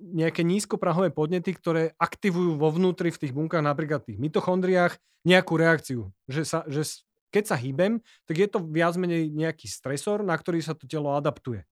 nejaké 0.00 0.44
nízkoprahové 0.44 1.10
podnety, 1.10 1.56
ktoré 1.56 1.96
aktivujú 1.96 2.60
vo 2.60 2.68
vnútri 2.70 3.10
v 3.10 3.20
tých 3.20 3.32
bunkách, 3.32 3.64
napríklad 3.64 4.04
v 4.04 4.14
tých 4.14 4.18
mitochondriách, 4.20 4.94
nejakú 5.24 5.56
reakciu. 5.56 6.12
Že, 6.28 6.42
sa, 6.44 6.60
že 6.68 6.84
keď 7.32 7.44
sa 7.48 7.56
hýbem, 7.56 7.98
tak 8.28 8.36
je 8.38 8.48
to 8.48 8.60
viac 8.60 8.94
menej 9.00 9.32
nejaký 9.32 9.66
stresor, 9.66 10.22
na 10.22 10.36
ktorý 10.36 10.60
sa 10.60 10.76
to 10.76 10.84
telo 10.84 11.16
adaptuje. 11.16 11.64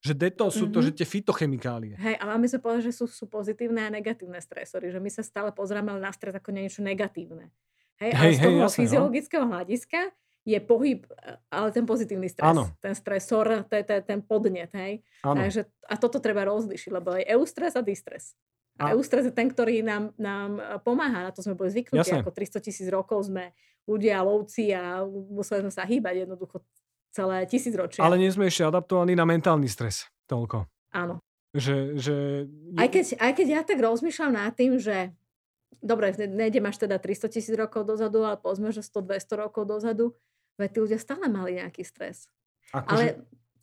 Že 0.00 0.12
deto 0.16 0.48
sú 0.48 0.64
mm-hmm. 0.64 0.74
to, 0.74 0.78
že 0.80 0.90
tie 0.96 1.06
fitochemikálie. 1.06 1.94
Hej, 2.00 2.16
ale 2.16 2.40
my 2.40 2.48
sa 2.48 2.56
povedať, 2.56 2.88
že 2.88 2.92
sú, 2.96 3.04
sú 3.04 3.28
pozitívne 3.28 3.84
a 3.84 3.92
negatívne 3.92 4.40
stresory, 4.40 4.88
že 4.88 4.96
my 4.96 5.12
sa 5.12 5.20
stále 5.20 5.52
pozrieme 5.52 5.92
na 5.92 6.08
stres 6.08 6.32
ako 6.32 6.56
niečo 6.56 6.80
negatívne. 6.80 7.52
Hej, 8.00 8.10
ale 8.16 8.32
z 8.32 8.40
toho 8.40 8.56
hej, 8.56 8.62
jasne, 8.64 8.64
no. 8.64 8.80
fyziologického 8.80 9.44
no. 9.44 9.50
hľadiska 9.52 10.00
je 10.48 10.56
pohyb, 10.56 11.04
ale 11.52 11.68
ten 11.68 11.84
pozitívny 11.84 12.32
stres, 12.32 12.48
ano. 12.48 12.72
ten 12.80 12.96
stresor, 12.96 13.68
to 13.68 13.76
je 13.76 13.84
ten 13.84 14.24
podnet, 14.24 14.72
hej. 14.72 15.04
Takže, 15.20 15.68
a 15.84 15.94
toto 16.00 16.16
treba 16.16 16.48
rozlišiť, 16.48 16.90
lebo 16.96 17.12
je 17.20 17.28
eustres 17.28 17.76
a 17.76 17.84
distres. 17.84 18.32
A, 18.80 18.88
a 18.88 18.96
eustres 18.96 19.28
je 19.28 19.34
ten, 19.36 19.52
ktorý 19.52 19.84
nám, 19.84 20.16
nám 20.16 20.80
pomáha, 20.80 21.28
na 21.28 21.32
to 21.36 21.44
sme 21.44 21.52
boli 21.52 21.68
zvyknutí, 21.68 22.16
Jasne. 22.16 22.24
ako 22.24 22.32
300 22.32 22.64
tisíc 22.64 22.88
rokov 22.88 23.28
sme 23.28 23.52
ľudia, 23.84 24.24
lovci 24.24 24.72
a 24.72 25.04
museli 25.04 25.68
sme 25.68 25.72
sa 25.72 25.84
hýbať 25.84 26.24
jednoducho 26.24 26.64
celé 27.10 27.46
tisíc 27.46 27.74
ročia. 27.74 28.02
Ale 28.02 28.16
nie 28.16 28.30
sme 28.30 28.46
ešte 28.46 28.66
adaptovaní 28.66 29.18
na 29.18 29.26
mentálny 29.26 29.66
stres 29.66 30.06
toľko. 30.30 30.66
Áno. 30.94 31.22
Že, 31.50 31.98
že... 31.98 32.16
Aj, 32.78 32.86
keď, 32.86 33.18
aj 33.18 33.32
keď 33.34 33.46
ja 33.50 33.60
tak 33.66 33.82
rozmýšľam 33.82 34.38
nad 34.38 34.54
tým, 34.54 34.78
že 34.78 35.10
dobre, 35.82 36.14
nejdem 36.14 36.62
až 36.70 36.86
teda 36.86 37.02
300 37.02 37.26
tisíc 37.26 37.54
rokov 37.58 37.88
dozadu, 37.88 38.22
ale 38.22 38.38
povedzme, 38.38 38.70
že 38.70 38.86
100-200 38.86 39.42
rokov 39.42 39.66
dozadu, 39.66 40.14
veď 40.60 40.68
tí 40.70 40.78
ľudia 40.78 40.98
stále 41.02 41.26
mali 41.26 41.58
nejaký 41.58 41.82
stres. 41.82 42.30
Ako 42.70 42.86
ale, 42.86 43.02
že... 43.02 43.12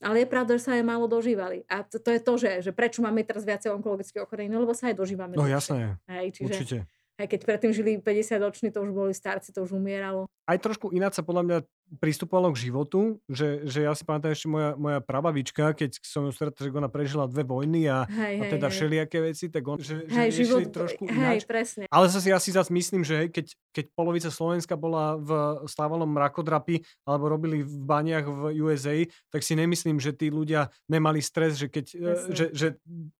ale 0.04 0.16
je 0.26 0.28
pravda, 0.28 0.52
že 0.60 0.64
sa 0.68 0.72
aj 0.76 0.84
málo 0.84 1.08
dožívali. 1.08 1.64
A 1.72 1.86
to, 1.88 2.02
to 2.02 2.10
je 2.12 2.20
to, 2.20 2.34
že, 2.36 2.52
že 2.68 2.72
prečo 2.76 3.00
máme 3.00 3.24
teraz 3.24 3.48
viacej 3.48 3.72
onkologických 3.80 4.28
ochorení, 4.28 4.52
no 4.52 4.60
lebo 4.60 4.76
sa 4.76 4.92
aj 4.92 5.00
dožívame. 5.00 5.40
No 5.40 5.48
jasné, 5.48 5.96
Hej, 6.12 6.36
čiže, 6.36 6.52
určite. 6.52 6.78
Aj 7.18 7.26
keď 7.26 7.50
predtým 7.50 7.74
žili 7.74 7.98
50 7.98 8.38
roční, 8.38 8.70
to 8.70 8.86
už 8.86 8.92
boli 8.94 9.14
starci, 9.14 9.50
to 9.50 9.66
už 9.66 9.74
umieralo. 9.74 10.30
Aj 10.46 10.56
trošku 10.62 10.94
ináč 10.94 11.18
sa 11.18 11.26
podľa 11.26 11.44
mňa 11.44 11.58
pristupovalo 11.98 12.52
k 12.52 12.68
životu, 12.68 13.18
že, 13.32 13.64
že 13.64 13.88
ja 13.88 13.96
si 13.96 14.04
pamätám 14.04 14.36
ešte 14.36 14.52
moja, 14.52 14.76
moja 14.76 15.00
prabavička, 15.00 15.72
keď 15.72 15.98
som 16.04 16.28
ju 16.28 16.32
stretol, 16.36 16.68
že 16.68 16.72
ona 16.76 16.92
prežila 16.92 17.26
dve 17.26 17.48
vojny 17.48 17.88
a, 17.88 18.04
hej, 18.06 18.36
a 18.38 18.44
teda 18.52 18.68
hej. 18.68 18.74
všelijaké 18.76 19.18
veci, 19.24 19.46
tak 19.48 19.64
on, 19.64 19.80
že, 19.80 20.04
hej, 20.08 20.30
že 20.36 20.46
život, 20.46 20.68
trošku 20.68 21.08
ináč. 21.08 21.44
Hej, 21.44 21.48
presne. 21.48 21.84
Ale 21.88 22.06
zase 22.12 22.28
ja 22.30 22.40
si 22.44 22.52
zase 22.52 22.70
myslím, 22.76 23.08
že 23.08 23.26
hej, 23.26 23.30
keď, 23.32 23.46
keď 23.72 23.86
polovica 23.96 24.30
Slovenska 24.30 24.76
bola 24.76 25.16
v 25.16 25.32
stávalom 25.66 26.12
mrakodrapi 26.12 26.84
alebo 27.08 27.32
robili 27.32 27.64
v 27.64 27.76
baniach 27.88 28.28
v 28.28 28.62
USA, 28.62 29.00
tak 29.32 29.42
si 29.42 29.56
nemyslím, 29.56 29.98
že 29.98 30.12
tí 30.12 30.28
ľudia 30.28 30.68
nemali 30.92 31.24
stres, 31.24 31.56
že 31.56 31.72
keď 31.72 31.86
že, 32.32 32.46
že 32.52 32.68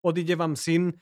odíde 0.04 0.36
vám 0.36 0.54
syn 0.54 0.92
e, 0.92 0.94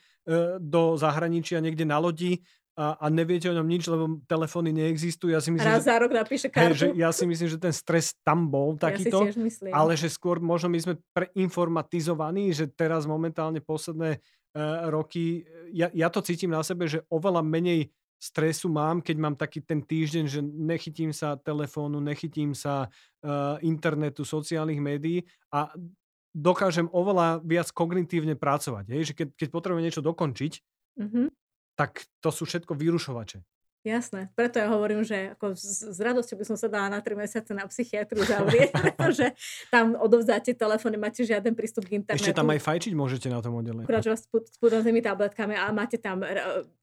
do 0.59 0.95
zahraničia 0.95 1.59
niekde 1.59 1.83
na 1.83 1.99
lodi 1.99 2.43
a, 2.77 2.93
a 3.01 3.05
neviete 3.09 3.49
o 3.49 3.57
ňom 3.57 3.65
nič, 3.65 3.89
lebo 3.89 4.21
telefóny 4.29 4.69
neexistujú. 4.69 5.33
Ja 5.33 5.41
si 5.41 5.49
myslím, 5.49 5.65
Raz 5.65 5.81
že, 5.81 5.89
za 5.89 5.97
rok 5.97 6.13
napíše 6.13 6.47
kartu. 6.53 6.69
Hej, 6.69 6.77
že 6.77 6.87
ja 6.93 7.09
si 7.09 7.25
myslím, 7.25 7.49
že 7.49 7.57
ten 7.57 7.73
stres 7.73 8.13
tam 8.21 8.45
bol 8.53 8.77
takýto, 8.77 9.25
ja 9.25 9.73
ale 9.73 9.97
že 9.97 10.13
skôr 10.13 10.37
možno 10.37 10.69
my 10.69 10.79
sme 10.79 10.93
preinformatizovaní, 11.17 12.53
že 12.53 12.69
teraz 12.69 13.09
momentálne 13.09 13.57
posledné 13.65 14.21
uh, 14.21 14.93
roky, 14.93 15.41
ja, 15.73 15.89
ja 15.89 16.13
to 16.13 16.21
cítim 16.21 16.53
na 16.53 16.61
sebe, 16.61 16.85
že 16.85 17.01
oveľa 17.09 17.41
menej 17.41 17.89
stresu 18.21 18.69
mám, 18.69 19.01
keď 19.01 19.17
mám 19.17 19.33
taký 19.33 19.65
ten 19.65 19.81
týždeň, 19.81 20.25
že 20.29 20.41
nechytím 20.45 21.09
sa 21.09 21.33
telefónu, 21.33 21.97
nechytím 21.97 22.53
sa 22.53 22.93
uh, 23.25 23.57
internetu, 23.65 24.21
sociálnych 24.21 24.77
médií 24.77 25.25
a 25.49 25.73
dokážem 26.29 26.85
oveľa 26.93 27.41
viac 27.41 27.73
kognitívne 27.73 28.37
pracovať. 28.37 28.85
Hej? 28.93 29.01
Že 29.09 29.13
keď, 29.17 29.27
keď 29.33 29.47
potrebujem 29.49 29.85
niečo 29.85 30.05
dokončiť, 30.05 30.53
mm-hmm 31.01 31.46
tak 31.77 32.09
to 32.19 32.33
sú 32.33 32.49
všetko 32.49 32.73
vyrušovače. 32.73 33.45
Jasné, 33.87 34.27
preto 34.35 34.59
ja 34.59 34.67
hovorím, 34.67 35.07
že 35.07 35.31
ako 35.39 35.55
s, 35.55 35.95
s 35.95 35.99
radosťou 36.03 36.35
by 36.35 36.45
som 36.49 36.57
sa 36.59 36.67
dala 36.67 36.91
na 36.91 36.99
3 36.99 37.23
mesiace 37.23 37.55
na 37.55 37.63
psychiatriu 37.71 38.19
zavrieť, 38.27 38.75
pretože 38.75 39.31
tam 39.71 39.95
odovzdáte 39.95 40.51
telefóny, 40.51 40.99
máte 40.99 41.23
žiaden 41.23 41.55
prístup 41.55 41.87
k 41.87 42.03
internetu. 42.03 42.19
Ešte 42.19 42.35
tam 42.35 42.51
aj 42.51 42.59
fajčiť 42.59 42.93
môžete 42.97 43.31
na 43.31 43.39
tom 43.39 43.55
oddelení. 43.55 43.87
Akurát, 43.87 44.03
že 44.03 44.11
vás 44.11 44.27
s 44.27 45.03
tabletkami, 45.07 45.55
ale 45.55 45.71
máte 45.71 45.95
tam 45.95 46.19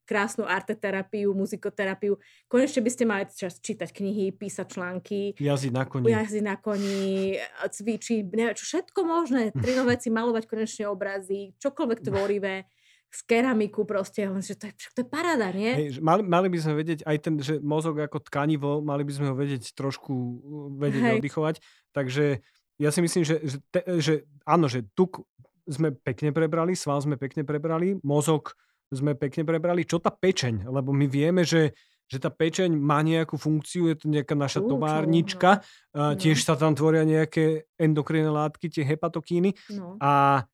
krásnu 0.04 0.48
arteterapiu, 0.48 1.32
muzikoterapiu. 1.36 2.16
Konečne 2.48 2.80
by 2.80 2.90
ste 2.92 3.04
mali 3.04 3.24
čas 3.28 3.60
čítať 3.60 3.88
knihy, 3.92 4.32
písať 4.36 4.66
články. 4.76 5.36
Jazdiť 5.36 5.72
na 5.72 5.84
koni. 5.84 6.08
Jazdiť 6.08 6.44
na 6.44 6.56
koni, 6.56 7.40
cvičiť, 7.68 8.24
neviem, 8.32 8.56
všetko 8.56 9.00
možné. 9.04 9.52
Trino 9.52 9.84
veci, 9.88 10.08
malovať 10.08 10.44
konečne 10.48 10.88
obrazy, 10.88 11.56
čokoľvek 11.60 11.98
tvorivé 12.00 12.68
z 13.14 13.20
keramiku 13.30 13.86
proste, 13.86 14.26
že 14.42 14.58
to 14.58 14.66
je, 14.66 14.72
to 14.90 14.98
je 15.02 15.08
paráda, 15.08 15.54
nie? 15.54 15.70
Hej, 15.70 16.02
mali, 16.02 16.26
mali 16.26 16.50
by 16.50 16.58
sme 16.58 16.74
vedieť 16.74 17.06
aj 17.06 17.16
ten, 17.22 17.34
že 17.38 17.62
mozog 17.62 18.02
ako 18.02 18.18
tkanivo, 18.26 18.82
mali 18.82 19.06
by 19.06 19.12
sme 19.14 19.26
ho 19.30 19.34
vedieť 19.38 19.70
trošku 19.78 20.12
uh, 20.12 20.68
vedieť 20.74 21.02
Hej. 21.06 21.14
oddychovať, 21.22 21.54
takže 21.94 22.42
ja 22.82 22.90
si 22.90 23.00
myslím, 23.06 23.22
že, 23.22 23.38
že, 23.46 23.56
te, 23.70 23.80
že 24.02 24.14
áno, 24.42 24.66
že 24.66 24.82
tuk 24.98 25.22
sme 25.70 25.94
pekne 25.94 26.34
prebrali, 26.34 26.74
sval 26.74 26.98
sme 26.98 27.14
pekne 27.14 27.46
prebrali, 27.46 27.94
mozog 28.02 28.58
sme 28.90 29.14
pekne 29.14 29.46
prebrali, 29.46 29.86
čo 29.86 30.02
tá 30.02 30.10
pečeň, 30.10 30.66
lebo 30.66 30.90
my 30.90 31.06
vieme, 31.06 31.46
že 31.46 31.70
že 32.04 32.20
tá 32.20 32.28
pečeň 32.28 32.68
má 32.76 33.00
nejakú 33.00 33.40
funkciu, 33.40 33.88
je 33.88 33.96
to 33.96 34.06
nejaká 34.12 34.36
naša 34.36 34.60
Určo, 34.60 34.76
továrnička, 34.76 35.64
no. 35.96 36.12
tiež 36.20 36.36
sa 36.44 36.52
tam 36.52 36.76
tvoria 36.76 37.00
nejaké 37.00 37.64
endokrinné 37.80 38.28
látky, 38.28 38.68
tie 38.68 38.84
hepatokíny 38.84 39.56
no. 39.72 39.96
a 39.96 40.44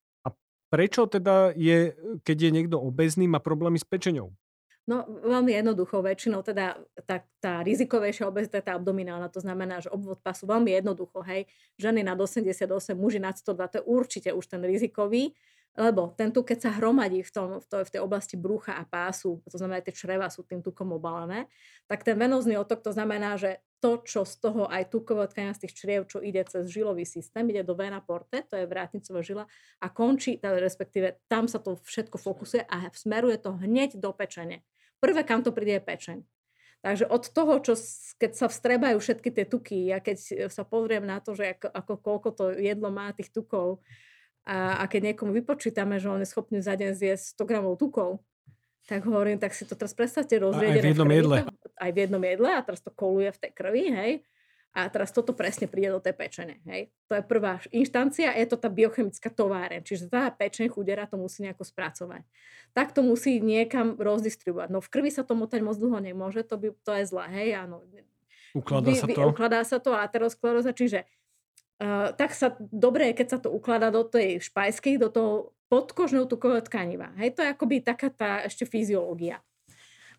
Prečo 0.70 1.10
teda 1.10 1.50
je, 1.58 1.98
keď 2.22 2.36
je 2.46 2.50
niekto 2.54 2.78
obezný, 2.78 3.26
má 3.26 3.42
problémy 3.42 3.82
s 3.82 3.86
pečeňou? 3.86 4.30
No 4.88 5.06
veľmi 5.06 5.54
jednoducho, 5.54 6.02
väčšinou 6.02 6.42
teda 6.42 6.78
tá, 7.06 7.22
tá 7.38 7.62
rizikovejšia 7.62 8.26
obezita, 8.26 8.64
tá 8.64 8.74
abdominálna, 8.74 9.30
to 9.30 9.38
znamená, 9.38 9.78
že 9.78 9.92
obvod 9.92 10.18
pasu 10.18 10.50
veľmi 10.50 10.72
jednoducho, 10.72 11.22
hej, 11.26 11.46
ženy 11.78 12.02
nad 12.02 12.18
88, 12.18 12.66
muži 12.98 13.22
nad 13.22 13.38
102, 13.38 13.70
to 13.70 13.76
je 13.78 13.84
určite 13.86 14.30
už 14.34 14.44
ten 14.50 14.62
rizikový, 14.64 15.36
lebo 15.78 16.10
ten 16.18 16.34
tuk, 16.34 16.50
keď 16.50 16.58
sa 16.66 16.70
hromadí 16.74 17.22
v, 17.22 17.30
tom, 17.30 17.62
v, 17.62 17.66
to, 17.70 17.76
v 17.86 17.90
tej 17.92 18.00
oblasti 18.02 18.34
brucha 18.34 18.74
a 18.74 18.82
pásu, 18.82 19.38
to 19.46 19.54
znamená, 19.60 19.78
tie 19.84 19.94
čreva 19.94 20.26
sú 20.26 20.42
tým 20.42 20.58
tukom 20.58 20.90
obalené, 20.96 21.46
tak 21.86 22.02
ten 22.02 22.18
venózny 22.18 22.58
otok, 22.58 22.82
to 22.82 22.90
znamená, 22.90 23.38
že 23.38 23.62
to, 23.80 24.04
čo 24.04 24.28
z 24.28 24.34
toho 24.38 24.68
aj 24.68 24.92
tukové 24.92 25.24
tkania 25.26 25.56
z 25.56 25.66
tých 25.66 25.74
čriev, 25.76 26.00
čo 26.04 26.20
ide 26.20 26.44
cez 26.44 26.68
žilový 26.68 27.08
systém, 27.08 27.48
ide 27.48 27.64
do 27.64 27.72
vena 27.72 28.04
porte, 28.04 28.44
to 28.44 28.54
je 28.54 28.68
vrátnicová 28.68 29.24
žila, 29.24 29.44
a 29.80 29.86
končí, 29.88 30.36
respektíve 30.38 31.16
tam 31.26 31.48
sa 31.48 31.58
to 31.58 31.80
všetko 31.80 32.20
fokusuje 32.20 32.62
a 32.68 32.92
smeruje 32.92 33.40
to 33.40 33.56
hneď 33.56 33.96
do 33.96 34.12
pečene. 34.12 34.60
Prvé, 35.00 35.24
kam 35.24 35.40
to 35.40 35.50
príde, 35.50 35.80
je 35.80 35.82
pečeň. 35.82 36.18
Takže 36.80 37.04
od 37.08 37.24
toho, 37.28 37.60
čo, 37.60 37.76
keď 38.16 38.30
sa 38.36 38.46
vstrebajú 38.48 38.96
všetky 39.00 39.28
tie 39.32 39.44
tuky, 39.44 39.92
ja 39.92 40.00
keď 40.00 40.48
sa 40.48 40.64
pozriem 40.64 41.04
na 41.04 41.20
to, 41.20 41.36
že 41.36 41.56
ako, 41.56 41.68
ako 41.68 41.92
koľko 42.00 42.28
to 42.32 42.44
jedlo 42.56 42.88
má 42.88 43.12
tých 43.12 43.32
tukov, 43.32 43.84
a, 44.48 44.80
a 44.80 44.84
keď 44.88 45.12
niekomu 45.12 45.36
vypočítame, 45.36 46.00
že 46.00 46.08
on 46.08 46.24
je 46.24 46.28
schopný 46.28 46.64
za 46.64 46.72
deň 46.72 46.96
zjesť 46.96 47.36
100 47.36 47.48
gramov 47.48 47.76
tukov, 47.76 48.24
tak 48.88 49.04
hovorím, 49.04 49.36
tak 49.36 49.52
si 49.52 49.68
to 49.68 49.76
teraz 49.76 49.92
predstavte 49.92 50.34
rozriedené. 50.40 50.80
Aj 50.80 50.84
v 50.84 50.90
jednom 50.96 51.12
jedle. 51.12 51.36
Aj 51.80 51.90
v 51.90 52.04
jednom 52.04 52.20
jedle 52.20 52.52
a 52.52 52.60
teraz 52.60 52.84
to 52.84 52.92
koluje 52.92 53.32
v 53.32 53.40
tej 53.40 53.52
krvi, 53.56 53.84
hej. 53.88 54.12
A 54.70 54.86
teraz 54.86 55.10
toto 55.10 55.34
presne 55.34 55.66
príde 55.66 55.90
do 55.90 55.98
tej 55.98 56.14
pečene. 56.14 56.62
Hej. 56.62 56.94
To 57.10 57.18
je 57.18 57.26
prvá 57.26 57.58
inštancia, 57.74 58.30
je 58.30 58.46
to 58.46 58.54
tá 58.54 58.70
biochemická 58.70 59.26
továreň. 59.26 59.82
Čiže 59.82 60.06
tá 60.06 60.30
pečeň 60.30 60.70
chudera 60.70 61.10
to 61.10 61.18
musí 61.18 61.42
nejako 61.42 61.66
spracovať. 61.66 62.22
Tak 62.70 62.94
to 62.94 63.02
musí 63.02 63.42
niekam 63.42 63.98
rozdistribuovať. 63.98 64.70
No 64.70 64.78
v 64.78 64.86
krvi 64.86 65.10
sa 65.10 65.26
to 65.26 65.34
motať 65.34 65.66
moc 65.66 65.74
dlho 65.74 65.98
nemôže, 65.98 66.46
to, 66.46 66.54
by, 66.54 66.70
to 66.86 66.92
je 67.02 67.04
zlé. 67.10 67.26
Hej, 67.34 67.48
áno. 67.66 67.82
Ukladá 68.54 68.94
sa 68.94 69.06
to. 69.10 69.20
Ukladá 69.26 69.60
sa 69.66 69.78
to 69.82 69.90
ateroskleróza, 69.96 70.70
čiže 70.70 71.02
Uh, 71.80 72.12
tak 72.12 72.36
sa 72.36 72.60
dobre 72.60 73.08
je, 73.08 73.24
keď 73.24 73.28
sa 73.32 73.38
to 73.40 73.48
ukladá 73.48 73.88
do 73.88 74.04
tej 74.04 74.36
špajskej, 74.44 75.00
do 75.00 75.08
toho 75.08 75.56
podkožného 75.72 76.28
tukového 76.28 76.60
tkaniva. 76.60 77.08
Hej, 77.16 77.32
to 77.32 77.40
je 77.40 77.48
akoby 77.48 77.80
taká 77.80 78.12
tá 78.12 78.44
ešte 78.44 78.68
fyziológia. 78.68 79.40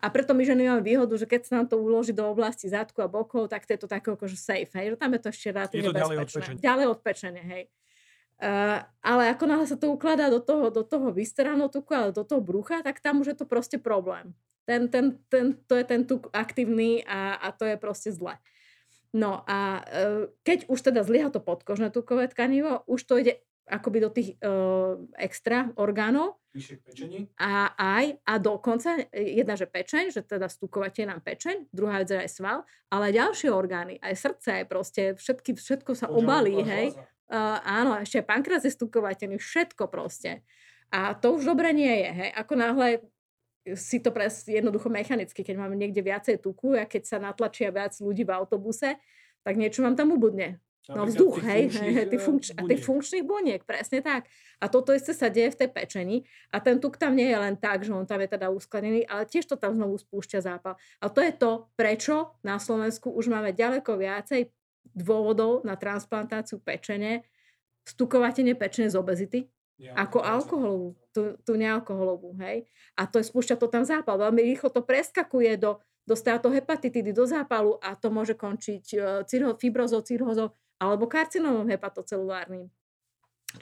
A 0.02 0.10
preto 0.10 0.34
my 0.34 0.42
ženy 0.42 0.66
máme 0.66 0.82
výhodu, 0.82 1.14
že 1.14 1.30
keď 1.30 1.40
sa 1.46 1.52
nám 1.62 1.70
to 1.70 1.78
uloží 1.78 2.10
do 2.10 2.26
oblasti 2.26 2.66
zadku 2.66 2.98
a 3.00 3.08
bokov, 3.08 3.46
tak 3.46 3.62
to 3.62 3.78
je 3.78 3.80
to 3.86 3.88
také 3.88 4.10
akože 4.10 4.34
safe. 4.34 4.74
Hej, 4.74 4.98
tam 4.98 5.14
je 5.14 5.20
to 5.22 5.28
ešte 5.30 5.48
relatívne 5.54 5.94
bezpečné. 5.94 6.02
Ďalej 6.02 6.18
odpečenie. 6.18 6.58
Ďalej 6.58 6.86
odpečenie, 6.90 7.44
hej. 7.46 7.64
Uh, 8.42 8.82
ale 9.06 9.30
ako 9.30 9.44
náhle 9.46 9.66
sa 9.70 9.78
to 9.78 9.94
ukladá 9.94 10.26
do 10.26 10.42
toho, 10.42 10.66
do 10.74 10.82
toho 10.82 11.14
vysteraného 11.14 11.70
tuku, 11.70 11.94
ale 11.94 12.10
do 12.10 12.26
toho 12.26 12.42
brucha, 12.42 12.82
tak 12.82 12.98
tam 12.98 13.22
už 13.22 13.30
je 13.30 13.36
to 13.38 13.46
proste 13.46 13.78
problém. 13.78 14.34
Ten, 14.66 14.90
ten, 14.90 15.22
ten, 15.30 15.54
to 15.70 15.78
je 15.78 15.84
ten 15.86 16.02
tuk 16.02 16.26
aktívny 16.34 17.06
a, 17.06 17.38
a 17.38 17.54
to 17.54 17.62
je 17.62 17.78
proste 17.78 18.10
zle. 18.10 18.34
No 19.14 19.46
a 19.46 19.84
e, 19.86 20.32
keď 20.42 20.66
už 20.66 20.78
teda 20.80 21.06
zlyha 21.06 21.28
to 21.30 21.38
podkožné 21.38 21.94
tukové 21.94 22.26
tkanivo, 22.26 22.82
už 22.88 23.00
to 23.04 23.14
ide 23.20 23.42
akoby 23.68 23.98
do 24.02 24.10
tých 24.10 24.28
uh, 24.42 24.98
extra 25.16 25.70
orgánov. 25.78 26.42
A 27.40 27.72
aj, 27.78 28.20
a 28.28 28.32
dokonca 28.36 29.08
jedna, 29.14 29.56
že 29.56 29.64
pečeň, 29.64 30.12
že 30.12 30.20
teda 30.20 30.52
stúkovate 30.52 31.00
nám 31.08 31.24
pečeň, 31.24 31.72
druhá 31.72 32.02
vec 32.02 32.12
je 32.12 32.20
aj 32.20 32.30
sval, 32.30 32.58
ale 32.92 33.14
ďalšie 33.14 33.48
orgány, 33.48 33.96
aj 34.04 34.14
srdce, 34.20 34.48
aj 34.60 34.64
proste 34.68 35.02
všetky, 35.16 35.56
všetko 35.56 35.92
sa 35.96 36.12
obalí, 36.12 36.60
hej. 36.60 36.92
Uh, 37.32 37.56
áno, 37.64 37.96
ešte 37.96 38.20
aj 38.20 38.28
pankreas 38.28 38.68
je 38.68 38.76
stúkovateľný, 38.76 39.40
všetko 39.40 39.88
proste. 39.88 40.44
A 40.92 41.16
to 41.16 41.40
už 41.40 41.48
dobre 41.48 41.72
nie 41.72 42.04
je, 42.04 42.10
hej. 42.12 42.30
Ako 42.36 42.52
náhle 42.52 43.00
si 43.78 44.02
to 44.02 44.10
pres 44.10 44.44
jednoducho 44.44 44.90
mechanicky, 44.90 45.40
keď 45.46 45.56
máme 45.56 45.78
niekde 45.78 46.02
viacej 46.02 46.42
tuku 46.42 46.74
a 46.76 46.84
keď 46.84 47.02
sa 47.06 47.16
natlačia 47.22 47.70
viac 47.70 47.94
ľudí 48.02 48.26
v 48.26 48.34
autobuse, 48.34 48.98
tak 49.46 49.54
niečo 49.56 49.86
vám 49.86 49.94
tam 49.94 50.12
ubudne. 50.12 50.58
No 50.90 51.06
vzduch, 51.06 51.46
hej, 51.46 51.70
hej, 51.78 52.10
tých, 52.10 52.22
funkč- 52.26 52.54
a 52.58 52.66
tých 52.66 52.82
funkčných 52.82 53.22
buniek, 53.22 53.62
presne 53.62 54.02
tak. 54.02 54.26
A 54.58 54.66
toto 54.66 54.90
isté 54.90 55.14
sa 55.14 55.30
deje 55.30 55.54
v 55.54 55.58
tej 55.62 55.68
pečeni 55.70 56.26
a 56.50 56.58
ten 56.58 56.82
tuk 56.82 56.98
tam 56.98 57.14
nie 57.14 57.30
je 57.30 57.38
len 57.38 57.54
tak, 57.54 57.86
že 57.86 57.94
on 57.94 58.02
tam 58.02 58.18
je 58.18 58.26
teda 58.34 58.50
usklenený, 58.50 59.06
ale 59.06 59.22
tiež 59.22 59.46
to 59.46 59.54
tam 59.54 59.78
znovu 59.78 59.94
spúšťa 60.02 60.42
zápal. 60.42 60.74
A 60.98 61.06
to 61.06 61.22
je 61.22 61.30
to, 61.38 61.70
prečo 61.78 62.34
na 62.42 62.58
Slovensku 62.58 63.14
už 63.14 63.30
máme 63.30 63.54
ďaleko 63.54 63.94
viacej 63.94 64.50
dôvodov 64.90 65.62
na 65.62 65.78
transplantáciu 65.78 66.58
pečene, 66.58 67.22
stukovatenie 67.86 68.58
pečene 68.58 68.90
z 68.90 68.98
obezity, 68.98 69.40
ja, 69.78 69.94
ako 69.94 70.18
alkoholovú, 70.18 70.88
tú, 71.14 71.38
tú 71.46 71.54
nealkoholovú, 71.54 72.38
hej. 72.42 72.66
A 72.98 73.06
to 73.06 73.22
je, 73.22 73.30
spúšťa 73.30 73.54
to 73.54 73.70
tam 73.70 73.86
zápal. 73.86 74.18
Veľmi 74.18 74.42
rýchlo 74.50 74.70
to 74.70 74.82
preskakuje 74.82 75.58
do, 75.58 75.78
do 76.06 76.14
hepatitidy, 76.50 77.14
do 77.14 77.22
zápalu 77.26 77.78
a 77.78 77.94
to 77.94 78.10
môže 78.10 78.34
končiť 78.34 78.84
uh, 78.94 79.22
cirho, 79.26 79.54
fibrozou, 79.58 80.02
cirhozou 80.02 80.54
alebo 80.82 81.06
karcinomom 81.06 81.70
hepatocelulárnym. 81.70 82.66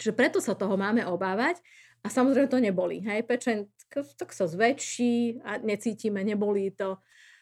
Čiže 0.00 0.16
preto 0.16 0.40
sa 0.40 0.56
toho 0.56 0.80
máme 0.80 1.04
obávať 1.04 1.60
a 2.00 2.08
samozrejme 2.08 2.48
to 2.48 2.64
neboli. 2.64 3.04
Hej, 3.04 3.28
pečeň 3.28 3.68
tak 4.16 4.30
sa 4.32 4.46
zväčší 4.46 5.44
a 5.44 5.58
necítime, 5.60 6.22
nebolí 6.24 6.72
to. 6.72 6.96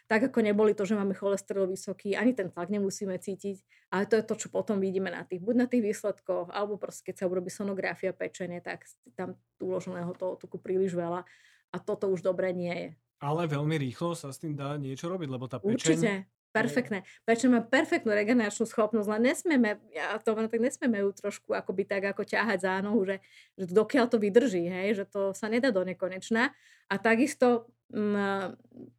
Tak 0.09 0.33
ako 0.33 0.41
neboli 0.41 0.73
to, 0.73 0.89
že 0.89 0.97
máme 0.97 1.13
cholesterol 1.13 1.69
vysoký, 1.69 2.17
ani 2.17 2.33
ten 2.33 2.49
tlak 2.49 2.73
nemusíme 2.73 3.13
cítiť, 3.21 3.61
ale 3.93 4.09
to 4.09 4.17
je 4.17 4.25
to, 4.25 4.35
čo 4.41 4.49
potom 4.49 4.81
vidíme 4.81 5.13
na 5.13 5.29
tých, 5.29 5.45
buď 5.45 5.55
na 5.61 5.67
tých 5.69 5.85
výsledkoch, 5.85 6.49
alebo 6.49 6.81
proste 6.81 7.13
keď 7.13 7.15
sa 7.21 7.29
urobí 7.29 7.53
sonografia 7.53 8.17
pečenie, 8.17 8.65
tak 8.65 8.89
tam 9.13 9.37
uloženého 9.61 10.09
toho 10.17 10.41
tuku 10.41 10.57
príliš 10.57 10.97
veľa 10.97 11.29
a 11.69 11.77
toto 11.77 12.09
už 12.09 12.25
dobre 12.25 12.57
nie 12.57 12.73
je. 12.73 12.89
Ale 13.21 13.45
veľmi 13.45 13.77
rýchlo 13.77 14.17
sa 14.17 14.33
s 14.33 14.41
tým 14.41 14.57
dá 14.57 14.81
niečo 14.81 15.13
robiť, 15.13 15.29
lebo 15.29 15.45
tá 15.45 15.61
pečeň... 15.61 15.77
Určite, 15.77 16.13
Perfektné. 16.49 17.05
Prečo 17.29 17.53
má 17.53 17.61
perfektnú 17.61 18.17
regeneračnú 18.17 18.65
schopnosť, 18.65 19.09
len 19.13 19.23
nesmieme, 19.29 19.77
ja 19.93 20.17
to 20.17 20.33
tak 20.33 20.57
nesmieme 20.57 21.05
ju 21.05 21.13
trošku 21.13 21.53
akoby 21.53 21.85
tak 21.85 22.09
ako 22.09 22.25
ťahať 22.25 22.59
za 22.65 22.73
nohu, 22.81 23.05
že, 23.05 23.21
že 23.61 23.69
dokiaľ 23.69 24.09
to 24.09 24.17
vydrží, 24.17 24.65
hej, 24.65 24.97
že 24.97 25.05
to 25.05 25.37
sa 25.37 25.53
nedá 25.53 25.69
do 25.69 25.85
nekonečna. 25.85 26.57
A 26.89 26.95
takisto 26.97 27.69
m, 27.93 28.17
mm, 28.17 28.49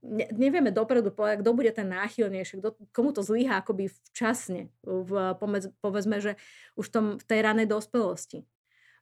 ne, 0.05 0.27
nevieme 0.29 0.69
dopredu 0.69 1.09
povedať, 1.09 1.41
kto 1.41 1.51
bude 1.57 1.73
ten 1.73 1.89
náchylnejší, 1.89 2.61
kto, 2.61 2.77
komu 2.93 3.17
to 3.17 3.25
zlyhá 3.25 3.65
akoby 3.65 3.89
včasne, 4.13 4.69
v, 4.85 5.33
pomedz, 5.41 5.73
povedzme, 5.81 6.21
že 6.21 6.37
už 6.77 6.85
tom, 6.93 7.05
v 7.17 7.25
tej 7.25 7.39
ranej 7.49 7.65
dospelosti. 7.65 8.45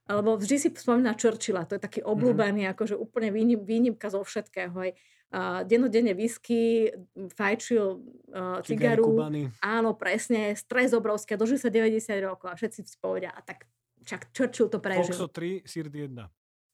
Lebo 0.08 0.40
vždy 0.40 0.56
si 0.56 0.68
spomína 0.72 1.12
Churchilla, 1.20 1.68
to 1.68 1.76
je 1.76 1.84
taký 1.84 2.00
mhm. 2.00 2.08
obľúbený, 2.16 2.60
mm-hmm. 2.64 2.74
akože 2.80 2.96
úplne 2.96 3.28
výnim, 3.28 3.60
výnimka 3.60 4.08
zo 4.08 4.24
všetkého. 4.24 4.72
Hej 4.88 4.96
uh, 5.32 5.62
dennodenne 5.64 6.16
whisky, 6.16 6.92
fajčil 7.36 8.00
uh, 8.32 8.60
cigaru. 8.64 9.20
Áno, 9.60 9.94
presne, 9.94 10.56
stres 10.56 10.96
obrovský, 10.96 11.36
dožil 11.36 11.60
sa 11.60 11.68
90 11.68 12.08
rokov 12.24 12.48
a 12.48 12.56
všetci 12.56 12.80
si 12.84 12.96
povedia, 13.00 13.32
a 13.32 13.40
tak 13.44 13.68
čak 14.08 14.32
Churchill 14.32 14.72
to 14.72 14.80
prežil. 14.80 15.12
Foxo 15.12 15.28
3, 15.28 15.68
Sird 15.68 15.92
1. 15.92 16.16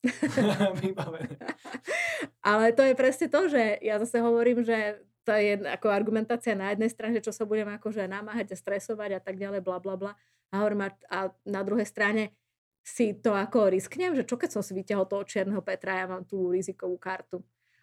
Ale 2.44 2.66
to 2.76 2.82
je 2.84 2.94
presne 2.94 3.26
to, 3.32 3.48
že 3.48 3.80
ja 3.80 3.96
zase 3.96 4.20
hovorím, 4.20 4.60
že 4.62 5.00
to 5.24 5.32
je 5.32 5.56
ako 5.64 5.88
argumentácia 5.88 6.52
na 6.52 6.76
jednej 6.76 6.92
strane, 6.92 7.18
čo 7.24 7.32
sa 7.32 7.48
budem 7.48 7.72
akože 7.80 8.04
namáhať 8.04 8.52
a 8.52 8.60
stresovať 8.60 9.10
a 9.18 9.20
tak 9.24 9.40
ďalej, 9.40 9.64
bla 9.64 9.80
bla 9.80 9.96
bla. 9.96 10.12
A 10.52 10.60
hovorím, 10.60 10.92
a 11.08 11.32
na 11.48 11.60
druhej 11.64 11.88
strane 11.88 12.36
si 12.84 13.16
to 13.16 13.32
ako 13.32 13.72
risknem, 13.72 14.12
že 14.12 14.28
čo 14.28 14.36
keď 14.36 14.60
som 14.60 14.62
si 14.62 14.76
vyťahol 14.76 15.08
toho 15.08 15.24
čierneho 15.24 15.64
Petra, 15.64 16.04
ja 16.04 16.06
mám 16.06 16.28
tú 16.28 16.52
rizikovú 16.52 17.00
kartu 17.00 17.40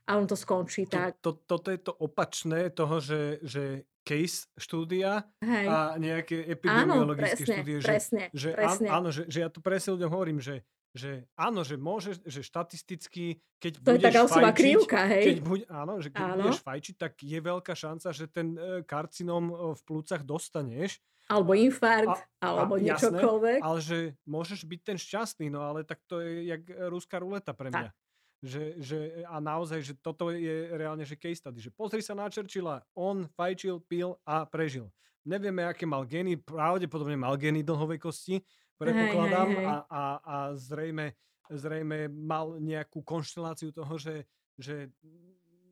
a 0.08 0.18
on 0.18 0.26
to 0.26 0.36
skončí 0.36 0.90
to, 0.90 0.98
tak. 0.98 1.22
To, 1.22 1.38
toto 1.38 1.70
je 1.70 1.80
to 1.80 1.94
opačné 1.94 2.74
toho, 2.74 2.98
že, 2.98 3.38
že 3.46 3.86
case 4.02 4.50
štúdia 4.58 5.30
Hej. 5.46 5.66
a 5.70 5.78
nejaké 6.02 6.42
epidemiologické 6.50 7.46
áno, 7.46 7.46
presne, 7.46 7.56
štúdie. 7.56 7.78
Že, 7.78 7.88
presne, 7.88 8.24
že, 8.34 8.50
presne. 8.58 8.88
Áno, 8.90 9.10
že, 9.14 9.24
že 9.30 9.40
ja 9.46 9.50
to 9.50 9.62
presne 9.62 9.94
ľuďom 9.94 10.10
hovorím, 10.10 10.40
že, 10.42 10.66
že 10.92 11.30
áno, 11.38 11.62
že 11.62 11.78
môže, 11.78 12.18
že 12.26 12.42
štatisticky, 12.42 13.40
keď 13.62 13.72
to 13.80 13.90
budeš 13.96 14.14
je 14.14 14.22
fajčiť, 14.26 14.58
krivka, 14.58 15.02
hej? 15.06 15.24
Keď 15.24 15.38
buď, 15.46 15.60
áno, 15.70 15.94
že 16.02 16.10
keď 16.10 16.24
áno. 16.26 16.36
budeš 16.42 16.60
fajčiť, 16.66 16.96
tak 16.98 17.14
je 17.22 17.40
veľká 17.40 17.74
šanca, 17.78 18.08
že 18.10 18.26
ten 18.28 18.48
e, 18.58 18.82
karcinom 18.84 19.44
e, 19.48 19.54
v 19.78 19.82
plúcach 19.86 20.22
dostaneš. 20.26 20.98
Alebo 21.30 21.56
infarkt, 21.56 22.26
a, 22.42 22.44
alebo 22.44 22.76
a, 22.76 22.82
niečokoľvek. 22.82 23.60
Jasné, 23.62 23.70
ale 23.70 23.80
že 23.80 23.98
môžeš 24.28 24.68
byť 24.68 24.82
ten 24.84 24.98
šťastný, 25.00 25.48
no 25.48 25.64
ale 25.64 25.86
tak 25.88 26.02
to 26.10 26.20
je 26.20 26.50
jak 26.50 26.66
ruská 26.90 27.22
ruleta 27.22 27.54
pre 27.54 27.72
mňa. 27.72 27.94
Tak. 27.94 27.96
Že, 28.42 28.64
že, 28.82 28.98
a 29.30 29.38
naozaj, 29.38 29.80
že 29.86 29.94
toto 30.02 30.34
je 30.34 30.74
reálne, 30.74 31.06
že 31.06 31.14
case 31.14 31.38
study. 31.38 31.62
Že 31.62 31.78
pozri 31.78 32.02
sa 32.02 32.18
na 32.18 32.26
Churchilla, 32.26 32.82
on 32.98 33.30
fajčil, 33.38 33.78
pil 33.86 34.18
a 34.26 34.50
prežil. 34.50 34.90
Nevieme, 35.22 35.62
aké 35.62 35.86
mal 35.86 36.02
geny, 36.10 36.42
pravdepodobne 36.42 37.14
mal 37.14 37.38
geny 37.38 37.62
dlhovej 37.62 38.02
kosti, 38.02 38.42
predpokladám, 38.82 39.50
hej, 39.54 39.58
hej, 39.62 39.62
hej. 39.62 39.70
A, 39.70 39.76
a, 39.86 40.04
a 40.26 40.36
zrejme, 40.58 41.14
zrejme 41.54 42.10
mal 42.10 42.58
nejakú 42.58 43.06
konšteláciu 43.06 43.70
toho, 43.70 43.94
že, 44.02 44.26
že 44.58 44.90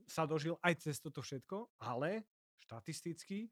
sa 0.05 0.29
dožil 0.29 0.53
aj 0.61 0.73
cez 0.85 1.01
toto 1.01 1.25
všetko, 1.25 1.81
ale 1.81 2.29
štatisticky 2.61 3.49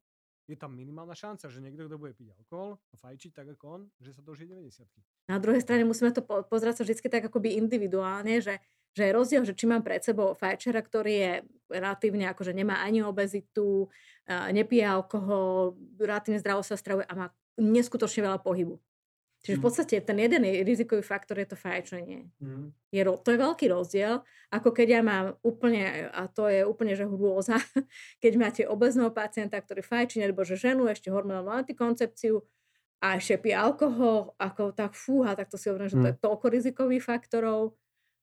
je 0.47 0.55
tam 0.55 0.71
minimálna 0.71 1.11
šanca, 1.11 1.51
že 1.51 1.59
niekto, 1.59 1.85
kto 1.85 1.99
bude 1.99 2.15
piť 2.15 2.31
alkohol 2.31 2.79
a 2.89 2.95
fajčiť 2.95 3.31
tak 3.35 3.47
ako 3.57 3.65
on, 3.67 3.81
že 3.99 4.15
sa 4.15 4.23
dožije 4.23 4.47
90 4.55 5.27
Na 5.27 5.37
druhej 5.43 5.59
strane 5.59 5.83
musíme 5.83 6.15
to 6.15 6.23
pozerať 6.23 6.81
sa 6.81 6.83
vždy 6.87 7.03
tak 7.11 7.27
akoby 7.27 7.59
individuálne, 7.59 8.39
že 8.39 8.55
že 8.97 9.05
je 9.05 9.13
rozdiel, 9.13 9.43
že 9.45 9.53
či 9.53 9.69
mám 9.69 9.85
pred 9.85 10.01
sebou 10.01 10.33
fajčera, 10.33 10.81
ktorý 10.81 11.13
je 11.13 11.33
relatívne 11.69 12.25
akože 12.33 12.57
nemá 12.57 12.81
ani 12.81 13.05
obezitu, 13.05 13.85
nepije 14.27 14.81
alkohol, 14.81 15.77
relatívne 16.01 16.41
zdravo 16.41 16.65
sa 16.65 16.73
stravuje 16.73 17.05
a 17.05 17.13
má 17.13 17.27
neskutočne 17.61 18.25
veľa 18.25 18.41
pohybu. 18.41 18.81
Čiže 19.45 19.53
v 19.53 19.61
mhm. 19.61 19.67
podstate 19.69 19.95
ten 20.01 20.17
jeden 20.17 20.43
rizikový 20.65 21.05
faktor 21.05 21.37
je 21.37 21.53
to 21.53 21.55
fajčenie. 21.55 22.25
Mm. 22.41 22.73
Je, 22.89 23.01
to 23.05 23.29
je 23.29 23.37
veľký 23.37 23.69
rozdiel, 23.69 24.25
ako 24.49 24.73
keď 24.73 24.87
ja 24.99 25.01
mám 25.05 25.37
úplne, 25.45 26.09
a 26.09 26.25
to 26.25 26.49
je 26.49 26.65
úplne 26.65 26.97
že 26.97 27.05
hrôza, 27.05 27.61
keď 28.23 28.33
máte 28.35 28.61
obezného 28.65 29.13
pacienta, 29.13 29.61
ktorý 29.61 29.85
fajčí, 29.85 30.25
alebo 30.25 30.41
že 30.41 30.57
ženu 30.57 30.89
ešte 30.89 31.13
hormonálnu 31.13 31.53
antikoncepciu 31.53 32.41
a 32.97 33.21
ešte 33.21 33.37
pije 33.37 33.55
alkohol, 33.61 34.33
ako 34.41 34.73
tak 34.73 34.97
fúha, 34.97 35.37
tak 35.37 35.53
to 35.53 35.55
si 35.61 35.69
hovorím, 35.69 35.93
že 35.93 36.01
to 36.01 36.09
je 36.09 36.17
mhm. 36.17 36.23
toľko 36.25 36.45
rizikových 36.49 37.03
faktorov, 37.05 37.77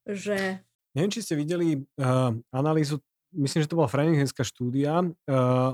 že... 0.09 0.61
Neviem, 0.95 1.11
či 1.11 1.25
ste 1.25 1.35
videli 1.35 1.83
uh, 1.99 2.31
analýzu, 2.55 3.03
myslím, 3.35 3.67
že 3.67 3.71
to 3.71 3.79
bola 3.79 3.91
Framinghamská 3.91 4.47
štúdia 4.47 5.03
uh, 5.03 5.11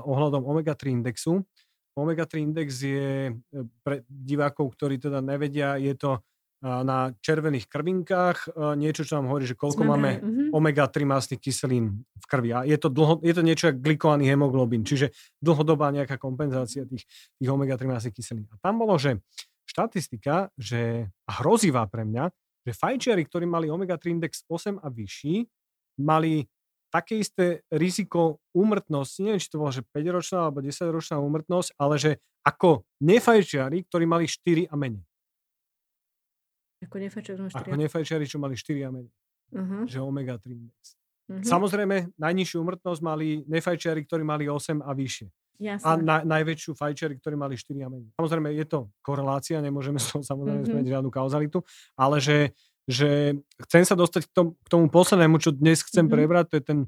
ohľadom 0.01 0.41
omega-3 0.41 0.97
indexu. 0.97 1.45
Omega-3 1.93 2.47
index 2.47 2.67
je 2.81 3.35
eh, 3.35 3.35
pre 3.83 4.07
divákov, 4.07 4.71
ktorí 4.79 4.95
teda 4.95 5.19
nevedia, 5.19 5.75
je 5.75 5.91
to 5.93 6.11
uh, 6.17 6.81
na 6.87 7.11
červených 7.19 7.67
krvinkách, 7.67 8.55
uh, 8.55 8.73
niečo, 8.79 9.03
čo 9.03 9.19
nám 9.19 9.27
hovorí, 9.27 9.43
že 9.45 9.59
koľko 9.59 9.83
Sme 9.83 9.91
máme 9.91 10.11
uh-huh. 10.17 10.57
omega-3 10.57 11.03
masných 11.03 11.43
kyselín 11.43 12.01
v 12.01 12.25
krvi. 12.25 12.49
A 12.55 12.59
je 12.63 12.79
to, 12.79 12.87
dlho, 12.87 13.19
je 13.19 13.33
to 13.35 13.43
niečo 13.43 13.75
ako 13.75 13.79
glikovaný 13.83 14.25
hemoglobín, 14.31 14.87
čiže 14.87 15.11
dlhodobá 15.43 15.91
nejaká 15.91 16.15
kompenzácia 16.15 16.87
tých, 16.87 17.03
tých 17.37 17.49
omega-3 17.51 17.83
masných 17.85 18.15
kyselín. 18.15 18.47
A 18.49 18.55
tam 18.63 18.79
bolo, 18.79 18.95
že 18.95 19.19
štatistika, 19.67 20.49
že 20.55 21.11
a 21.27 21.31
hrozivá 21.43 21.85
pre 21.91 22.07
mňa, 22.07 22.31
že 22.61 22.71
fajčiari, 22.71 23.25
ktorí 23.25 23.45
mali 23.49 23.67
omega-3 23.67 24.21
index 24.21 24.45
8 24.45 24.81
a 24.81 24.87
vyšší, 24.87 25.45
mali 26.01 26.45
také 26.91 27.23
isté 27.23 27.63
riziko 27.71 28.43
úmrtnosti, 28.51 29.23
neviem, 29.23 29.39
či 29.39 29.49
to 29.49 29.63
bolo, 29.63 29.71
že 29.71 29.81
5-ročná 29.95 30.51
alebo 30.51 30.59
10-ročná 30.59 31.17
úmrtnosť, 31.23 31.69
ale 31.79 31.95
že 31.97 32.11
ako 32.43 32.83
nefajčiari, 32.99 33.87
ktorí 33.87 34.05
mali 34.05 34.27
4 34.27 34.67
a 34.69 34.75
menej. 34.75 35.03
Ako 36.81 36.97
nefajčiari, 36.97 37.37
4 37.47 37.55
ako 37.55 37.77
nefajčiari 37.77 38.25
čo 38.25 38.37
mali 38.41 38.57
4 38.57 38.87
a 38.87 38.89
menej. 38.91 39.13
Uh-huh. 39.51 39.83
Že 39.87 39.97
omega-3 40.01 40.45
index. 40.51 40.97
Uh-huh. 41.29 41.45
Samozrejme, 41.45 42.17
najnižšiu 42.17 42.57
úmrtnosť 42.59 43.01
mali 43.05 43.45
nefajčiari, 43.45 44.01
ktorí 44.03 44.25
mali 44.25 44.49
8 44.49 44.81
a 44.81 44.91
vyššie. 44.91 45.27
Jasne. 45.61 45.85
A 45.85 45.89
na, 46.01 46.17
najväčšiu 46.25 46.73
fajčeri, 46.73 47.21
ktorí 47.21 47.37
mali 47.37 47.53
4 47.53 47.85
a 47.85 47.89
menej. 47.93 48.09
Samozrejme, 48.17 48.49
je 48.57 48.65
to 48.65 48.79
korelácia, 49.05 49.61
nemôžeme 49.61 50.01
toho 50.01 50.25
samozrejme 50.25 50.65
mm-hmm. 50.65 50.89
žiadnu 50.89 51.09
kauzalitu, 51.13 51.61
ale 51.93 52.17
že, 52.17 52.57
že 52.89 53.37
chcem 53.69 53.85
sa 53.85 53.93
dostať 53.93 54.25
k 54.25 54.31
tomu, 54.33 54.49
k 54.57 54.67
tomu 54.73 54.85
poslednému, 54.89 55.37
čo 55.37 55.53
dnes 55.53 55.85
chcem 55.85 56.09
mm-hmm. 56.09 56.17
prebrať, 56.17 56.45
to 56.49 56.55
je 56.57 56.63
ten, 56.65 56.79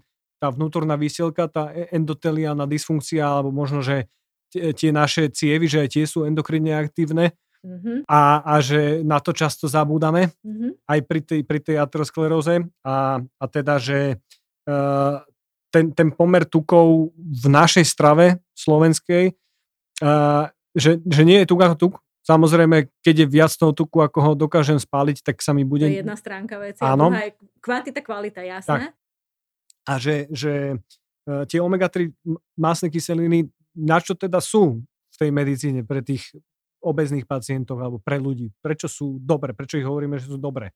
tá 0.42 0.50
vnútorná 0.50 0.98
vysielka, 0.98 1.46
tá 1.46 1.70
e, 1.70 1.86
endoteliálna 1.94 2.66
dysfunkcia, 2.66 3.22
alebo 3.22 3.54
možno, 3.54 3.86
že 3.86 4.10
tie, 4.50 4.74
tie 4.74 4.90
naše 4.90 5.30
cievy, 5.30 5.70
že 5.70 5.86
aj 5.86 5.90
tie 5.94 6.06
sú 6.10 6.26
endokrinne 6.26 6.74
aktívne, 6.74 7.38
Mm-hmm. 7.64 8.12
A, 8.12 8.44
a 8.44 8.60
že 8.60 9.08
na 9.08 9.24
to 9.24 9.32
často 9.32 9.72
zabúdame, 9.72 10.36
mm-hmm. 10.44 10.84
aj 10.84 11.00
pri 11.08 11.20
tej, 11.24 11.42
pri 11.48 11.60
tej 11.64 11.80
ateroskleróze. 11.80 12.60
A, 12.84 13.24
a 13.24 13.46
teda, 13.48 13.80
že 13.80 14.20
uh, 14.68 15.24
ten, 15.74 15.90
ten 15.90 16.14
pomer 16.14 16.46
tukov 16.46 17.10
v 17.18 17.46
našej 17.50 17.82
strave 17.90 18.38
slovenskej, 18.54 19.34
uh, 20.06 20.46
že, 20.78 21.02
že 21.02 21.22
nie 21.26 21.42
je 21.42 21.50
tuk 21.50 21.66
ako 21.66 21.76
tuk. 21.76 21.94
Samozrejme, 22.24 22.88
keď 23.04 23.26
je 23.26 23.28
viac 23.28 23.52
toho 23.52 23.76
tuku, 23.76 24.00
ako 24.00 24.20
ho 24.22 24.32
dokážem 24.38 24.80
spáliť, 24.80 25.26
tak 25.26 25.44
sa 25.44 25.52
mi 25.52 25.66
bude... 25.68 25.90
To 25.90 25.92
je 25.92 26.06
jedna 26.06 26.16
stránka 26.16 26.56
veci. 26.62 26.80
Áno. 26.80 27.12
A 27.12 27.28
je 27.28 27.36
kvantita, 27.60 28.00
kvalita, 28.00 28.46
jasné. 28.46 28.94
Tak. 28.94 28.96
A 29.84 29.92
že, 30.00 30.32
že 30.32 30.80
uh, 31.28 31.44
tie 31.50 31.60
omega-3 31.60 32.14
masné 32.56 32.88
kyseliny, 32.88 33.52
na 33.76 34.00
čo 34.00 34.16
teda 34.16 34.40
sú 34.40 34.80
v 34.86 35.16
tej 35.20 35.34
medicíne 35.34 35.82
pre 35.84 36.00
tých 36.00 36.32
obezných 36.80 37.28
pacientov 37.28 37.82
alebo 37.82 38.00
pre 38.00 38.22
ľudí? 38.22 38.56
Prečo 38.64 38.88
sú 38.88 39.20
dobré? 39.20 39.52
Prečo 39.52 39.76
ich 39.76 39.88
hovoríme, 39.88 40.16
že 40.16 40.32
sú 40.32 40.40
dobré? 40.40 40.72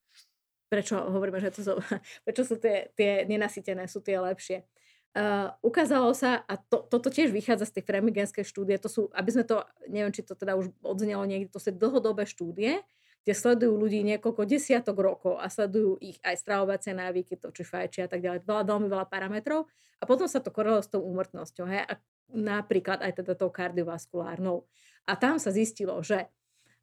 Prečo 0.67 0.99
hovoríme, 0.99 1.39
že 1.39 1.55
to 1.55 1.59
sú, 1.63 1.73
prečo 2.27 2.43
sú 2.43 2.59
tie, 2.59 2.91
tie 2.91 3.23
nenasytené, 3.23 3.87
sú 3.87 4.03
tie 4.03 4.19
lepšie? 4.19 4.67
Uh, 5.15 5.49
ukázalo 5.65 6.13
sa, 6.13 6.45
a 6.45 6.61
to, 6.61 6.85
toto 6.85 7.09
tiež 7.09 7.33
vychádza 7.33 7.65
z 7.65 7.81
tej 7.81 7.83
fremigenskej 7.89 8.45
štúdie, 8.45 8.77
to 8.77 8.85
sú, 8.85 9.09
aby 9.17 9.29
sme 9.33 9.43
to, 9.47 9.65
neviem, 9.89 10.13
či 10.13 10.21
to 10.21 10.37
teda 10.37 10.53
už 10.53 10.69
odznelo 10.85 11.25
niekde, 11.25 11.49
to 11.49 11.57
sú 11.57 11.73
dlhodobé 11.73 12.29
štúdie, 12.29 12.85
kde 13.25 13.33
sledujú 13.33 13.73
ľudí 13.75 14.05
niekoľko 14.05 14.45
desiatok 14.45 14.93
rokov 15.01 15.41
a 15.41 15.49
sledujú 15.49 15.97
ich 15.99 16.21
aj 16.21 16.37
stravovacie 16.37 16.93
návyky, 16.93 17.33
to 17.35 17.49
či 17.49 17.65
fajčia 17.65 18.05
a 18.05 18.09
tak 18.13 18.21
ďalej, 18.21 18.45
veľa, 18.45 18.63
veľmi 18.69 18.87
veľa 18.93 19.05
parametrov 19.09 19.65
a 19.97 20.03
potom 20.05 20.29
sa 20.29 20.37
to 20.37 20.53
korelo 20.53 20.85
s 20.85 20.87
tou 20.87 21.01
úmrtnosťou, 21.01 21.65
hej, 21.65 21.81
a 21.89 21.93
napríklad 22.31 23.01
aj 23.01 23.19
teda 23.23 23.33
tou 23.33 23.49
kardiovaskulárnou. 23.49 24.69
A 25.09 25.17
tam 25.17 25.41
sa 25.41 25.49
zistilo, 25.49 25.97
že 26.05 26.29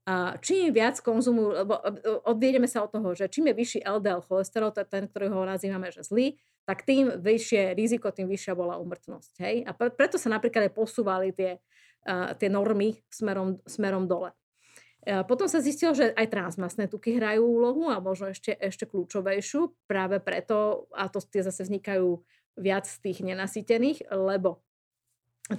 a 0.04 0.36
čím 0.36 0.68
viac 0.68 1.00
konzumujú, 1.00 1.64
lebo 1.64 1.80
odviedeme 2.28 2.68
sa 2.68 2.84
od 2.84 2.92
toho, 2.92 3.16
že 3.16 3.24
čím 3.32 3.48
je 3.48 3.56
vyšší 3.56 3.80
LDL 3.88 4.20
cholesterol, 4.20 4.68
to 4.68 4.84
je 4.84 4.88
ten, 4.92 5.08
ktorého 5.08 5.48
nazývame, 5.48 5.88
že 5.88 6.04
zlý, 6.04 6.36
tak 6.64 6.88
tým 6.88 7.20
vyššie 7.20 7.76
riziko, 7.76 8.08
tým 8.08 8.28
vyššia 8.28 8.56
bola 8.56 8.80
umrtnosť. 8.80 9.32
Hej? 9.44 9.56
A 9.68 9.70
preto 9.76 10.16
sa 10.16 10.32
napríklad 10.32 10.68
aj 10.68 10.72
posúvali 10.72 11.28
tie, 11.36 11.60
uh, 12.08 12.32
tie 12.40 12.48
normy 12.48 13.04
smerom, 13.12 13.60
smerom 13.68 14.08
dole. 14.08 14.32
Uh, 15.04 15.20
potom 15.28 15.44
sa 15.44 15.60
zistilo, 15.60 15.92
že 15.92 16.16
aj 16.16 16.32
transmasné 16.32 16.88
tuky 16.88 17.20
hrajú 17.20 17.44
úlohu 17.44 17.92
a 17.92 18.00
možno 18.00 18.32
ešte, 18.32 18.56
ešte 18.56 18.88
kľúčovejšiu, 18.88 19.84
práve 19.84 20.24
preto, 20.24 20.88
a 20.96 21.12
to 21.12 21.20
tie 21.20 21.44
zase 21.44 21.68
vznikajú 21.68 22.24
viac 22.56 22.88
z 22.88 22.96
tých 23.04 23.20
nenasýtených, 23.20 24.08
lebo 24.08 24.64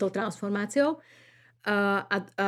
tou 0.02 0.10
transformáciou. 0.10 0.98
Uh, 1.66 2.02
a, 2.10 2.18
a 2.42 2.48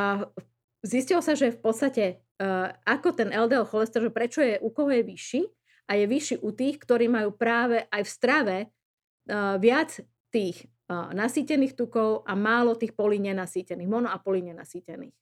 zistilo 0.82 1.22
sa, 1.22 1.38
že 1.38 1.54
v 1.54 1.60
podstate 1.62 2.06
uh, 2.42 2.74
ako 2.90 3.14
ten 3.14 3.30
LDL 3.30 3.70
cholesterol, 3.70 4.10
prečo 4.10 4.42
je 4.42 4.58
u 4.58 4.70
koho 4.74 4.90
je 4.90 5.06
vyšší 5.06 5.42
a 5.88 5.96
je 5.96 6.06
vyšší 6.06 6.36
u 6.44 6.52
tých, 6.52 6.76
ktorí 6.84 7.08
majú 7.08 7.32
práve 7.34 7.88
aj 7.88 8.02
v 8.04 8.12
strave 8.12 8.56
uh, 8.68 9.56
viac 9.58 10.04
tých 10.30 10.68
uh, 10.92 11.16
nasýtených 11.16 11.74
tukov 11.80 12.28
a 12.28 12.36
málo 12.36 12.76
tých 12.76 12.92
polynenasýtených, 12.94 13.88
mono 13.88 14.12
a 14.12 14.20
polynenasýtených. 14.20 15.16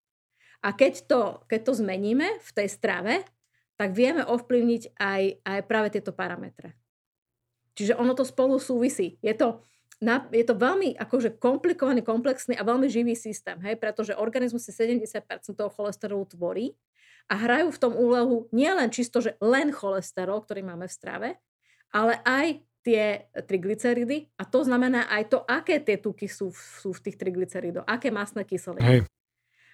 A 0.65 0.73
keď 0.73 0.93
to, 1.05 1.21
keď 1.45 1.59
to 1.61 1.73
zmeníme 1.77 2.27
v 2.41 2.49
tej 2.57 2.67
strave, 2.73 3.21
tak 3.77 3.93
vieme 3.93 4.25
ovplyvniť 4.25 4.97
aj, 4.97 5.21
aj 5.45 5.59
práve 5.69 5.93
tieto 5.93 6.15
parametre. 6.15 6.73
Čiže 7.75 7.99
ono 7.99 8.15
to 8.15 8.23
spolu 8.23 8.55
súvisí. 8.57 9.19
Je 9.19 9.35
to, 9.35 9.61
na, 9.99 10.23
je 10.31 10.47
to 10.47 10.55
veľmi 10.55 10.95
akože 10.95 11.37
komplikovaný, 11.37 12.01
komplexný 12.01 12.55
a 12.55 12.63
veľmi 12.63 12.87
živý 12.87 13.13
systém, 13.19 13.59
hej, 13.61 13.75
pretože 13.75 14.15
organizmus 14.15 14.63
si 14.63 14.71
70% 14.71 15.27
toho 15.53 15.69
cholesterolu 15.69 16.23
tvorí 16.25 16.71
a 17.25 17.35
hrajú 17.35 17.73
v 17.73 17.81
tom 17.81 17.93
úlohu 17.97 18.45
nielen 18.53 18.93
čisto, 18.93 19.21
že 19.21 19.33
len 19.41 19.73
cholesterol, 19.73 20.45
ktorý 20.45 20.61
máme 20.61 20.85
v 20.85 20.93
strave, 20.93 21.29
ale 21.89 22.21
aj 22.21 22.61
tie 22.85 23.25
triglyceridy 23.33 24.29
a 24.37 24.45
to 24.45 24.61
znamená 24.61 25.09
aj 25.09 25.23
to, 25.33 25.37
aké 25.49 25.81
tie 25.81 25.97
tuky 25.97 26.29
sú, 26.29 26.53
sú 26.53 26.93
v 26.93 27.09
tých 27.09 27.17
triglyceridoch, 27.17 27.85
aké 27.89 28.13
masné 28.13 28.45
kyseliny. 28.45 28.85
Hej. 28.85 28.99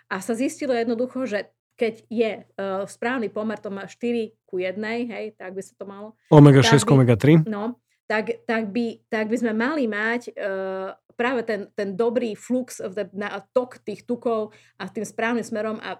A 0.07 0.23
sa 0.23 0.31
zistilo 0.31 0.71
jednoducho, 0.71 1.27
že 1.27 1.51
keď 1.75 1.95
je 2.07 2.31
uh, 2.45 2.87
správny 2.87 3.27
pomer, 3.27 3.59
to 3.59 3.67
má 3.67 3.83
4 3.83 4.31
ku 4.47 4.63
1, 4.63 4.79
hej, 5.11 5.35
tak 5.35 5.51
by 5.51 5.61
sa 5.63 5.73
to 5.75 5.83
malo. 5.83 6.15
Omega 6.31 6.63
6, 6.63 6.87
by, 6.87 6.91
omega 6.93 7.15
3. 7.19 7.47
No, 7.49 7.79
tak, 8.07 8.43
tak, 8.47 8.71
by, 8.71 9.01
tak 9.11 9.27
by 9.27 9.35
sme 9.39 9.53
mali 9.55 9.89
mať 9.91 10.31
uh, 10.35 10.95
práve 11.15 11.41
ten, 11.43 11.67
ten 11.75 11.95
dobrý 11.95 12.33
flux, 12.33 12.79
na, 13.11 13.43
tok 13.51 13.81
tých 13.83 14.03
tukov 14.07 14.55
a 14.79 14.87
tým 14.87 15.05
správnym 15.05 15.43
smerom 15.43 15.77
a 15.79 15.99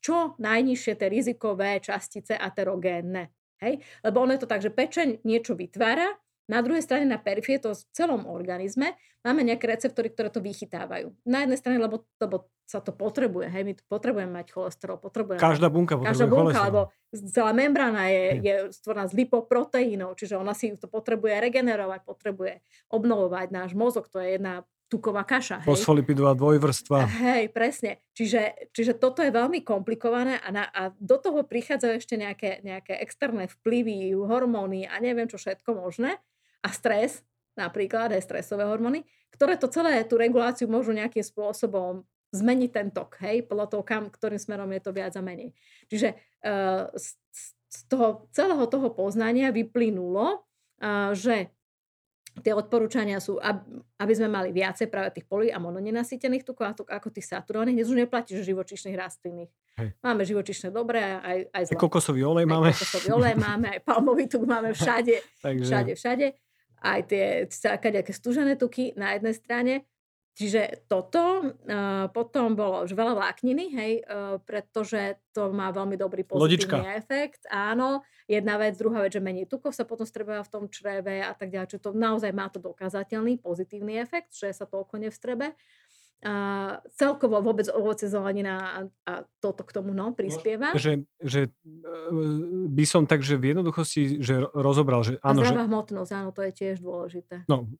čo 0.00 0.34
najnižšie 0.40 0.92
tie 0.96 1.08
rizikové 1.08 1.78
častice 1.78 2.34
aterogénne. 2.34 3.30
Hej? 3.60 3.84
Lebo 4.00 4.24
ono 4.24 4.34
je 4.34 4.42
to 4.42 4.50
tak, 4.50 4.64
že 4.64 4.72
pečeň 4.72 5.22
niečo 5.22 5.52
vytvára, 5.54 6.16
na 6.50 6.66
druhej 6.66 6.82
strane 6.82 7.06
na 7.06 7.22
perifie, 7.22 7.62
to 7.62 7.78
v 7.78 7.82
celom 7.94 8.26
organizme, 8.26 8.98
máme 9.22 9.46
nejaké 9.46 9.70
receptory, 9.70 10.10
ktoré 10.10 10.34
to 10.34 10.42
vychytávajú. 10.42 11.14
Na 11.22 11.46
jednej 11.46 11.54
strane, 11.62 11.78
lebo, 11.78 12.02
lebo 12.18 12.50
sa 12.66 12.82
to 12.82 12.90
potrebuje, 12.90 13.46
hej, 13.46 13.62
my 13.62 13.72
tu 13.78 13.86
potrebujeme 13.86 14.34
mať 14.34 14.50
cholesterol, 14.50 14.98
potrebujeme 14.98 15.38
Každá 15.38 15.70
bunka 15.70 15.94
potrebuje 15.94 16.10
Každá 16.10 16.26
bunka, 16.26 16.58
lebo 16.66 16.80
celá 17.30 17.54
membrána 17.54 18.10
je, 18.10 18.24
je 18.42 18.54
stvorená 18.74 19.06
z 19.06 19.14
lipoproteínov, 19.22 20.18
čiže 20.18 20.34
ona 20.34 20.50
si 20.50 20.74
to 20.74 20.90
potrebuje 20.90 21.38
regenerovať, 21.38 22.02
potrebuje 22.02 22.62
obnovovať 22.90 23.46
náš 23.54 23.70
mozog, 23.78 24.10
to 24.10 24.18
je 24.18 24.34
jedna 24.34 24.66
tuková 24.90 25.22
kaša. 25.22 25.62
Fosfolipidová 25.62 26.34
dvojvrstva. 26.34 27.06
Hej, 27.22 27.54
presne. 27.54 28.02
Čiže, 28.10 28.74
čiže 28.74 28.98
toto 28.98 29.22
je 29.22 29.30
veľmi 29.30 29.62
komplikované 29.62 30.42
a, 30.42 30.48
na, 30.50 30.66
a 30.66 30.90
do 30.98 31.14
toho 31.14 31.46
prichádzajú 31.46 31.94
ešte 31.94 32.18
nejaké, 32.18 32.58
nejaké 32.66 32.98
externé 32.98 33.46
vplyvy, 33.46 34.18
hormóny 34.18 34.90
a 34.90 34.98
neviem 34.98 35.30
čo 35.30 35.38
všetko 35.38 35.78
možné 35.78 36.18
a 36.66 36.68
stres, 36.74 37.22
napríklad 37.54 38.10
aj 38.18 38.26
stresové 38.26 38.66
hormóny, 38.66 39.06
ktoré 39.30 39.54
to 39.54 39.70
celé, 39.70 40.02
tú 40.02 40.18
reguláciu 40.18 40.66
môžu 40.66 40.90
nejakým 40.90 41.22
spôsobom 41.22 42.02
zmeniť 42.34 42.70
ten 42.70 42.88
tok, 42.90 43.18
hej, 43.22 43.46
podľa 43.46 43.66
toho, 43.70 43.82
kam, 43.86 44.10
ktorým 44.10 44.38
smerom 44.38 44.70
je 44.74 44.82
to 44.82 44.90
viac 44.94 45.14
a 45.14 45.22
menej. 45.22 45.50
Čiže 45.90 46.14
uh, 46.46 46.90
z, 46.94 47.18
z 47.70 47.78
toho 47.90 48.26
celého 48.30 48.66
toho 48.70 48.90
poznania 48.94 49.50
vyplynulo, 49.50 50.42
uh, 50.82 51.10
že 51.14 51.50
tie 52.40 52.52
odporúčania 52.56 53.20
sú, 53.20 53.38
aby 53.96 54.12
sme 54.12 54.28
mali 54.28 54.50
viacej 54.50 54.88
práve 54.88 55.14
tých 55.14 55.28
poly 55.28 55.48
a 55.52 55.60
mononenasýtených 55.60 56.44
tukov 56.44 56.72
ako, 56.88 57.08
tých 57.12 57.28
saturónnych. 57.28 57.76
Dnes 57.76 57.88
už 57.88 58.00
neplatí, 58.04 58.36
že 58.36 58.44
živočišných 58.44 58.96
rastlinných. 58.96 59.50
Hej. 59.80 59.88
Máme 60.00 60.26
živočišné 60.26 60.68
dobré, 60.74 61.00
aj, 61.00 61.38
aj 61.52 61.62
zlé. 61.70 61.78
Kokosový 61.78 62.20
olej 62.26 62.44
aj 62.44 62.52
máme. 62.52 62.68
Kokosový 62.72 63.08
olej 63.12 63.36
máme, 63.38 63.66
aj 63.76 63.80
palmový 63.84 64.24
tuk 64.26 64.44
máme 64.48 64.74
všade. 64.78 65.20
Takže... 65.44 65.64
Všade, 65.68 65.92
všade 65.96 66.26
aj 66.80 67.00
tie 67.12 67.24
nejaké 67.92 68.12
stúžené 68.16 68.56
tuky 68.56 68.96
na 68.96 69.12
jednej 69.12 69.34
strane. 69.36 69.72
Čiže 70.30 70.86
toto, 70.88 71.42
uh, 71.42 72.06
potom 72.14 72.56
bolo 72.56 72.86
už 72.86 72.94
veľa 72.94 73.18
vlákniny, 73.18 73.64
hej, 73.76 73.92
uh, 74.06 74.38
pretože 74.40 75.20
to 75.34 75.50
má 75.50 75.68
veľmi 75.74 75.98
dobrý 75.98 76.22
pozitívny 76.24 76.80
Lodička. 76.80 76.96
efekt. 76.96 77.42
Áno, 77.50 78.06
jedna 78.30 78.56
vec, 78.56 78.78
druhá 78.78 79.04
vec, 79.04 79.12
že 79.12 79.20
menej 79.20 79.50
tukov 79.50 79.74
sa 79.74 79.84
potom 79.84 80.06
strebuje 80.06 80.46
v 80.46 80.52
tom 80.52 80.64
čreve 80.70 81.20
a 81.20 81.34
tak 81.34 81.50
ďalej. 81.50 81.76
Čiže 81.76 81.84
to 81.84 81.90
naozaj 81.92 82.30
má 82.30 82.46
to 82.48 82.62
dokázateľný 82.62 83.42
pozitívny 83.42 83.98
efekt, 84.00 84.32
že 84.32 84.54
sa 84.54 84.64
toľko 84.64 85.02
nevstrebe. 85.02 85.52
A 86.20 86.76
celkovo 87.00 87.40
vôbec 87.40 87.64
ovoce, 87.72 88.04
zelenina 88.04 88.60
a, 88.60 88.80
a 89.08 89.12
toto 89.40 89.64
k 89.64 89.72
tomu 89.72 89.96
no, 89.96 90.12
prispieva. 90.12 90.76
Že, 90.76 91.08
že 91.16 91.48
e, 91.48 91.80
by 92.68 92.84
som 92.84 93.08
tak, 93.08 93.24
že 93.24 93.40
v 93.40 93.56
jednoduchosti 93.56 94.20
že 94.20 94.44
rozobral, 94.52 95.00
že 95.00 95.16
áno. 95.24 95.40
A 95.40 95.48
zdravá 95.48 95.64
že... 95.64 95.68
hmotnosť, 95.72 96.12
áno, 96.12 96.30
to 96.36 96.44
je 96.44 96.52
tiež 96.52 96.84
dôležité. 96.84 97.48
No, 97.48 97.72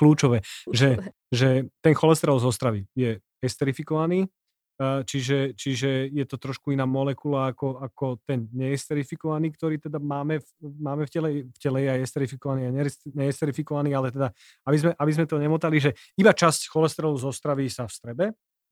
kľúčové, 0.00 0.40
kľúčové. 0.40 0.72
Že, 0.72 0.88
že 1.28 1.48
ten 1.84 1.92
cholesterol 1.92 2.40
z 2.40 2.48
ostravy 2.48 2.80
je 2.96 3.20
esterifikovaný, 3.44 4.32
Čiže, 4.80 5.60
čiže 5.60 6.08
je 6.08 6.24
to 6.24 6.40
trošku 6.40 6.72
iná 6.72 6.88
molekula 6.88 7.52
ako, 7.52 7.84
ako 7.84 8.16
ten 8.24 8.48
neesterifikovaný, 8.48 9.52
ktorý 9.52 9.76
teda 9.76 10.00
máme 10.00 10.40
v, 10.40 10.48
máme 10.80 11.04
v 11.04 11.10
tele. 11.12 11.28
V 11.52 11.58
tele 11.60 11.84
je 11.84 11.90
aj 11.92 12.00
esterifikovaný 12.08 12.60
a 12.64 12.72
neesterifikovaný, 13.12 13.92
ale 13.92 14.08
teda, 14.08 14.32
aby 14.64 14.76
sme, 14.80 14.90
aby 14.96 15.12
sme 15.12 15.28
to 15.28 15.36
nemotali, 15.36 15.76
že 15.84 15.92
iba 16.16 16.32
časť 16.32 16.72
cholesterolu 16.72 17.20
z 17.20 17.28
ostravy 17.28 17.68
sa 17.68 17.84
v 17.84 17.92
strebe. 17.92 18.24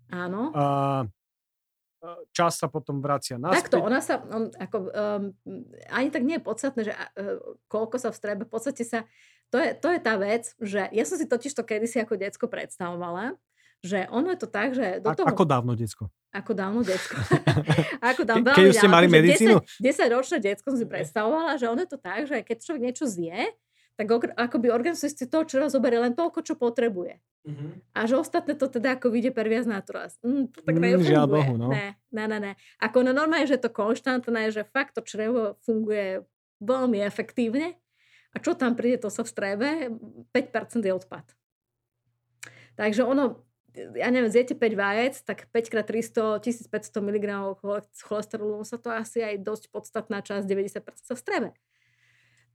Áno. 0.08 0.48
A 0.56 0.64
čas 2.32 2.56
sa 2.56 2.72
potom 2.72 3.04
vracia 3.04 3.36
naspäť. 3.36 3.68
Takto, 3.68 3.84
ona 3.84 4.00
sa, 4.00 4.24
on, 4.32 4.48
ako, 4.56 4.76
um, 4.88 5.22
ani 5.92 6.08
tak 6.08 6.24
nie 6.24 6.40
je 6.40 6.46
podstatné, 6.48 6.80
že 6.88 6.96
uh, 6.96 7.36
koľko 7.68 8.00
sa 8.00 8.08
v 8.08 8.16
strebe, 8.16 8.42
v 8.48 8.52
podstate 8.56 8.80
sa, 8.80 9.04
to 9.48 9.58
je, 9.58 9.70
to 9.76 9.88
je 9.92 10.00
tá 10.00 10.14
vec, 10.20 10.52
že 10.60 10.88
ja 10.92 11.04
som 11.08 11.16
si 11.16 11.24
totiž 11.24 11.52
to 11.56 11.64
kedysi 11.64 12.04
ako 12.04 12.20
decko 12.20 12.46
predstavovala, 12.48 13.36
že 13.80 14.10
ono 14.10 14.34
je 14.34 14.38
to 14.38 14.48
tak, 14.50 14.74
že 14.74 14.98
do 14.98 15.14
toho... 15.14 15.26
Ako 15.30 15.46
dávno, 15.46 15.78
decko? 15.78 16.10
Ako 16.34 16.52
dávno, 16.52 16.82
decko. 16.82 17.14
ako 18.10 18.22
dávno, 18.26 18.52
Ke, 18.52 18.68
keď 18.68 18.74
ste 18.74 18.90
mali 18.90 19.06
medicínu? 19.06 19.62
10, 19.80 20.10
10 20.10 20.16
ročné 20.16 20.36
decko 20.42 20.74
som 20.74 20.78
si 20.78 20.86
predstavovala, 20.86 21.56
že 21.56 21.70
ono 21.70 21.80
je 21.86 21.90
to 21.90 21.98
tak, 21.98 22.26
že 22.26 22.42
keď 22.42 22.56
človek 22.58 22.82
niečo 22.82 23.04
zje, 23.06 23.54
tak 23.98 24.06
akoby 24.38 24.70
organizmus 24.70 25.10
si 25.10 25.26
toho 25.26 25.42
čo 25.42 25.66
zoberie 25.66 25.98
len 25.98 26.14
toľko, 26.14 26.46
čo 26.46 26.54
potrebuje. 26.54 27.18
Mm-hmm. 27.48 27.70
A 27.96 28.00
že 28.06 28.14
ostatné 28.14 28.54
to 28.54 28.70
teda 28.70 28.94
ako 28.94 29.10
vyjde 29.10 29.34
perviaz 29.34 29.66
naturas. 29.66 30.14
Mm, 30.22 30.52
to 30.52 30.60
tak 30.62 30.76
mm, 30.78 31.26
Bohu, 31.26 31.54
no. 31.56 31.72
Ne, 31.72 31.96
ne, 32.12 32.24
ne, 32.28 32.38
ne. 32.38 32.52
Ako 32.78 33.02
no 33.02 33.10
normálne, 33.10 33.48
že 33.48 33.58
to 33.58 33.72
konštantné, 33.72 34.52
že 34.52 34.68
fakt 34.68 34.94
to 34.94 35.02
črevo 35.02 35.56
funguje 35.66 36.22
veľmi 36.60 37.00
efektívne. 37.02 37.74
A 38.32 38.36
čo 38.42 38.52
tam 38.52 38.76
príde, 38.76 39.00
to 39.00 39.08
sa 39.08 39.24
v 39.24 39.32
strebe, 39.32 39.68
5% 40.32 40.84
je 40.84 40.92
odpad. 40.92 41.24
Takže 42.76 43.02
ono, 43.02 43.48
ja 43.74 44.08
neviem, 44.12 44.30
zjete 44.30 44.54
5 44.54 44.78
vajec, 44.78 45.14
tak 45.24 45.50
5 45.50 45.72
x 45.72 45.74
300, 46.14 46.38
1500 46.44 47.02
mg 47.02 47.26
cholesterolu 48.06 48.62
sa 48.62 48.78
to 48.78 48.92
asi 48.92 49.24
aj 49.24 49.42
dosť 49.42 49.64
podstatná 49.72 50.22
časť, 50.22 50.44
90% 50.46 51.08
sa 51.08 51.16
strebe. 51.18 51.56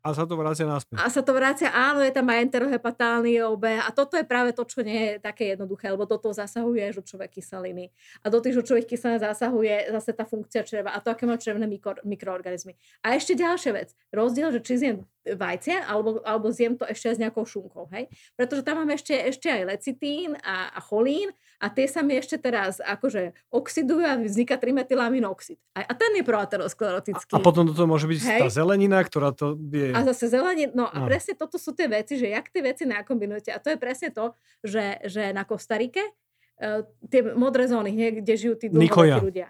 A 0.04 0.12
sa 0.12 0.28
to 0.28 0.36
vracia 0.36 0.68
naspäť. 0.68 1.00
A 1.00 1.08
sa 1.08 1.24
to 1.24 1.32
vracia, 1.32 1.72
áno, 1.72 2.04
je 2.04 2.12
tam 2.12 2.28
aj 2.28 2.44
enterohepatálny 2.52 3.40
obeh. 3.48 3.80
A 3.80 3.88
toto 3.96 4.20
je 4.20 4.28
práve 4.28 4.52
to, 4.52 4.68
čo 4.68 4.84
nie 4.84 5.16
je 5.16 5.24
také 5.24 5.56
jednoduché, 5.56 5.88
lebo 5.96 6.04
do 6.04 6.20
toho 6.20 6.36
zasahuje 6.36 6.92
žlčové 6.92 7.32
kyseliny. 7.32 7.88
A 8.20 8.28
do 8.28 8.44
tých 8.44 8.60
žlčových 8.60 8.84
kyselín 8.84 9.24
zasahuje 9.24 9.96
zase 9.96 10.12
tá 10.12 10.28
funkcia 10.28 10.68
čreva 10.68 10.92
a 10.92 11.00
to, 11.00 11.08
aké 11.08 11.24
má 11.24 11.40
črevné 11.40 11.72
mikro, 11.72 11.96
mikroorganizmy. 12.04 12.76
A 13.00 13.16
ešte 13.16 13.32
ďalšia 13.32 13.72
vec. 13.72 13.96
Rozdiel, 14.12 14.52
že 14.52 14.60
či 14.60 14.76
zjem 14.76 14.98
vajcia, 15.24 15.88
alebo, 15.88 16.20
alebo 16.28 16.52
zjem 16.52 16.76
to 16.76 16.84
ešte 16.84 17.08
aj 17.08 17.16
s 17.16 17.22
nejakou 17.24 17.48
šunkou, 17.48 17.88
hej? 17.96 18.12
Pretože 18.36 18.68
tam 18.68 18.84
máme 18.84 19.00
ešte, 19.00 19.16
ešte 19.16 19.48
aj 19.48 19.72
lecitín 19.72 20.36
a, 20.44 20.68
a 20.76 20.80
cholín 20.84 21.32
a 21.64 21.72
tie 21.72 21.88
sa 21.88 22.04
mi 22.04 22.20
ešte 22.20 22.36
teraz 22.36 22.84
akože 22.84 23.32
oxidujú 23.48 24.04
a 24.04 24.20
vzniká 24.20 24.60
trimetylaminoxid. 24.60 25.56
A, 25.72 25.88
a 25.88 25.94
ten 25.96 26.12
je 26.20 26.24
proaterosklerotický. 26.28 27.32
A, 27.32 27.40
a 27.40 27.46
potom 27.46 27.64
toto 27.64 27.88
môže 27.88 28.04
byť 28.04 28.20
hej? 28.20 28.42
tá 28.44 28.50
zelenina, 28.52 29.00
ktorá 29.00 29.32
to 29.32 29.56
je... 29.56 29.96
A 29.96 30.04
zase 30.12 30.28
zelenina, 30.28 30.76
no 30.76 30.92
a 30.92 30.98
no. 31.00 31.08
presne 31.08 31.40
toto 31.40 31.56
sú 31.56 31.72
tie 31.72 31.88
veci, 31.88 32.20
že 32.20 32.28
jak 32.28 32.52
tie 32.52 32.60
veci 32.60 32.84
nakombinujete. 32.84 33.56
A 33.56 33.64
to 33.64 33.72
je 33.72 33.80
presne 33.80 34.12
to, 34.12 34.36
že, 34.60 35.00
že 35.08 35.32
na 35.32 35.48
Kostarike 35.48 36.04
uh, 36.04 36.84
tie 37.08 37.24
modré 37.32 37.72
zóny, 37.72 37.96
nie, 37.96 38.20
kde 38.20 38.34
žijú 38.36 38.60
tí 38.60 38.68
dlhovecí 38.68 39.24
ľudia. 39.24 39.48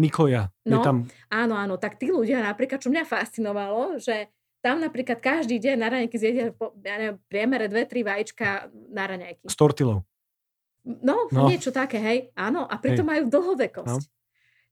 Nikoja. 0.00 0.52
No, 0.64 0.80
je 0.80 0.84
tam... 0.84 0.96
áno, 1.32 1.56
áno, 1.56 1.76
tak 1.76 2.00
tí 2.00 2.08
ľudia 2.08 2.40
napríklad, 2.44 2.80
čo 2.80 2.92
mňa 2.92 3.04
fascinovalo, 3.08 4.00
že 4.00 4.28
tam 4.60 4.80
napríklad 4.80 5.20
každý 5.20 5.60
deň 5.60 5.76
na 5.78 5.88
raňajky 5.88 6.16
zjedia 6.16 6.44
po, 6.52 6.72
ja 6.80 6.96
neviem, 7.00 7.16
priemere 7.28 7.68
2-3 7.68 8.02
vajíčka 8.02 8.46
na 8.92 9.04
raňajky. 9.04 9.44
S 9.46 9.56
tortilou. 9.56 10.04
No, 10.86 11.26
no, 11.34 11.50
niečo 11.50 11.74
také, 11.74 11.98
hej. 11.98 12.18
Áno, 12.38 12.62
a 12.62 12.78
pritom 12.78 13.02
hej. 13.02 13.10
majú 13.10 13.24
dlhovekosť. 13.26 14.06
No. 14.06 14.14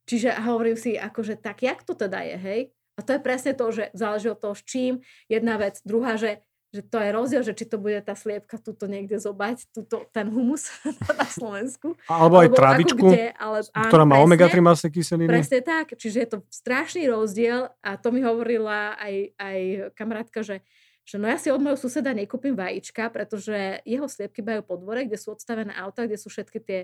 Čiže 0.07 0.31
hovorím 0.47 0.79
si, 0.79 0.95
akože 0.95 1.43
tak, 1.43 1.67
jak 1.67 1.83
to 1.83 1.99
teda 1.99 2.23
je, 2.23 2.37
hej? 2.39 2.61
A 2.95 3.03
to 3.03 3.19
je 3.19 3.21
presne 3.21 3.53
to, 3.59 3.67
že 3.75 3.91
záleží 3.91 4.31
od 4.31 4.39
toho, 4.39 4.55
s 4.55 4.63
čím. 4.63 5.03
Jedna 5.27 5.59
vec. 5.59 5.83
Druhá, 5.83 6.15
že 6.15 6.47
že 6.75 6.83
to 6.83 6.99
je 6.99 7.11
rozdiel, 7.15 7.43
že 7.47 7.55
či 7.55 7.71
to 7.71 7.79
bude 7.79 8.03
tá 8.03 8.19
sliepka 8.19 8.59
tuto 8.59 8.91
niekde 8.91 9.23
zobať, 9.23 9.71
tuto, 9.71 10.11
ten 10.11 10.27
humus 10.27 10.75
na 11.23 11.23
Slovensku. 11.23 11.95
Alebo 12.11 12.43
aj 12.43 12.51
trávičku, 12.51 12.99
kde, 12.99 13.31
ale, 13.39 13.63
áno, 13.71 13.87
ktorá 13.87 14.03
má 14.03 14.19
omega-3 14.19 14.59
masné 14.59 14.91
kyseliny. 14.91 15.31
Presne 15.31 15.63
tak, 15.63 15.95
čiže 15.95 16.27
je 16.27 16.29
to 16.35 16.39
strašný 16.51 17.07
rozdiel 17.07 17.71
a 17.79 17.95
to 17.95 18.11
mi 18.11 18.27
hovorila 18.27 18.99
aj, 18.99 19.39
aj 19.39 19.59
kamarátka, 19.95 20.43
že, 20.43 20.67
že 21.05 21.21
no 21.21 21.29
ja 21.29 21.37
si 21.37 21.53
od 21.53 21.61
môjho 21.61 21.77
suseda 21.77 22.17
nekúpim 22.17 22.57
vajíčka, 22.57 23.13
pretože 23.13 23.85
jeho 23.85 24.09
sliepky 24.09 24.41
majú 24.41 24.65
po 24.65 24.75
dvore, 24.81 25.05
kde 25.05 25.21
sú 25.21 25.37
odstavené 25.37 25.77
auta, 25.77 26.09
kde 26.09 26.17
sú 26.17 26.33
všetky 26.33 26.59
tie 26.65 26.81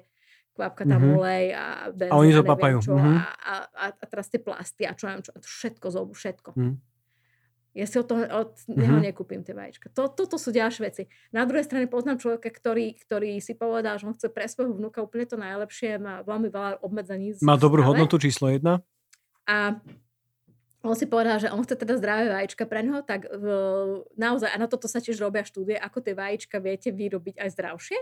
kvapka 0.52 0.84
tam 0.84 1.00
mm-hmm. 1.00 1.16
olej 1.16 1.44
a 1.56 1.64
benzín 1.88 2.12
a 2.12 2.20
oni 2.20 2.30
to 2.36 2.44
papajú. 2.44 2.78
Čo, 2.84 2.92
mm-hmm. 3.00 3.16
a, 3.16 3.54
a, 3.64 3.84
a, 3.96 4.04
teraz 4.04 4.28
tie 4.28 4.42
plasty 4.42 4.84
a 4.84 4.92
čo 4.92 5.08
neviem 5.08 5.24
čo, 5.24 5.32
všetko 5.40 5.86
zobu, 5.88 6.12
všetko. 6.12 6.50
Mm-hmm. 6.52 6.76
Ja 7.70 7.86
si 7.86 7.96
od, 8.02 8.06
toho, 8.10 8.26
od 8.26 8.50
neho 8.66 8.98
mm-hmm. 8.98 9.06
nekúpim 9.14 9.40
tie 9.46 9.54
vajíčka. 9.54 9.94
To, 9.94 10.10
toto 10.10 10.42
sú 10.42 10.50
ďalšie 10.50 10.82
veci. 10.90 11.02
Na 11.30 11.46
druhej 11.46 11.70
strane 11.70 11.86
poznám 11.86 12.18
človeka, 12.18 12.50
ktorý, 12.50 12.98
ktorý 12.98 13.38
si 13.38 13.54
povedal, 13.54 13.94
že 13.94 14.10
on 14.10 14.14
chce 14.18 14.26
pre 14.26 14.50
svojho 14.50 14.74
vnúka 14.74 14.98
úplne 14.98 15.24
to 15.30 15.38
najlepšie, 15.38 16.02
má 16.02 16.26
veľmi 16.26 16.50
veľa 16.50 16.82
obmedzení. 16.82 17.38
Má 17.46 17.54
dobrú 17.54 17.86
stave. 17.86 17.94
hodnotu 17.94 18.18
číslo 18.18 18.50
jedna. 18.50 18.82
A 19.46 19.78
on 20.80 20.96
si 20.96 21.04
povedal, 21.04 21.36
že 21.36 21.52
on 21.52 21.60
chce 21.60 21.76
teda 21.76 22.00
zdravé 22.00 22.32
vajíčka 22.32 22.64
pre 22.64 22.80
neho, 22.80 23.04
tak 23.04 23.28
v, 23.28 23.46
naozaj, 24.16 24.48
a 24.48 24.56
na 24.56 24.64
toto 24.64 24.88
sa 24.88 25.00
tiež 25.00 25.20
robia 25.20 25.44
štúdie, 25.44 25.76
ako 25.76 26.00
tie 26.00 26.16
vajíčka 26.16 26.56
viete 26.56 26.88
vyrobiť 26.88 27.36
aj 27.36 27.48
zdravšie. 27.52 27.98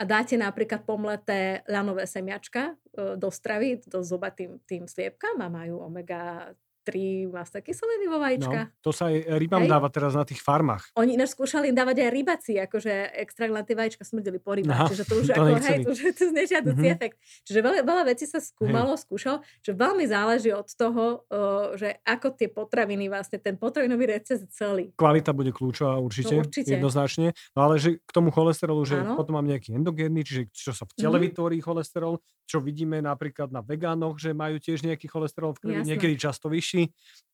A 0.00 0.02
dáte 0.08 0.34
napríklad 0.40 0.88
pomleté 0.88 1.60
ľanové 1.68 2.08
semiačka 2.08 2.72
e, 2.72 3.14
do 3.20 3.28
stravy, 3.28 3.84
do 3.84 4.00
zoba 4.00 4.32
tým, 4.32 4.56
tým 4.64 4.88
sliepkam 4.88 5.36
a 5.44 5.52
majú 5.52 5.84
omega 5.84 6.56
3 6.84 7.30
masné 7.30 7.60
kyseliny 7.60 8.06
vo 8.08 8.18
vajíčkach. 8.18 8.68
No, 8.72 8.82
to 8.82 8.90
sa 8.90 9.12
aj 9.12 9.16
rybám 9.36 9.64
Hej. 9.66 9.70
dáva 9.70 9.88
teraz 9.92 10.12
na 10.16 10.24
tých 10.24 10.40
farmách. 10.40 10.90
Oni 10.96 11.14
ináč 11.14 11.36
skúšali 11.36 11.70
dávať 11.70 12.06
aj 12.06 12.10
rybaci, 12.10 12.52
akože 12.64 12.92
extrakt 13.20 13.52
len 13.52 13.64
tie 13.68 13.76
vajíčka 13.76 14.02
smrdili 14.02 14.40
po 14.40 14.56
rybách. 14.56 14.88
Čiže 14.90 15.04
to 15.04 15.14
už 15.20 15.26
to 15.36 15.42
ako, 15.42 15.56
hej, 15.60 15.78
to, 15.84 15.92
to 15.92 16.22
je 16.26 16.32
nežiaducí 16.32 16.86
mm-hmm. 16.86 16.96
efekt. 16.96 17.16
Čiže 17.44 17.58
veľa, 17.60 17.78
veľa 17.84 18.02
vecí 18.08 18.24
sa 18.24 18.40
skúmalo, 18.40 18.96
hej. 18.96 19.02
skúšal, 19.04 19.36
že 19.60 19.72
veľmi 19.76 20.04
záleží 20.08 20.50
od 20.50 20.68
toho, 20.72 21.28
uh, 21.28 21.76
že 21.76 22.00
ako 22.02 22.34
tie 22.34 22.48
potraviny, 22.48 23.12
vlastne 23.12 23.36
ten 23.36 23.60
potravinový 23.60 24.16
recept 24.16 24.48
celý. 24.50 24.90
Kvalita 24.96 25.36
bude 25.36 25.52
kľúčová 25.52 26.00
určite, 26.00 26.34
no, 26.36 26.44
určite. 26.44 26.74
jednoznačne. 26.74 27.36
No 27.52 27.68
ale 27.68 27.76
že 27.76 28.00
k 28.00 28.10
tomu 28.10 28.32
cholesterolu, 28.32 28.82
že 28.88 28.98
ano. 29.00 29.20
potom 29.20 29.36
mám 29.36 29.46
nejaký 29.46 29.76
endogénny, 29.76 30.24
čiže 30.24 30.42
čo 30.50 30.72
sa 30.72 30.88
v 30.88 30.92
tele 30.96 31.16
mm-hmm. 31.16 31.26
vytvorí 31.30 31.56
cholesterol, 31.60 32.18
čo 32.50 32.58
vidíme 32.58 32.98
napríklad 32.98 33.54
na 33.54 33.62
vegánoch, 33.62 34.18
že 34.18 34.34
majú 34.34 34.58
tiež 34.58 34.82
nejaký 34.82 35.06
cholesterol 35.06 35.54
v 35.54 35.58
krvi, 35.62 35.80
niekedy 35.86 36.18
často 36.18 36.50
vyšší. 36.50 36.79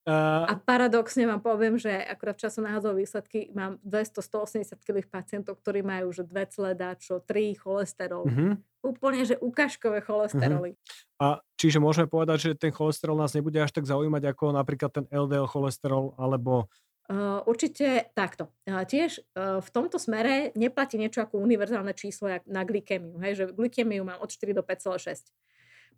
Uh, 0.06 0.46
a 0.46 0.54
paradoxne 0.54 1.26
vám 1.26 1.42
poviem, 1.42 1.74
že 1.82 1.90
akurát 1.90 2.38
času 2.38 2.62
náhodou 2.62 2.94
výsledky 2.94 3.50
mám 3.50 3.82
200-180 3.82 4.78
kg 4.78 5.02
pacientov, 5.10 5.58
ktorí 5.58 5.82
majú 5.82 6.14
už 6.14 6.30
2, 6.30 6.78
dáčo, 6.78 7.18
3 7.26 7.58
cholesterol. 7.58 8.22
Uh-huh. 8.22 8.54
Úplne, 8.86 9.26
že 9.26 9.34
ukážkové 9.42 10.06
cholesteroly. 10.06 10.78
Uh-huh. 10.78 11.18
A 11.18 11.26
čiže 11.58 11.82
môžeme 11.82 12.06
povedať, 12.06 12.38
že 12.38 12.50
ten 12.54 12.70
cholesterol 12.70 13.18
nás 13.18 13.34
nebude 13.34 13.58
až 13.58 13.74
tak 13.74 13.82
zaujímať 13.82 14.30
ako 14.30 14.54
napríklad 14.54 14.94
ten 14.94 15.04
LDL 15.10 15.50
cholesterol 15.50 16.14
alebo 16.14 16.70
Uh, 17.06 17.38
určite 17.46 18.10
takto. 18.18 18.50
Uh, 18.66 18.82
tiež 18.82 19.22
uh, 19.38 19.62
v 19.62 19.68
tomto 19.70 19.94
smere 19.94 20.50
neplatí 20.58 20.98
niečo 20.98 21.22
ako 21.22 21.38
univerzálne 21.38 21.94
číslo 21.94 22.26
jak 22.26 22.42
na 22.50 22.66
glykemiu. 22.66 23.22
Hej, 23.22 23.32
že 23.38 23.44
glykemiu 23.54 24.02
mám 24.02 24.18
od 24.18 24.26
4 24.26 24.50
do 24.50 24.66
5,6. 24.66 25.30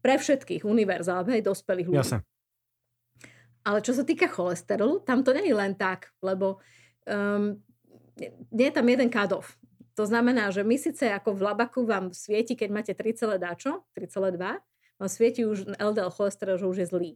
Pre 0.05 0.15
všetkých 0.21 0.69
univerzál, 0.69 1.25
hej, 1.33 1.41
dospelých 1.41 1.89
ľudí. 1.89 2.05
Jasne. 2.05 2.29
Ale 3.67 3.83
čo 3.85 3.93
sa 3.93 4.07
týka 4.07 4.31
cholesterolu, 4.31 5.03
tam 5.03 5.23
to 5.27 5.35
nie 5.35 5.51
je 5.51 5.57
len 5.57 5.75
tak, 5.75 6.15
lebo 6.23 6.63
um, 7.07 7.59
nie 8.51 8.67
je 8.71 8.75
tam 8.75 8.87
jeden 8.87 9.11
kadov. 9.11 9.47
To 9.99 10.07
znamená, 10.07 10.55
že 10.55 10.63
my 10.63 10.79
síce 10.79 11.11
ako 11.11 11.35
v 11.35 11.45
labaku 11.53 11.83
vám 11.83 12.15
svieti, 12.15 12.55
keď 12.55 12.69
máte 12.71 12.93
3, 12.95 13.39
dáčo, 13.39 13.83
3,2, 13.99 14.39
vám 14.99 15.11
svieti 15.11 15.43
už 15.43 15.75
LDL 15.75 16.15
cholesterol, 16.15 16.59
že 16.59 16.67
už 16.71 16.79
je 16.83 16.87
zlý 16.87 17.13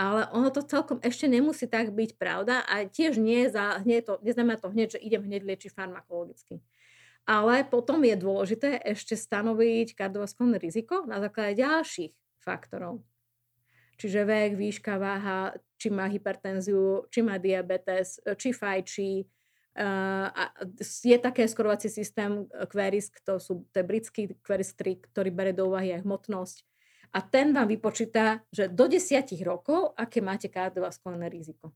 ale 0.00 0.24
ono 0.32 0.48
to 0.48 0.64
celkom 0.64 0.96
ešte 1.04 1.28
nemusí 1.28 1.68
tak 1.68 1.92
byť 1.92 2.16
pravda 2.16 2.64
a 2.64 2.88
tiež 2.88 3.20
nie, 3.20 3.44
za, 3.52 3.84
nie 3.84 4.00
to, 4.00 4.16
neznamená 4.24 4.56
to 4.56 4.72
hneď, 4.72 4.96
že 4.96 5.04
idem 5.04 5.28
hneď 5.28 5.44
liečiť 5.44 5.76
farmakologicky. 5.76 6.64
Ale 7.28 7.68
potom 7.68 8.00
je 8.00 8.16
dôležité 8.16 8.80
ešte 8.80 9.12
stanoviť 9.12 9.92
kardiovaskulárne 9.92 10.56
riziko 10.56 11.04
na 11.04 11.20
základe 11.20 11.60
ďalších 11.60 12.16
faktorov. 12.40 13.04
Čiže 14.00 14.24
vek, 14.24 14.56
výška, 14.56 14.96
váha, 14.96 15.52
či 15.76 15.92
má 15.92 16.08
hypertenziu, 16.08 17.04
či 17.12 17.20
má 17.20 17.36
diabetes, 17.36 18.16
či 18.40 18.56
fajčí. 18.56 19.28
Uh, 19.76 20.26
a 20.32 20.42
je 20.82 21.14
také 21.20 21.44
skorovací 21.44 21.92
systém 21.92 22.48
Querisk, 22.72 23.20
to, 23.22 23.36
sú, 23.36 23.68
to 23.70 23.80
je 23.80 23.86
britský 23.86 24.22
Querisk 24.40 24.80
3, 24.80 25.12
ktorý 25.12 25.30
bere 25.30 25.52
do 25.52 25.68
úvahy 25.68 25.94
aj 25.94 26.02
hmotnosť, 26.02 26.56
a 27.10 27.18
ten 27.26 27.50
vám 27.50 27.66
vypočíta, 27.66 28.38
že 28.54 28.70
do 28.70 28.86
10 28.86 29.26
rokov, 29.42 29.98
aké 29.98 30.22
máte 30.22 30.46
kardiovaskulárne 30.46 31.26
riziko. 31.26 31.74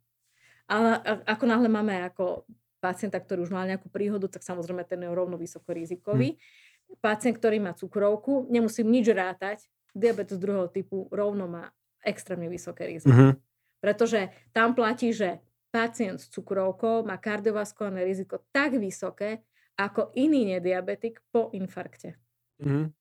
Ale 0.71 1.03
ako 1.27 1.45
náhle 1.45 1.67
máme 1.67 2.07
ako 2.07 2.47
pacienta, 2.79 3.19
ktorý 3.19 3.43
už 3.43 3.53
mal 3.53 3.67
nejakú 3.67 3.91
príhodu, 3.91 4.31
tak 4.31 4.47
samozrejme 4.47 4.87
ten 4.87 5.03
je 5.03 5.11
rovno 5.11 5.35
vysokorizikový. 5.35 6.39
Hmm. 6.39 6.99
Pacient, 7.03 7.35
ktorý 7.35 7.59
má 7.59 7.75
cukrovku, 7.75 8.47
nemusím 8.47 8.95
nič 8.95 9.11
rátať, 9.11 9.67
diabetes 9.91 10.39
druhého 10.39 10.71
typu 10.71 11.11
rovno 11.11 11.51
má 11.51 11.75
extrémne 12.05 12.47
vysoké 12.53 12.87
riziko. 12.87 13.11
Mm-hmm. 13.11 13.33
Pretože 13.81 14.33
tam 14.53 14.77
platí, 14.77 15.11
že 15.11 15.41
pacient 15.73 16.21
s 16.23 16.31
cukrovkou 16.31 17.03
má 17.03 17.19
kardiovaskulárne 17.19 18.05
riziko 18.07 18.45
tak 18.55 18.79
vysoké, 18.79 19.43
ako 19.75 20.15
iný 20.15 20.47
nediabetik 20.55 21.19
po 21.35 21.51
infarkte. 21.51 22.15
Mm-hmm 22.63 22.95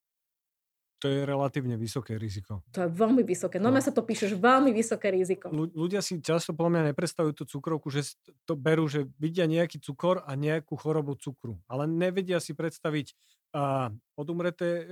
to 1.04 1.12
je 1.12 1.28
relatívne 1.28 1.76
vysoké 1.76 2.16
riziko. 2.16 2.64
To 2.72 2.88
je 2.88 2.90
veľmi 2.96 3.28
vysoké. 3.28 3.60
No, 3.60 3.68
no. 3.68 3.84
sa 3.84 3.92
to 3.92 4.08
píše, 4.08 4.32
že 4.32 4.40
veľmi 4.40 4.72
vysoké 4.72 5.12
riziko. 5.12 5.52
Ľudia 5.52 6.00
si 6.00 6.24
často 6.24 6.56
podľa 6.56 6.80
mňa 6.80 6.84
nepredstavujú 6.96 7.44
tú 7.44 7.44
cukrovku, 7.44 7.92
že 7.92 8.16
to 8.48 8.56
berú, 8.56 8.88
že 8.88 9.12
vidia 9.20 9.44
nejaký 9.44 9.84
cukor 9.84 10.24
a 10.24 10.32
nejakú 10.40 10.80
chorobu 10.80 11.20
cukru. 11.20 11.60
Ale 11.68 11.92
nevedia 11.92 12.40
si 12.40 12.56
predstaviť 12.56 13.12
a 13.54 13.94
odumreté 14.18 14.70
e, 14.70 14.86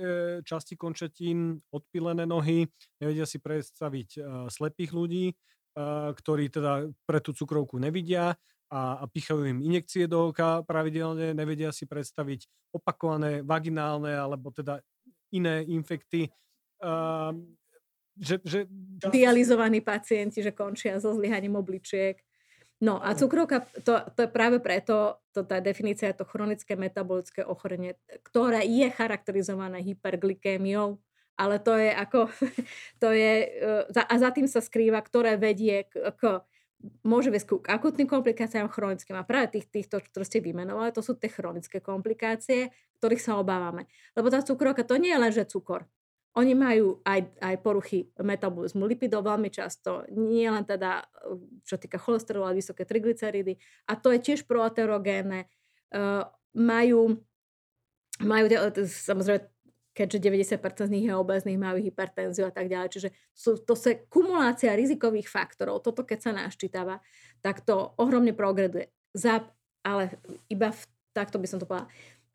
časti 0.46 0.78
končetín, 0.78 1.58
odpilené 1.74 2.22
nohy, 2.22 2.70
nevedia 3.02 3.26
si 3.26 3.42
predstaviť 3.42 4.08
a, 4.16 4.22
slepých 4.46 4.94
ľudí, 4.94 5.34
a, 5.74 6.14
ktorí 6.14 6.46
teda 6.46 6.86
pre 7.02 7.18
tú 7.18 7.34
cukrovku 7.34 7.82
nevidia 7.82 8.38
a, 8.70 9.02
a 9.02 9.04
pichajú 9.10 9.42
im 9.50 9.60
injekcie 9.66 10.06
do 10.06 10.30
oka 10.30 10.62
pravidelne, 10.62 11.34
nevedia 11.34 11.74
si 11.74 11.90
predstaviť 11.90 12.46
opakované 12.70 13.42
vaginálne 13.42 14.14
alebo 14.14 14.54
teda 14.54 14.80
iné 15.34 15.66
infekty. 15.66 16.30
Že, 18.12 18.36
že... 18.44 18.58
Dializovaní 19.08 19.80
pacienti, 19.80 20.44
že 20.44 20.52
končia 20.52 21.00
so 21.00 21.16
zlyhaním 21.16 21.56
obličiek. 21.56 22.20
No 22.82 22.98
a 22.98 23.14
cukrovka, 23.14 23.62
to, 23.86 24.02
to 24.18 24.26
je 24.26 24.30
práve 24.34 24.58
preto, 24.58 25.22
to, 25.30 25.46
tá 25.46 25.62
definícia 25.62 26.10
je 26.10 26.18
to 26.18 26.26
chronické 26.26 26.74
metabolické 26.74 27.46
ochorenie, 27.46 27.94
ktoré 28.26 28.66
je 28.66 28.90
charakterizované 28.90 29.86
hyperglykémiou, 29.86 30.98
ale 31.38 31.62
to 31.62 31.78
je 31.78 31.94
ako, 31.94 32.26
to 33.02 33.08
je, 33.14 33.32
e, 33.86 34.02
a 34.02 34.14
za 34.18 34.34
tým 34.34 34.50
sa 34.50 34.58
skrýva, 34.58 34.98
ktoré 34.98 35.38
vedie 35.38 35.86
k, 35.86 36.10
k 36.10 36.42
môže 37.06 37.30
viesť 37.30 37.62
k 37.62 37.70
akutným 37.70 38.10
komplikáciám 38.10 38.66
chronickým. 38.66 39.14
A 39.14 39.22
práve 39.22 39.54
tých, 39.54 39.70
týchto, 39.70 40.02
ktoré 40.02 40.26
ste 40.26 40.42
vymenovali, 40.42 40.90
to 40.90 41.06
sú 41.06 41.14
tie 41.14 41.30
chronické 41.30 41.78
komplikácie, 41.78 42.74
ktorých 42.98 43.22
sa 43.22 43.38
obávame. 43.38 43.86
Lebo 44.18 44.26
tá 44.26 44.42
cukrovka 44.42 44.82
to 44.82 44.98
nie 44.98 45.14
je 45.14 45.22
len, 45.22 45.30
že 45.30 45.46
cukor. 45.46 45.86
Oni 46.32 46.56
majú 46.56 47.04
aj, 47.04 47.28
aj 47.44 47.56
poruchy 47.60 48.08
metabolizmu 48.16 48.88
lipidov 48.88 49.28
veľmi 49.28 49.52
často, 49.52 50.08
nie 50.16 50.48
len 50.48 50.64
teda, 50.64 51.04
čo 51.60 51.76
týka 51.76 52.00
cholesterolu, 52.00 52.48
ale 52.48 52.60
vysoké 52.64 52.88
triglyceridy. 52.88 53.60
A 53.88 54.00
to 54.00 54.08
je 54.16 54.32
tiež 54.32 54.48
proaterogénne. 54.48 55.44
Uh, 55.92 56.24
majú, 56.56 57.20
majú 58.24 58.44
samozrejme 58.88 59.52
keďže 59.92 60.24
90% 60.56 60.88
z 60.88 60.92
nich 60.92 61.04
je 61.04 61.12
obezných, 61.12 61.60
majú 61.60 61.76
hypertenziu 61.76 62.48
a 62.48 62.52
tak 62.52 62.72
ďalej. 62.72 62.88
Čiže 62.96 63.08
sú, 63.36 63.60
to 63.60 63.76
je 63.76 64.00
kumulácia 64.08 64.72
rizikových 64.72 65.28
faktorov. 65.28 65.84
Toto 65.84 66.00
keď 66.02 66.18
sa 66.18 66.32
naščítava, 66.32 67.04
tak 67.44 67.60
to 67.60 67.92
ohromne 68.00 68.32
progreduje. 68.32 68.88
Za, 69.12 69.44
ale 69.84 70.16
iba 70.48 70.72
v, 70.72 70.80
takto 71.12 71.36
by 71.36 71.46
som 71.46 71.60
to 71.60 71.68
povedala. 71.68 71.92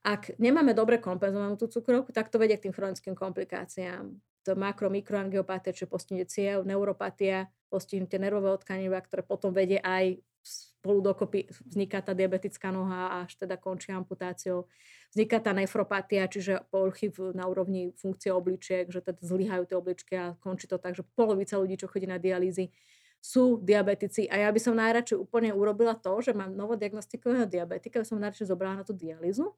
Ak 0.07 0.31
nemáme 0.39 0.71
dobre 0.71 1.03
kompenzovanú 1.03 1.59
tú 1.59 1.67
cukrovku, 1.67 2.15
tak 2.15 2.31
to 2.31 2.39
vedie 2.39 2.55
k 2.55 2.71
tým 2.71 2.75
chronickým 2.75 3.11
komplikáciám. 3.11 4.15
To 4.47 4.55
makro, 4.55 4.87
mikroangiopatia, 4.87 5.75
čo 5.75 5.91
postihnutie 5.91 6.31
ciev, 6.31 6.63
neuropatia, 6.63 7.51
postihnutie 7.67 8.15
nervového 8.15 8.55
tkaniva, 8.55 9.03
ktoré 9.03 9.19
potom 9.27 9.51
vedie 9.51 9.83
aj 9.83 10.23
spolu 10.39 11.03
dokopy 11.03 11.51
vzniká 11.67 11.99
tá 11.99 12.15
diabetická 12.15 12.71
noha 12.71 13.27
až 13.27 13.35
teda 13.35 13.59
končí 13.59 13.91
amputáciou. 13.91 14.71
Vzniká 15.11 15.43
tá 15.43 15.51
nefropatia, 15.51 16.31
čiže 16.31 16.63
poruchy 16.71 17.11
na 17.35 17.43
úrovni 17.51 17.91
funkcie 17.99 18.31
obličiek, 18.31 18.87
že 18.87 19.03
teda 19.03 19.19
zlyhajú 19.19 19.67
tie 19.67 19.75
obličky 19.75 20.13
a 20.15 20.39
končí 20.39 20.71
to 20.71 20.79
tak, 20.79 20.95
že 20.95 21.03
polovica 21.19 21.59
ľudí, 21.59 21.75
čo 21.75 21.91
chodí 21.91 22.07
na 22.07 22.15
dialýzy, 22.15 22.71
sú 23.19 23.59
diabetici. 23.59 24.31
A 24.31 24.47
ja 24.47 24.49
by 24.55 24.59
som 24.63 24.79
najradšej 24.79 25.19
úplne 25.19 25.51
urobila 25.51 25.99
to, 25.99 26.15
že 26.23 26.31
mám 26.31 26.55
novodiagnostikovaného 26.55 27.51
diabetika, 27.51 27.99
by 27.99 28.07
som 28.07 28.23
najradšej 28.23 28.47
zobrala 28.47 28.79
na 28.79 28.87
tú 28.87 28.95
dialýzu, 28.95 29.51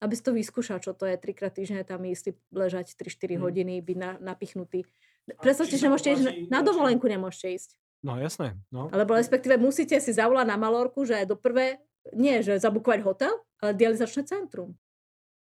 aby 0.00 0.12
si 0.12 0.22
to 0.22 0.32
vyskúšal, 0.36 0.78
čo 0.82 0.92
to 0.92 1.08
je. 1.08 1.16
Trikrát 1.16 1.56
týždne 1.56 1.82
tam 1.86 2.04
ísť 2.04 2.36
ležať 2.52 2.92
3-4 2.96 3.36
hmm. 3.36 3.42
hodiny, 3.42 3.74
byť 3.80 3.96
na, 3.96 4.10
napichnutý. 4.20 4.84
Predstavte, 5.40 5.74
že 5.74 5.86
nemôžete 5.88 6.10
ísť, 6.14 6.24
na 6.52 6.60
dovolenku 6.62 7.06
nemôžete 7.10 7.48
ísť. 7.56 7.70
No 8.06 8.20
jasné. 8.20 8.54
No. 8.70 8.86
Alebo 8.94 9.18
respektíve 9.18 9.58
musíte 9.58 9.98
si 9.98 10.12
zavolať 10.14 10.46
na 10.46 10.54
Malorku, 10.60 11.02
že 11.02 11.26
do 11.26 11.34
prvé, 11.34 11.82
nie, 12.14 12.38
že 12.44 12.62
zabukovať 12.62 13.00
hotel, 13.02 13.34
ale 13.58 13.74
dializačné 13.74 14.22
centrum. 14.28 14.78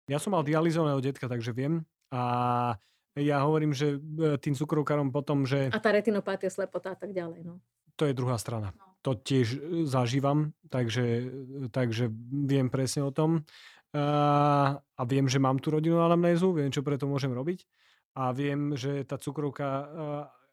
Ja 0.07 0.23
som 0.23 0.37
mal 0.37 0.47
dializovaného 0.47 1.03
detka, 1.03 1.27
takže 1.27 1.51
viem. 1.51 1.83
A 2.13 2.77
ja 3.19 3.43
hovorím, 3.43 3.75
že 3.75 3.99
e, 3.99 4.37
tým 4.39 4.55
cukrovkárom 4.55 5.11
potom, 5.11 5.45
že... 5.45 5.73
A 5.73 5.81
tá 5.83 5.91
retinopátia, 5.91 6.53
slepota 6.53 6.95
a 6.95 6.99
tak 6.99 7.11
ďalej. 7.11 7.45
No. 7.45 7.59
To 8.01 8.09
je 8.09 8.17
druhá 8.17 8.41
strana. 8.41 8.73
No. 8.73 8.97
To 9.03 9.13
tiež 9.19 9.47
e, 9.57 9.59
zažívam, 9.85 10.57
takže, 10.73 11.29
takže 11.69 12.09
viem 12.31 12.73
presne 12.73 13.05
o 13.05 13.13
tom. 13.13 13.45
A, 13.93 15.03
viem, 15.05 15.29
že 15.29 15.37
mám 15.37 15.61
tú 15.61 15.69
rodinu 15.69 16.01
anamnézu, 16.01 16.57
viem, 16.57 16.73
čo 16.73 16.81
preto 16.81 17.05
môžem 17.05 17.29
robiť. 17.29 17.69
A 18.17 18.33
viem, 18.33 18.77
že 18.77 19.05
tá 19.05 19.17
cukrovka 19.21 19.89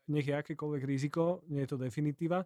nech 0.09 0.27
je 0.27 0.35
akékoľvek 0.35 0.83
riziko, 0.83 1.45
nie 1.47 1.63
je 1.63 1.69
to 1.69 1.77
definitíva. 1.77 2.43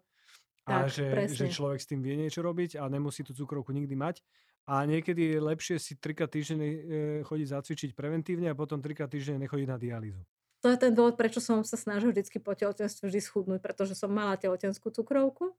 A 0.63 0.87
tak, 0.87 0.95
že, 0.95 1.07
že 1.27 1.51
človek 1.51 1.79
s 1.79 1.89
tým 1.89 1.99
vie 1.99 2.15
niečo 2.15 2.39
robiť 2.39 2.79
a 2.79 2.87
nemusí 2.87 3.23
tú 3.23 3.35
cukrovku 3.35 3.75
nikdy 3.75 3.95
mať. 3.99 4.23
A 4.63 4.87
niekedy 4.87 5.35
je 5.35 5.39
lepšie 5.43 5.75
si 5.75 5.99
trikrát 5.99 6.31
týždenne 6.31 6.63
e, 6.63 6.79
chodiť 7.27 7.47
zacvičiť 7.51 7.89
preventívne 7.91 8.47
a 8.47 8.55
potom 8.55 8.79
trikrát 8.79 9.11
týždenne 9.11 9.43
nechodiť 9.43 9.67
na 9.67 9.75
dialýzu. 9.75 10.23
To 10.63 10.71
je 10.71 10.79
ten 10.79 10.95
dôvod, 10.95 11.19
prečo 11.19 11.43
som 11.43 11.59
sa 11.67 11.75
snažil 11.75 12.15
vždy 12.15 12.39
po 12.39 12.55
tehotenstve 12.55 13.11
vždy 13.11 13.19
schudnúť, 13.19 13.59
pretože 13.59 13.99
som 13.99 14.07
mala 14.07 14.39
tehotenskú 14.39 14.87
cukrovku 14.87 15.51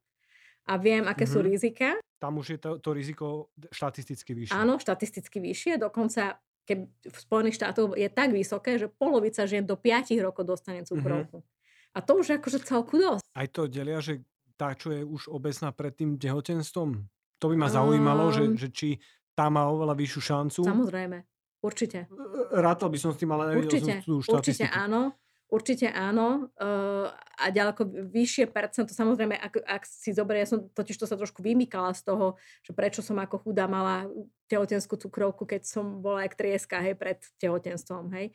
a 0.65 0.75
viem, 0.81 1.05
aké 1.05 1.25
mm-hmm. 1.25 1.35
sú 1.35 1.39
mhm. 1.41 1.49
rizika. 1.49 1.89
Tam 2.19 2.41
už 2.41 2.57
je 2.57 2.59
to, 2.59 2.71
to 2.81 2.91
riziko 2.97 3.53
štatisticky 3.69 4.33
vyššie. 4.33 4.57
Áno, 4.57 4.81
štatisticky 4.81 5.39
vyššie. 5.45 5.77
Dokonca 5.77 6.41
keď 6.65 6.79
v 6.89 7.17
Spojených 7.21 7.57
štátoch 7.61 7.93
je 7.93 8.09
tak 8.09 8.33
vysoké, 8.33 8.81
že 8.81 8.89
polovica 8.89 9.45
žien 9.45 9.69
do 9.69 9.77
5 9.77 10.17
rokov 10.25 10.49
dostane 10.49 10.81
mhm. 10.83 10.89
cukrovku. 10.89 11.39
Mm-hmm. 11.45 11.95
A 11.95 11.99
to 12.03 12.19
už 12.19 12.43
akože 12.43 12.59
celku 12.67 12.99
dosť. 12.99 13.23
Aj 13.39 13.47
to 13.47 13.71
delia, 13.71 14.03
že 14.03 14.27
tá, 14.59 14.75
čo 14.75 14.91
je 14.91 15.07
už 15.07 15.31
obecná 15.31 15.71
pred 15.71 15.95
tým 15.95 16.19
tehotenstvom? 16.19 17.07
To 17.39 17.47
by 17.51 17.57
ma 17.59 17.69
zaujímalo, 17.71 18.31
um, 18.31 18.35
že, 18.35 18.45
že 18.59 18.69
či 18.75 18.89
tá 19.35 19.47
má 19.47 19.71
oveľa 19.71 19.95
vyššiu 19.99 20.21
šancu. 20.23 20.61
Samozrejme, 20.67 21.19
určite. 21.63 22.11
Rátal 22.51 22.89
by 22.91 22.99
som 22.99 23.11
s 23.15 23.19
tým, 23.19 23.31
ale 23.35 23.55
nevidel 23.55 23.67
určite, 23.67 23.93
som 24.03 24.07
tú 24.07 24.15
Určite 24.23 24.67
áno. 24.71 25.15
Určite 25.55 25.87
áno. 25.95 26.51
Uh, 26.59 27.07
a 27.39 27.55
ďaleko 27.55 27.87
vyššie 28.11 28.51
percento, 28.51 28.91
samozrejme, 28.91 29.39
ak, 29.39 29.63
ak 29.63 29.83
si 29.87 30.11
zoberie, 30.11 30.43
ja 30.43 30.51
som 30.51 30.67
totiž 30.67 30.99
to 30.99 31.07
sa 31.07 31.15
trošku 31.15 31.47
vymykala 31.47 31.95
z 31.95 32.11
toho, 32.11 32.35
že 32.67 32.75
prečo 32.75 33.07
som 33.07 33.15
ako 33.23 33.47
chudá 33.47 33.71
mala 33.71 34.11
tehotenskú 34.51 34.99
cukrovku, 34.99 35.47
keď 35.47 35.63
som 35.63 36.03
bola 36.03 36.27
jak 36.27 36.35
trieska, 36.35 36.83
hej, 36.83 36.99
pred 36.99 37.23
tehotenstvom, 37.39 38.11
hej. 38.19 38.35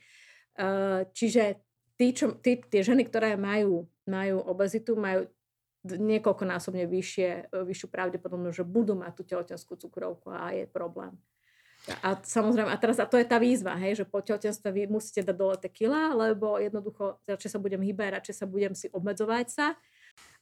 Uh, 0.56 1.04
čiže 1.12 1.60
tí, 2.00 2.16
čo, 2.16 2.40
tí, 2.40 2.64
tie 2.64 2.88
ženy, 2.88 3.04
ktoré 3.04 3.36
majú, 3.36 3.92
majú 4.08 4.40
obezitu, 4.48 4.96
majú 4.96 5.28
niekoľkonásobne 5.84 6.88
vyššie, 6.88 7.52
vyššiu 7.52 7.88
pravdepodobnosť, 7.92 8.64
že 8.64 8.68
budú 8.68 8.96
mať 8.96 9.12
tú 9.20 9.24
tehotenskú 9.28 9.76
cukrovku 9.76 10.32
a 10.32 10.56
je 10.56 10.64
problém. 10.72 11.20
A 12.04 12.20
samozrejme, 12.20 12.70
a 12.70 12.78
teraz 12.78 13.00
a 13.00 13.08
to 13.08 13.16
je 13.16 13.26
tá 13.26 13.40
výzva, 13.40 13.74
hej, 13.80 14.04
že 14.04 14.06
po 14.06 14.20
tehotenstve 14.20 14.68
vy 14.70 14.92
musíte 14.92 15.24
dať 15.24 15.36
dole 15.36 15.56
tie 15.58 15.72
kila, 15.72 16.12
lebo 16.14 16.60
jednoducho 16.60 17.18
radšej 17.24 17.56
sa 17.56 17.60
budem 17.60 17.82
hýbať, 17.82 18.20
radšej 18.20 18.36
sa 18.36 18.46
budem 18.46 18.76
si 18.76 18.92
obmedzovať 18.92 19.48
sa. 19.48 19.68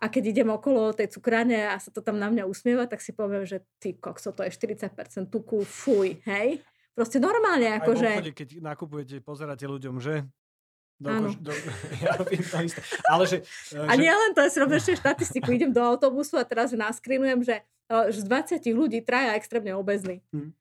A 0.02 0.10
keď 0.10 0.34
idem 0.34 0.50
okolo 0.50 0.98
tej 0.98 1.14
cukrárne 1.14 1.70
a 1.70 1.78
sa 1.78 1.94
to 1.94 2.02
tam 2.02 2.18
na 2.18 2.34
mňa 2.34 2.50
usmieva, 2.50 2.90
tak 2.90 3.06
si 3.06 3.14
poviem, 3.14 3.46
že 3.46 3.62
ty 3.78 3.94
kokso, 3.94 4.34
to 4.34 4.42
je 4.44 4.52
40% 4.52 5.30
tuku, 5.30 5.62
fuj, 5.62 6.18
hej. 6.26 6.62
Proste 6.98 7.22
normálne, 7.22 7.78
akože... 7.78 8.10
Aj 8.10 8.34
keď 8.34 8.58
nakupujete, 8.58 9.22
pozeráte 9.22 9.70
ľuďom, 9.70 10.02
že 10.02 10.26
do, 10.98 11.10
Áno. 11.14 11.30
Do, 11.38 11.54
ja 12.04 12.18
robím 12.18 12.42
to 12.42 12.58
isté. 12.66 12.82
Ale 13.06 13.30
že, 13.30 13.46
a 13.78 13.94
že... 13.94 14.02
nie 14.02 14.10
len 14.10 14.34
to, 14.34 14.42
ja 14.42 14.50
si 14.50 14.58
robím 14.58 14.82
ešte 14.82 14.98
štatistiku. 14.98 15.54
Idem 15.54 15.70
do 15.70 15.82
autobusu 15.86 16.42
a 16.42 16.46
teraz 16.46 16.74
naskrinujem, 16.74 17.46
že, 17.46 17.62
že 18.10 18.20
z 18.22 18.26
20 18.26 18.66
ľudí 18.74 19.06
traja 19.06 19.38
extrémne 19.38 19.78
obezní. 19.78 20.26
Hm. 20.34 20.58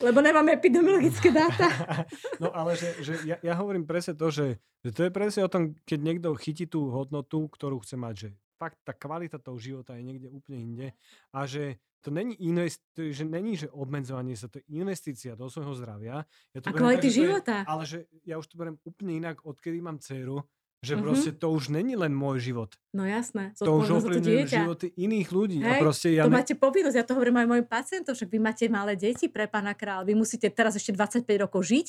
Lebo 0.00 0.18
nemáme 0.20 0.56
epidemiologické 0.56 1.30
dáta. 1.30 1.68
No 2.42 2.48
ale 2.56 2.76
že, 2.76 2.96
že 3.04 3.14
ja, 3.28 3.36
ja 3.40 3.54
hovorím 3.60 3.84
presne 3.84 4.16
to, 4.16 4.32
že, 4.32 4.56
že 4.80 4.90
to 4.96 5.00
je 5.06 5.10
presne 5.12 5.44
o 5.44 5.52
tom, 5.52 5.76
keď 5.84 5.98
niekto 6.00 6.28
chytí 6.40 6.64
tú 6.64 6.88
hodnotu, 6.88 7.46
ktorú 7.52 7.84
chce 7.84 7.96
mať, 8.00 8.14
že 8.16 8.28
fakt 8.56 8.80
tá 8.84 8.92
kvalita 8.96 9.36
toho 9.40 9.60
života 9.60 9.96
je 9.96 10.04
niekde 10.04 10.28
úplne 10.28 10.58
inde 10.60 10.86
a 11.32 11.44
že 11.44 11.80
to 12.00 12.08
není, 12.08 12.32
invest, 12.40 12.80
že 12.96 13.24
není, 13.28 13.60
že 13.60 13.68
obmedzovanie 13.68 14.32
sa, 14.32 14.48
to 14.48 14.60
je 14.60 14.64
investícia 14.72 15.36
do 15.36 15.52
svojho 15.52 15.76
zdravia. 15.76 16.24
Ja 16.56 16.58
to 16.64 16.72
a 16.72 16.76
kvality 16.76 17.08
tak, 17.12 17.16
života. 17.16 17.54
Je, 17.60 17.68
ale 17.68 17.82
že 17.84 17.98
ja 18.24 18.40
už 18.40 18.46
to 18.48 18.56
beriem 18.56 18.80
úplne 18.88 19.12
inak, 19.20 19.44
odkedy 19.44 19.84
mám 19.84 20.00
dceru, 20.00 20.40
že 20.80 20.96
mm-hmm. 20.96 21.04
proste 21.04 21.30
to 21.36 21.46
už 21.52 21.68
není 21.68 21.92
len 21.92 22.16
môj 22.16 22.40
život. 22.40 22.72
No 22.96 23.04
jasné. 23.04 23.52
To 23.60 23.84
už 23.84 24.00
ovplyvňuje 24.00 24.48
životy 24.48 24.86
iných 24.96 25.28
ľudí. 25.28 25.60
Hej, 25.60 25.76
a 25.76 25.82
proste 25.84 26.08
ja 26.16 26.24
to 26.24 26.32
ne... 26.32 26.40
máte 26.40 26.56
povinnosť, 26.56 26.96
ja 26.96 27.04
to 27.04 27.12
hovorím 27.12 27.44
aj 27.44 27.46
mojim 27.52 27.66
pacientom, 27.68 28.16
však 28.16 28.32
vy 28.32 28.38
máte 28.40 28.64
malé 28.72 28.96
deti 28.96 29.28
pre 29.28 29.44
pána 29.44 29.76
kráľa, 29.76 30.08
vy 30.08 30.16
musíte 30.16 30.48
teraz 30.48 30.72
ešte 30.80 30.96
25 30.96 31.28
rokov 31.36 31.68
žiť 31.68 31.86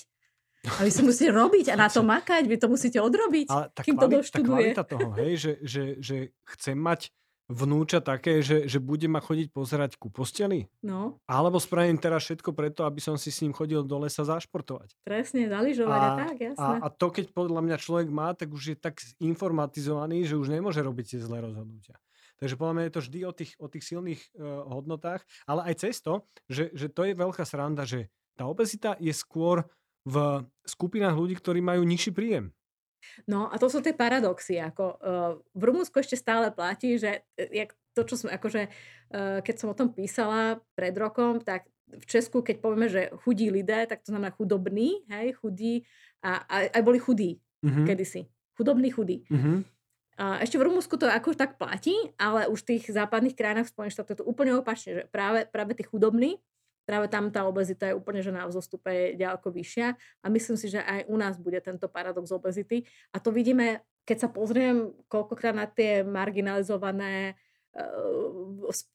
a 0.76 0.86
vy 0.86 0.92
si 0.92 1.02
musíte 1.02 1.32
robiť 1.32 1.72
a 1.72 1.76
na 1.80 1.88
to 1.88 2.04
makať, 2.04 2.44
vy 2.46 2.58
to 2.60 2.68
musíte 2.68 3.00
odrobiť, 3.00 3.48
Ale 3.48 3.66
tá 3.72 3.82
kým 3.82 3.96
kvali- 3.96 4.04
to 4.04 4.08
doštuduje. 4.20 4.46
Tá 4.46 4.84
kvalita 4.84 4.84
toho, 4.86 5.08
hej, 5.18 5.34
že, 5.39 5.52
že, 5.64 5.84
že 6.04 6.16
chcem 6.52 6.76
mať 6.76 7.10
vnúča 7.52 7.99
také, 7.99 8.39
že, 8.39 8.66
že 8.66 8.80
bude 8.80 9.12
ma 9.12 9.20
chodiť 9.20 9.52
pozerať 9.52 9.99
ku 9.99 10.08
posteli? 10.08 10.72
No. 10.80 11.20
Alebo 11.28 11.60
spravím 11.60 11.99
teraz 11.99 12.24
všetko 12.24 12.56
preto, 12.56 12.88
aby 12.88 13.04
som 13.04 13.20
si 13.20 13.28
s 13.28 13.43
ním 13.43 13.52
chodil 13.52 13.84
do 13.84 13.99
lesa 13.99 14.24
zašportovať. 14.24 14.95
Presne, 15.04 15.52
zaližovať 15.52 15.99
a, 15.99 16.08
a 16.08 16.10
tak, 16.16 16.36
jasné. 16.39 16.76
A, 16.80 16.88
a 16.88 16.88
to, 16.88 17.12
keď 17.12 17.36
podľa 17.36 17.62
mňa 17.62 17.78
človek 17.78 18.08
má, 18.08 18.32
tak 18.32 18.56
už 18.56 18.64
je 18.74 18.78
tak 18.80 19.04
informatizovaný, 19.20 20.24
že 20.24 20.39
už 20.39 20.47
nemôže 20.47 20.80
robiť 20.80 21.06
tie 21.16 21.20
zlé 21.20 21.43
rozhodnutia. 21.43 21.99
Takže 22.39 22.58
podľa 22.58 22.74
mňa 22.74 22.84
je 22.88 22.93
to 22.95 23.04
vždy 23.06 23.20
o 23.22 23.34
tých, 23.38 23.52
o 23.62 23.68
tých 23.70 23.84
silných 23.86 24.22
uh, 24.34 24.66
hodnotách, 24.66 25.22
ale 25.45 25.62
aj 25.70 25.86
cez 25.86 26.02
to, 26.02 26.26
že, 26.49 26.74
že 26.74 26.89
to 26.89 27.06
je 27.06 27.14
veľká 27.14 27.45
sranda, 27.45 27.86
že 27.86 28.10
tá 28.34 28.49
obezita 28.49 28.97
je 28.97 29.14
skôr 29.14 29.62
v 30.02 30.41
skupinách 30.66 31.14
ľudí, 31.14 31.38
ktorí 31.38 31.62
majú 31.62 31.86
nižší 31.86 32.10
príjem. 32.10 32.49
No 33.30 33.49
a 33.49 33.56
to 33.58 33.68
sú 33.68 33.80
tie 33.84 33.95
paradoxy. 33.95 34.58
Ako, 34.62 34.86
uh, 35.02 35.32
v 35.54 35.62
Rumúnsku 35.62 35.97
ešte 35.99 36.20
stále 36.20 36.49
platí, 36.54 36.95
že 36.97 37.26
e, 37.38 37.66
jak 37.66 37.76
to, 37.93 38.08
čo 38.08 38.16
sme, 38.16 38.36
akože, 38.36 38.62
uh, 38.68 39.39
keď 39.43 39.56
som 39.56 39.72
o 39.72 39.78
tom 39.78 39.91
písala 39.91 40.60
pred 40.74 40.95
rokom, 40.95 41.41
tak 41.43 41.68
v 41.91 42.06
Česku, 42.08 42.39
keď 42.39 42.64
povieme, 42.64 42.88
že 42.88 43.12
chudí 43.24 43.52
lidé, 43.52 43.84
tak 43.84 43.99
to 44.02 44.16
znamená 44.16 44.32
chudobní, 44.32 45.04
hej, 45.12 45.36
chudí 45.36 45.84
a 46.24 46.39
aj, 46.47 46.66
aj 46.72 46.82
boli 46.88 46.99
chudí 47.04 47.32
mm-hmm. 47.66 47.86
kedysi. 47.86 48.32
Chudobní, 48.56 48.89
chudí. 48.95 49.28
Mm-hmm. 49.28 49.58
Uh, 50.22 50.38
ešte 50.43 50.56
v 50.60 50.66
Rumúnsku 50.70 50.95
to 50.95 51.10
ako 51.10 51.34
tak 51.36 51.58
platí, 51.60 51.95
ale 52.16 52.47
už 52.47 52.64
v 52.64 52.78
tých 52.78 52.93
západných 52.93 53.36
krajinách 53.36 53.68
v 53.68 53.74
Spojených 53.74 53.95
štátoch 53.97 54.14
je 54.16 54.20
to 54.22 54.30
úplne 54.30 54.54
opačne, 54.56 54.91
že 55.02 55.04
práve, 55.10 55.49
práve 55.49 55.74
tí 55.76 55.84
chudobní 55.84 56.38
práve 56.84 57.08
tam 57.08 57.30
tá 57.30 57.46
obezita 57.46 57.90
je 57.90 57.98
úplne, 57.98 58.22
že 58.26 58.34
na 58.34 58.46
vzostupe 58.50 58.90
je 58.90 59.08
ďaleko 59.22 59.48
vyššia 59.54 59.88
a 60.24 60.26
myslím 60.30 60.58
si, 60.58 60.68
že 60.72 60.82
aj 60.82 61.08
u 61.08 61.16
nás 61.16 61.38
bude 61.38 61.62
tento 61.62 61.86
paradox 61.88 62.30
obezity 62.34 62.84
a 63.14 63.22
to 63.22 63.30
vidíme, 63.30 63.86
keď 64.04 64.18
sa 64.26 64.30
pozriem 64.30 64.92
koľkokrát 65.08 65.54
na 65.54 65.70
tie 65.70 66.02
marginalizované 66.02 67.38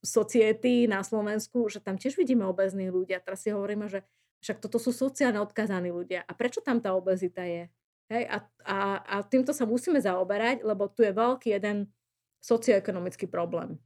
society 0.05 0.85
na 0.85 1.01
Slovensku, 1.01 1.65
že 1.65 1.81
tam 1.81 1.97
tiež 1.97 2.13
vidíme 2.13 2.45
obezných 2.45 2.93
ľudia. 2.93 3.17
Teraz 3.17 3.41
si 3.41 3.49
hovoríme, 3.49 3.89
že 3.89 4.05
však 4.45 4.61
toto 4.61 4.77
sú 4.77 4.93
sociálne 4.93 5.41
odkazaní 5.41 5.89
ľudia. 5.89 6.21
A 6.29 6.31
prečo 6.37 6.61
tam 6.61 6.77
tá 6.77 6.93
obezita 6.93 7.41
je? 7.41 7.65
Hej? 8.13 8.23
A, 8.29 8.37
a, 8.63 8.77
a 9.01 9.15
týmto 9.25 9.49
sa 9.49 9.65
musíme 9.65 9.97
zaoberať, 9.97 10.61
lebo 10.61 10.85
tu 10.93 11.01
je 11.01 11.09
veľký 11.09 11.57
jeden 11.57 11.89
socioekonomický 12.37 13.25
problém. 13.25 13.81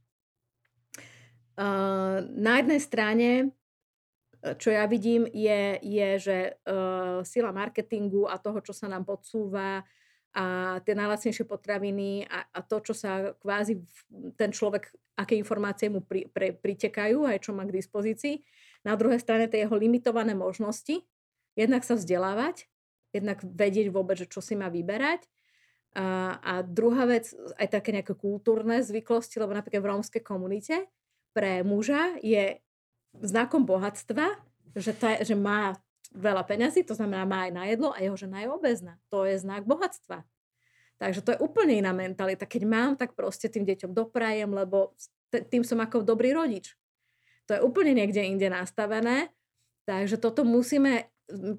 Uh, 1.56 2.24
na 2.36 2.60
jednej 2.60 2.80
strane, 2.80 3.28
čo 4.42 4.74
ja 4.74 4.90
vidím, 4.90 5.22
je, 5.30 5.78
je 5.78 6.08
že 6.18 6.38
uh, 6.66 7.22
sila 7.22 7.54
marketingu 7.54 8.26
a 8.26 8.42
toho, 8.42 8.58
čo 8.58 8.74
sa 8.74 8.90
nám 8.90 9.06
podsúva 9.06 9.86
a 10.32 10.80
tie 10.82 10.96
najlacnejšie 10.96 11.44
potraviny 11.44 12.24
a, 12.24 12.48
a 12.50 12.60
to, 12.64 12.80
čo 12.80 12.96
sa 12.96 13.36
kvázi 13.36 13.84
ten 14.34 14.48
človek, 14.50 14.88
aké 15.12 15.36
informácie 15.36 15.92
mu 15.92 16.00
pri, 16.00 16.26
pre, 16.32 16.56
pritekajú 16.56 17.28
aj 17.28 17.38
čo 17.44 17.52
má 17.52 17.68
k 17.68 17.76
dispozícii. 17.76 18.40
Na 18.82 18.96
druhej 18.96 19.20
strane 19.20 19.46
tie 19.46 19.68
jeho 19.68 19.76
limitované 19.76 20.32
možnosti, 20.32 21.04
jednak 21.52 21.84
sa 21.84 22.00
vzdelávať, 22.00 22.66
jednak 23.12 23.44
vedieť 23.44 23.92
vôbec, 23.92 24.16
že 24.16 24.26
čo 24.26 24.40
si 24.40 24.56
má 24.56 24.72
vyberať. 24.72 25.28
A, 25.92 26.40
a 26.40 26.52
druhá 26.64 27.04
vec, 27.04 27.28
aj 27.60 27.68
také 27.68 27.92
nejaké 27.92 28.16
kultúrne 28.16 28.80
zvyklosti, 28.80 29.36
lebo 29.36 29.52
napríklad 29.52 29.84
v 29.84 29.90
rómskej 29.92 30.22
komunite 30.24 30.88
pre 31.36 31.60
muža 31.60 32.16
je 32.24 32.56
znakom 33.20 33.68
bohatstva, 33.68 34.40
že, 34.72 34.92
tá, 34.96 35.20
že 35.20 35.36
má 35.36 35.76
veľa 36.12 36.44
peňazí, 36.44 36.84
to 36.84 36.96
znamená 36.96 37.24
má 37.28 37.48
aj 37.48 37.52
na 37.52 37.64
jedlo 37.68 37.92
a 37.92 38.00
jeho 38.00 38.16
žena 38.16 38.44
je 38.44 38.48
obezná. 38.48 38.94
To 39.12 39.24
je 39.28 39.36
znak 39.40 39.64
bohatstva. 39.64 40.24
Takže 41.00 41.20
to 41.24 41.34
je 41.34 41.42
úplne 41.42 41.82
iná 41.82 41.90
mentalita. 41.90 42.46
Keď 42.46 42.62
mám, 42.62 42.92
tak 42.94 43.18
proste 43.18 43.50
tým 43.50 43.66
deťom 43.66 43.90
doprajem, 43.90 44.48
lebo 44.48 44.94
tým 45.32 45.66
som 45.66 45.80
ako 45.82 46.06
dobrý 46.06 46.30
rodič. 46.36 46.76
To 47.50 47.58
je 47.58 47.60
úplne 47.64 47.96
niekde 47.96 48.22
inde 48.22 48.46
nastavené. 48.46 49.34
Takže 49.82 50.20
toto 50.20 50.46
musíme 50.46 51.10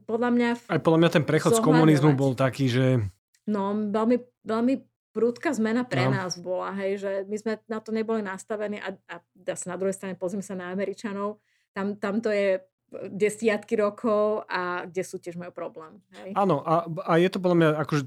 podľa 0.07 0.29
mňa... 0.31 0.49
Aj 0.71 0.79
podľa 0.79 0.99
mňa 1.03 1.11
ten 1.11 1.25
prechod 1.27 1.59
z 1.59 1.65
komunizmu 1.65 2.15
bol 2.15 2.37
taký, 2.37 2.71
že... 2.71 3.03
No, 3.43 3.75
veľmi, 3.75 4.17
veľmi 4.47 4.75
prúdka 5.13 5.53
zmena 5.53 5.85
pre 5.85 6.09
no. 6.09 6.17
nás 6.17 6.41
bola, 6.41 6.73
hej, 6.81 6.99
že 6.99 7.11
my 7.29 7.37
sme 7.37 7.53
na 7.69 7.79
to 7.79 7.93
neboli 7.93 8.25
nastavení 8.25 8.81
a, 8.81 8.97
a 9.07 9.21
sa 9.53 9.67
na 9.71 9.77
druhej 9.77 9.93
strane 9.93 10.17
pozrime 10.17 10.41
sa 10.41 10.57
na 10.57 10.73
Američanov, 10.73 11.37
tam, 11.71 12.01
tam 12.01 12.19
to 12.19 12.33
je 12.33 12.59
desiatky 12.93 13.73
rokov 13.77 14.45
a 14.45 14.85
kde 14.85 15.01
sú 15.05 15.17
tiež 15.17 15.37
majú 15.37 15.49
problém. 15.49 15.97
Hej? 16.13 16.37
Áno, 16.37 16.61
a, 16.61 16.85
a 16.85 17.13
je 17.17 17.29
to 17.29 17.41
podľa 17.41 17.57
mňa, 17.57 17.69
akože 17.85 18.03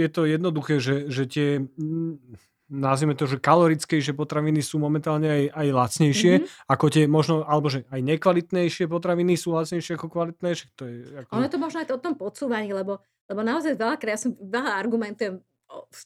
je 0.00 0.08
to 0.08 0.22
jednoduché, 0.24 0.74
že, 0.80 1.12
že 1.12 1.24
tie 1.28 1.48
nazvime 2.72 3.12
to, 3.12 3.28
že 3.28 3.36
kalorickejšie 3.36 4.16
potraviny 4.16 4.64
sú 4.64 4.80
momentálne 4.80 5.28
aj, 5.28 5.42
aj 5.52 5.66
lacnejšie, 5.68 6.32
mm-hmm. 6.40 6.68
ako 6.72 6.84
tie 6.88 7.04
možno, 7.04 7.44
alebo 7.44 7.68
že 7.68 7.84
aj 7.92 8.00
nekvalitnejšie 8.00 8.88
potraviny 8.88 9.36
sú 9.36 9.52
lacnejšie 9.52 10.00
ako 10.00 10.08
kvalitné. 10.08 10.50
To 10.80 10.82
je 10.88 10.96
ako... 11.24 11.30
Ono 11.36 11.44
je 11.44 11.52
to 11.52 11.60
možno 11.60 11.78
aj 11.84 11.88
to 11.92 11.96
o 12.00 12.04
tom 12.04 12.16
podsúvaní, 12.16 12.72
lebo, 12.72 13.04
lebo 13.28 13.40
naozaj 13.44 13.76
veľakrát, 13.76 14.16
ja 14.16 14.20
som 14.20 14.32
veľa 14.40 14.80
argumentujem, 14.80 15.44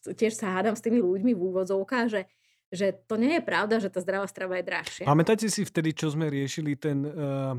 tiež 0.05 0.37
sa 0.37 0.59
hádam 0.59 0.75
s 0.77 0.85
tými 0.85 1.01
ľuďmi 1.01 1.33
v 1.35 1.43
úvodzovkách, 1.53 2.09
že 2.09 2.23
že 2.69 2.93
to 3.09 3.16
nie 3.16 3.41
je 3.41 3.43
pravda, 3.45 3.81
že 3.81 3.89
tá 3.89 4.05
zdravá 4.05 4.29
strava 4.29 4.61
je 4.61 4.64
drahšia. 4.69 5.09
Pamätáte 5.09 5.49
si 5.49 5.64
vtedy, 5.64 5.97
čo 5.97 6.12
sme 6.12 6.29
riešili 6.29 6.77
ten 6.77 7.01
uh, 7.01 7.57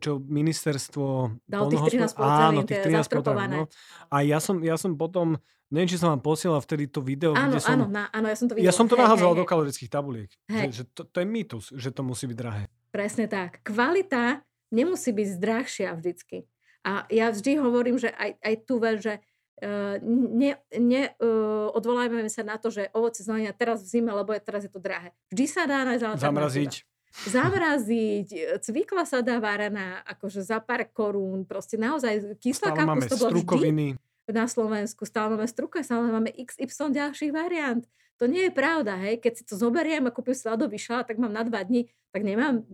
čo 0.00 0.16
ministerstvo... 0.20 1.04
Dalo 1.44 1.68
tých 1.68 2.00
13 2.00 2.16
potravín, 2.16 2.56
áno, 2.56 2.60
tých 2.64 2.82
13 2.84 3.08
potravín, 3.12 3.50
no. 3.52 3.64
A 4.08 4.16
ja 4.24 4.40
som, 4.40 4.56
ja 4.64 4.76
som 4.80 4.96
potom, 4.96 5.36
neviem, 5.68 5.88
či 5.88 6.00
som 6.00 6.12
vám 6.16 6.24
posielal 6.24 6.60
vtedy 6.64 6.88
to 6.88 7.04
video, 7.04 7.36
áno, 7.36 7.56
kde 7.56 7.60
som... 7.60 7.76
Áno, 7.76 7.86
na, 7.92 8.08
áno, 8.08 8.26
ja 8.32 8.36
som 8.36 8.46
to 8.48 8.54
videl. 8.56 8.66
Ja 8.68 8.72
som 8.72 8.86
to 8.88 8.96
nahádzal 8.96 9.32
do 9.36 9.44
kalorických 9.44 9.90
tabuliek. 9.92 10.30
Že, 10.48 10.64
že 10.72 10.82
to, 10.96 11.02
to 11.04 11.16
je 11.20 11.26
mýtus, 11.28 11.64
že 11.76 11.92
to 11.92 12.00
musí 12.00 12.24
byť 12.24 12.36
drahé. 12.38 12.62
Presne 12.88 13.28
tak. 13.28 13.60
Kvalita 13.60 14.40
nemusí 14.72 15.12
byť 15.12 15.28
drahšia 15.36 15.88
vždycky. 15.98 16.48
A 16.84 17.08
ja 17.08 17.32
vždy 17.32 17.60
hovorím, 17.60 17.96
že 17.96 18.12
aj, 18.12 18.40
aj 18.44 18.54
tu 18.68 18.76
že 19.00 19.20
ne, 19.62 20.58
ne, 20.74 21.02
uh, 21.22 21.70
odvolávame 21.70 22.26
sa 22.26 22.42
na 22.42 22.58
to, 22.58 22.74
že 22.74 22.90
ovoce 22.90 23.22
zelenina 23.22 23.54
teraz 23.54 23.86
v 23.86 23.98
zime, 23.98 24.10
lebo 24.10 24.34
je, 24.34 24.40
teraz 24.42 24.66
je 24.66 24.72
to 24.72 24.82
drahé. 24.82 25.14
Vždy 25.30 25.44
sa 25.46 25.62
dá 25.70 25.86
nájsť 25.86 26.18
Zamraziť. 26.18 26.72
Zamraziť, 27.14 28.28
cvikla 28.58 29.06
sa 29.06 29.22
dá 29.22 29.38
varená, 29.38 30.02
akože 30.02 30.42
za 30.42 30.58
pár 30.58 30.82
korún, 30.90 31.46
proste 31.46 31.78
naozaj 31.78 32.34
kyslá 32.42 32.74
kapusta 32.74 33.14
bola 33.14 33.30
vždy 33.30 33.94
na 34.32 34.48
Slovensku, 34.48 35.04
stále 35.04 35.36
máme 35.36 35.46
struka, 35.46 35.84
stále 35.84 36.08
máme 36.08 36.32
XY 36.32 36.96
ďalších 36.96 37.30
variant. 37.30 37.84
To 38.22 38.24
nie 38.24 38.48
je 38.48 38.52
pravda, 38.54 38.96
hej. 38.96 39.20
Keď 39.20 39.32
si 39.36 39.42
to 39.44 39.54
zoberiem 39.58 40.06
a 40.06 40.14
kúpim 40.14 40.32
sladový 40.32 40.80
šalát, 40.80 41.04
tak 41.04 41.20
mám 41.20 41.34
na 41.34 41.44
dva 41.44 41.60
dní, 41.60 41.90
tak 42.14 42.24
nemám 42.24 42.64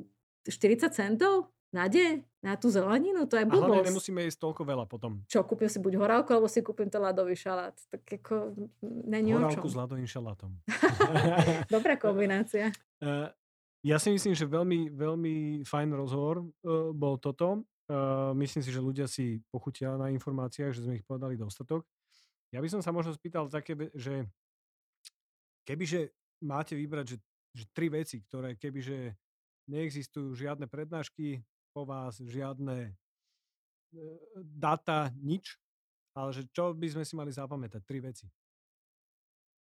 40 0.46 0.92
centov 0.94 1.50
na 1.70 1.86
deň 1.86 2.26
na 2.40 2.56
tú 2.56 2.72
zeleninu, 2.72 3.28
to 3.28 3.36
je 3.36 3.44
blbosť. 3.44 3.62
A 3.62 3.68
hlavne 3.68 3.90
nemusíme 3.92 4.20
jesť 4.24 4.48
toľko 4.48 4.62
veľa 4.64 4.84
potom. 4.88 5.20
Čo, 5.28 5.44
kúpim 5.44 5.68
si 5.68 5.78
buď 5.78 6.00
horálku, 6.00 6.32
alebo 6.32 6.48
si 6.48 6.64
kúpim 6.64 6.88
ten 6.88 6.98
ľadový 6.98 7.36
šalát. 7.36 7.76
Tak 7.92 8.02
ako, 8.20 8.56
není 8.82 9.36
Horálku 9.36 9.68
s 9.68 9.76
ľadovým 9.76 10.08
šalátom. 10.08 10.56
Dobrá 11.74 11.94
kombinácia. 12.04 12.72
Uh, 12.98 13.28
ja 13.84 14.00
si 14.00 14.08
myslím, 14.10 14.32
že 14.32 14.48
veľmi, 14.48 14.90
veľmi 14.90 15.34
fajn 15.68 15.88
rozhovor 15.94 16.42
uh, 16.42 16.90
bol 16.96 17.20
toto. 17.20 17.62
Uh, 17.86 18.32
myslím 18.40 18.64
si, 18.64 18.70
že 18.72 18.80
ľudia 18.80 19.04
si 19.04 19.44
pochutia 19.52 19.94
na 20.00 20.08
informáciách, 20.10 20.72
že 20.72 20.82
sme 20.82 20.98
ich 20.98 21.04
povedali 21.06 21.36
dostatok. 21.36 21.84
Ja 22.50 22.58
by 22.58 22.68
som 22.72 22.80
sa 22.82 22.90
možno 22.90 23.14
spýtal 23.14 23.46
také, 23.46 23.78
že 23.94 24.26
kebyže 25.68 26.10
máte 26.42 26.74
vybrať, 26.74 27.14
že, 27.14 27.16
že 27.52 27.64
tri 27.70 27.92
veci, 27.92 28.24
ktoré 28.26 28.56
kebyže 28.56 29.14
neexistujú 29.70 30.34
žiadne 30.34 30.66
prednášky 30.66 31.44
po 31.70 31.86
vás, 31.86 32.18
žiadne 32.20 32.90
uh, 32.90 34.18
data, 34.38 35.10
nič, 35.18 35.58
ale 36.14 36.34
že 36.34 36.42
čo 36.50 36.74
by 36.74 36.86
sme 36.90 37.04
si 37.06 37.14
mali 37.14 37.30
zapamätať? 37.30 37.82
Tri 37.86 38.02
veci. 38.02 38.26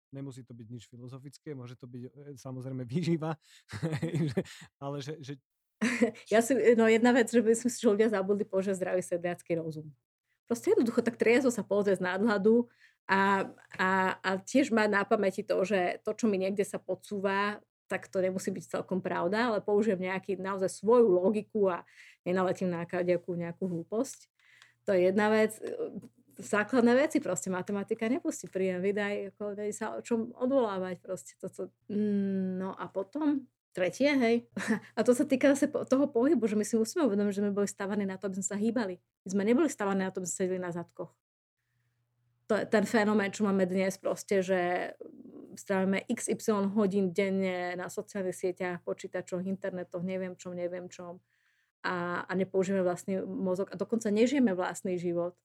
Nemusí 0.10 0.42
to 0.42 0.58
byť 0.58 0.68
nič 0.74 0.84
filozofické, 0.90 1.54
môže 1.54 1.78
to 1.78 1.86
byť 1.86 2.02
e, 2.10 2.12
samozrejme 2.34 2.82
výživa, 2.82 3.38
ale 4.84 5.06
že, 5.06 5.22
že... 5.22 5.34
Ja 6.34 6.42
si, 6.42 6.58
no 6.74 6.90
jedna 6.90 7.14
vec, 7.14 7.30
že 7.30 7.46
by 7.46 7.54
som 7.54 7.70
si, 7.70 7.78
ľudia 7.86 8.10
zabudli 8.10 8.42
požiť 8.42 8.74
zdravý 8.74 9.06
sedliacký 9.06 9.62
rozum. 9.62 9.94
Proste 10.50 10.74
jednoducho 10.74 11.06
tak 11.06 11.22
triezvo 11.22 11.54
sa 11.54 11.62
pozrieť 11.62 12.02
z 12.02 12.06
nadhľadu 12.10 12.66
a, 13.06 13.54
a, 13.78 13.90
a 14.18 14.30
tiež 14.42 14.74
mať 14.74 14.90
na 14.90 15.06
pamäti 15.06 15.46
to, 15.46 15.62
že 15.62 16.02
to, 16.02 16.18
čo 16.18 16.26
mi 16.26 16.42
niekde 16.42 16.66
sa 16.66 16.82
podsúva, 16.82 17.62
tak 17.90 18.06
to 18.08 18.22
nemusí 18.22 18.54
byť 18.54 18.80
celkom 18.80 19.02
pravda, 19.02 19.50
ale 19.50 19.66
použijem 19.66 19.98
nejaký, 19.98 20.38
naozaj 20.38 20.70
svoju 20.70 21.10
logiku 21.10 21.74
a 21.74 21.82
nenaletím 22.22 22.70
na 22.70 22.86
nejakú, 22.86 23.34
nejakú 23.34 23.66
hlúposť. 23.66 24.30
To 24.86 24.94
je 24.94 25.10
jedna 25.10 25.34
vec 25.34 25.58
základné 26.40 26.96
veci, 26.96 27.20
proste 27.20 27.52
matematika 27.52 28.08
nepustí 28.08 28.48
príjem, 28.48 28.80
vydaj, 28.80 29.36
ako 29.36 29.60
daj 29.60 29.72
sa 29.76 29.86
o 29.98 30.00
čom 30.00 30.32
odvolávať 30.40 31.04
proste 31.04 31.36
toto. 31.36 31.68
Mm, 31.92 32.64
no 32.64 32.72
a 32.72 32.88
potom 32.88 33.44
tretie, 33.76 34.16
hej. 34.16 34.36
A 34.98 35.04
to 35.04 35.12
sa 35.12 35.28
týka 35.28 35.52
zase 35.54 35.70
toho 35.70 36.06
pohybu, 36.08 36.48
že 36.48 36.56
my 36.56 36.66
si 36.66 36.80
musíme 36.80 37.06
uvedomiť, 37.06 37.34
že 37.36 37.42
sme 37.44 37.54
boli 37.54 37.68
stavaní 37.70 38.08
na 38.08 38.16
to, 38.16 38.32
aby 38.32 38.40
sme 38.40 38.48
sa 38.48 38.58
hýbali. 38.58 38.96
My 38.98 39.30
sme 39.30 39.44
neboli 39.46 39.70
stavaní 39.70 40.08
na 40.08 40.12
to, 40.16 40.24
aby 40.24 40.28
sme 40.32 40.38
sedeli 40.48 40.60
na 40.64 40.72
zadkoch. 40.72 41.12
To 42.50 42.58
je 42.58 42.66
ten 42.66 42.82
fenomén, 42.90 43.30
čo 43.30 43.46
máme 43.46 43.70
dnes 43.70 44.02
proste, 44.02 44.42
že 44.42 44.92
strávime 45.60 46.08
XY 46.08 46.72
hodín 46.72 47.12
denne 47.12 47.76
na 47.76 47.92
sociálnych 47.92 48.40
sieťach, 48.40 48.80
počítačoch, 48.88 49.44
internetoch, 49.44 50.00
neviem 50.00 50.40
čom, 50.40 50.56
neviem 50.56 50.88
čom 50.88 51.20
a, 51.84 52.24
a 52.28 52.32
nepoužijeme 52.36 52.84
vlastný 52.84 53.24
mozog 53.24 53.72
a 53.72 53.80
dokonca 53.80 54.12
nežijeme 54.12 54.52
vlastný 54.56 55.00
život. 55.00 55.36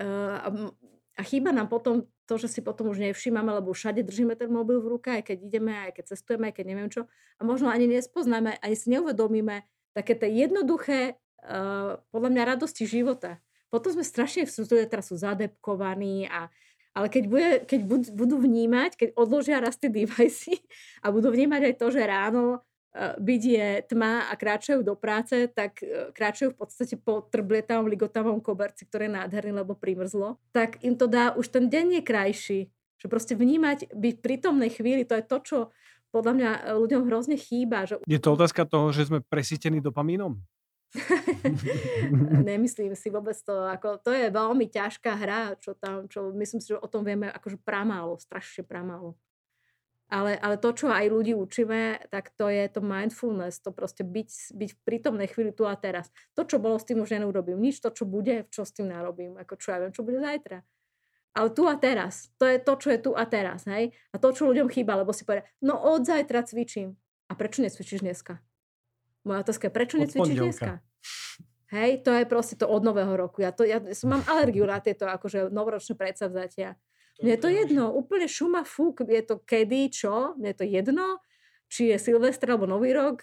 Uh, 0.00 0.72
a 1.18 1.20
chýba 1.20 1.52
nám 1.52 1.68
potom 1.68 2.08
to, 2.24 2.40
že 2.40 2.48
si 2.48 2.60
potom 2.64 2.88
už 2.88 3.02
nevšímame, 3.02 3.52
lebo 3.52 3.76
všade 3.76 4.00
držíme 4.06 4.38
ten 4.40 4.48
mobil 4.48 4.80
v 4.80 4.96
ruke, 4.96 5.08
aj 5.20 5.28
keď 5.28 5.38
ideme, 5.44 5.74
aj 5.90 6.00
keď 6.00 6.04
cestujeme, 6.16 6.48
aj 6.48 6.54
keď 6.56 6.64
neviem 6.64 6.88
čo. 6.88 7.04
A 7.36 7.44
možno 7.44 7.68
ani 7.68 7.90
nespoznáme, 7.90 8.56
ani 8.62 8.76
si 8.78 8.88
neuvedomíme 8.88 9.66
také 9.92 10.16
tie 10.16 10.32
jednoduché, 10.32 11.20
uh, 11.44 12.00
podľa 12.08 12.30
mňa, 12.32 12.50
radosti 12.56 12.88
života. 12.88 13.42
Potom 13.68 13.94
sme 13.94 14.02
strašne 14.02 14.48
v 14.48 14.52
teraz 14.90 15.12
sú 15.12 15.16
zadepkovaní 15.20 16.26
a 16.26 16.50
ale 16.90 17.06
keď, 17.06 17.24
bude, 17.30 17.50
keď 17.64 17.80
budú 18.12 18.36
vnímať, 18.42 18.98
keď 18.98 19.08
odložia 19.14 19.62
raz 19.62 19.78
tie 19.78 19.88
device 19.88 20.58
a 21.04 21.14
budú 21.14 21.30
vnímať 21.30 21.70
aj 21.70 21.74
to, 21.78 21.86
že 21.94 22.02
ráno 22.02 22.66
Eh, 22.90 23.14
byť 23.22 23.42
je 23.46 23.68
tma 23.86 24.26
a 24.26 24.34
kráčajú 24.34 24.82
do 24.82 24.98
práce, 24.98 25.46
tak 25.54 25.78
eh, 25.78 26.10
kráčajú 26.10 26.50
v 26.50 26.58
podstate 26.58 26.98
po 26.98 27.22
trblietavom 27.22 27.86
ligotavom 27.86 28.42
koberci, 28.42 28.82
ktoré 28.82 29.06
je 29.06 29.14
nádherný, 29.14 29.62
lebo 29.62 29.78
primrzlo, 29.78 30.42
tak 30.50 30.82
im 30.82 30.98
to 30.98 31.06
dá, 31.06 31.30
už 31.38 31.54
ten 31.54 31.70
deň 31.70 31.86
je 31.98 32.02
krajší. 32.02 32.60
Že 32.98 33.06
proste 33.06 33.34
vnímať, 33.38 33.94
byť 33.94 34.14
v 34.18 34.24
prítomnej 34.26 34.74
chvíli, 34.74 35.06
to 35.06 35.14
je 35.14 35.22
to, 35.22 35.38
čo 35.38 35.58
podľa 36.10 36.32
mňa 36.34 36.50
eh, 36.50 36.60
ľuďom 36.82 37.06
hrozne 37.06 37.38
chýba. 37.38 37.86
Že... 37.86 38.02
Je 38.10 38.18
to 38.18 38.34
otázka 38.34 38.66
toho, 38.66 38.90
že 38.90 39.06
sme 39.06 39.22
presítení 39.22 39.78
dopamínom? 39.78 40.42
Nemyslím 42.50 42.98
si 42.98 43.08
vôbec 43.14 43.38
to, 43.38 43.54
ako, 43.70 44.02
to 44.02 44.10
je 44.10 44.26
veľmi 44.30 44.66
ťažká 44.66 45.12
hra, 45.14 45.54
čo 45.62 45.78
tam, 45.78 46.10
čo 46.10 46.34
myslím 46.34 46.58
si, 46.58 46.74
že 46.74 46.82
o 46.82 46.90
tom 46.90 47.06
vieme 47.06 47.30
akože 47.30 47.62
pramálo, 47.62 48.18
strašne 48.18 48.66
pramálo. 48.66 49.14
Ale, 50.10 50.34
ale 50.42 50.58
to, 50.58 50.74
čo 50.74 50.90
aj 50.90 51.06
ľudí 51.06 51.38
učíme, 51.38 52.10
tak 52.10 52.34
to 52.34 52.50
je 52.50 52.66
to 52.66 52.82
mindfulness, 52.82 53.62
to 53.62 53.70
proste 53.70 54.02
byť, 54.02 54.58
byť 54.58 54.70
v 54.74 54.80
prítomnej 54.82 55.30
chvíli 55.30 55.54
tu 55.54 55.70
a 55.70 55.78
teraz. 55.78 56.10
To, 56.34 56.42
čo 56.42 56.58
bolo 56.58 56.82
s 56.82 56.86
tým 56.90 56.98
už 56.98 57.14
neurobím. 57.14 57.62
Nič 57.62 57.78
to, 57.78 57.94
čo 57.94 58.10
bude, 58.10 58.50
čo 58.50 58.66
s 58.66 58.74
tým 58.74 58.90
narobím. 58.90 59.38
Ako 59.38 59.54
čo 59.54 59.70
ja 59.70 59.78
viem, 59.78 59.94
čo 59.94 60.02
bude 60.02 60.18
zajtra. 60.18 60.66
Ale 61.30 61.54
tu 61.54 61.62
a 61.70 61.78
teraz. 61.78 62.26
To 62.42 62.44
je 62.50 62.58
to, 62.58 62.74
čo 62.74 62.90
je 62.90 62.98
tu 62.98 63.14
a 63.14 63.22
teraz. 63.22 63.70
Hej? 63.70 63.94
A 64.10 64.18
to, 64.18 64.34
čo 64.34 64.50
ľuďom 64.50 64.66
chýba, 64.66 64.98
lebo 64.98 65.14
si 65.14 65.22
povedia, 65.22 65.46
no 65.62 65.78
od 65.78 66.02
zajtra 66.02 66.42
cvičím. 66.42 66.98
A 67.30 67.38
prečo 67.38 67.62
necvičíš 67.62 68.02
dneska? 68.02 68.42
Moja 69.24 69.44
otázka 69.44 69.68
je, 69.68 69.72
prečo 69.72 69.96
necvičíš 70.00 70.38
dneska? 70.38 70.80
Hej, 71.70 72.02
to 72.02 72.10
je 72.10 72.24
proste 72.26 72.58
to 72.58 72.66
od 72.66 72.82
nového 72.82 73.14
roku. 73.14 73.46
Ja, 73.46 73.54
to, 73.54 73.62
ja 73.62 73.78
som, 73.94 74.10
mám 74.10 74.26
alergiu 74.26 74.66
na 74.66 74.82
tieto 74.82 75.06
akože 75.06 75.54
novoročné 75.54 75.94
predsavzatia. 75.94 76.74
Mne 77.22 77.36
je 77.36 77.40
to 77.40 77.48
jedno, 77.52 77.84
úplne 77.94 78.26
šuma 78.26 78.64
fúk, 78.64 79.04
je 79.04 79.22
to 79.22 79.38
kedy, 79.44 79.92
čo, 79.92 80.34
mne 80.40 80.50
je 80.50 80.58
to 80.58 80.66
jedno, 80.66 81.06
či 81.68 81.92
je 81.92 81.96
Silvestr 82.00 82.48
alebo 82.50 82.66
Nový 82.66 82.96
rok, 82.96 83.22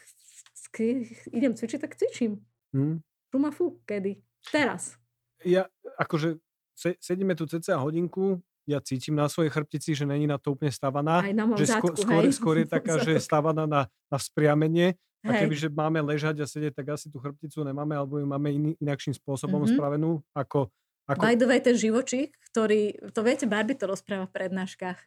idem 1.33 1.57
cvičiť, 1.57 1.79
tak 1.81 1.97
cvičím. 1.97 2.39
Hmm. 2.71 3.01
Šuma 3.33 3.49
fúk, 3.49 3.81
kedy, 3.89 4.21
teraz. 4.53 4.95
Ja, 5.41 5.67
akože 5.97 6.37
sedíme 6.77 7.33
tu 7.33 7.49
cca 7.49 7.81
hodinku, 7.81 8.39
ja 8.67 8.83
cítim 8.83 9.15
na 9.15 9.31
svojej 9.31 9.49
chrbtici, 9.49 9.95
že 9.95 10.03
není 10.03 10.27
na 10.27 10.35
to 10.35 10.53
úplne 10.53 10.75
stavaná. 10.75 11.23
Aj 11.23 11.31
na 11.31 11.47
že 11.55 11.71
zadku, 11.71 11.95
skôr, 11.95 12.23
hej. 12.27 12.35
skôr 12.35 12.55
je 12.59 12.67
taká, 12.67 12.99
že 13.05 13.15
je 13.17 13.21
stavaná 13.23 13.63
na, 13.63 13.87
na 14.11 14.17
vzpriamenie. 14.19 14.99
A 15.25 15.33
kebyže 15.33 15.73
máme 15.73 16.03
ležať 16.05 16.43
a 16.43 16.45
sedieť, 16.45 16.77
tak 16.77 16.93
asi 16.93 17.09
tú 17.09 17.17
chrbticu 17.17 17.65
nemáme, 17.65 17.97
alebo 17.97 18.21
ju 18.21 18.25
máme 18.29 18.49
iný, 18.53 18.71
inakším 18.77 19.17
spôsobom 19.17 19.65
mm-hmm. 19.65 19.77
spravenú, 19.77 20.21
ako, 20.35 20.69
ako... 21.09 21.21
By 21.25 21.33
the 21.33 21.49
way, 21.49 21.59
ten 21.63 21.73
živočík, 21.73 22.37
ktorý, 22.53 23.11
to 23.11 23.21
viete, 23.25 23.49
Barbie 23.49 23.73
to 23.73 23.89
rozpráva 23.89 24.29
v 24.29 24.35
prednáškach. 24.37 24.99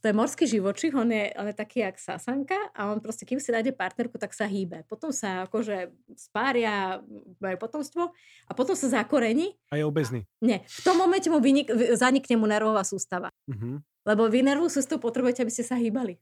To 0.00 0.08
je 0.08 0.16
morský 0.16 0.48
živočích, 0.48 0.96
on 0.96 1.12
je, 1.12 1.28
on 1.36 1.44
je 1.52 1.52
taký 1.52 1.84
jak 1.84 2.00
sasanka 2.00 2.56
a 2.72 2.88
on 2.88 3.04
proste, 3.04 3.28
kým 3.28 3.36
si 3.36 3.52
nájde 3.52 3.76
partnerku, 3.76 4.16
tak 4.16 4.32
sa 4.32 4.48
hýbe. 4.48 4.88
Potom 4.88 5.12
sa 5.12 5.44
akože 5.44 5.92
spária, 6.16 7.04
majú 7.36 7.56
potomstvo 7.60 8.08
a 8.48 8.52
potom 8.56 8.72
sa 8.72 8.88
zakorení. 8.88 9.60
A 9.68 9.76
je 9.76 9.84
obezný. 9.84 10.24
Nie. 10.40 10.64
V 10.64 10.80
tom 10.88 10.96
momente 10.96 11.28
mu 11.28 11.36
vynik, 11.36 11.68
zanikne 12.00 12.40
mu 12.40 12.48
nervová 12.48 12.80
sústava. 12.80 13.28
Uh-huh. 13.44 13.76
Lebo 14.08 14.24
vy 14.32 14.40
nervovú 14.40 14.72
sústavu 14.72 15.04
potrebujete, 15.04 15.44
aby 15.44 15.52
ste 15.52 15.68
sa 15.68 15.76
hýbali. 15.76 16.16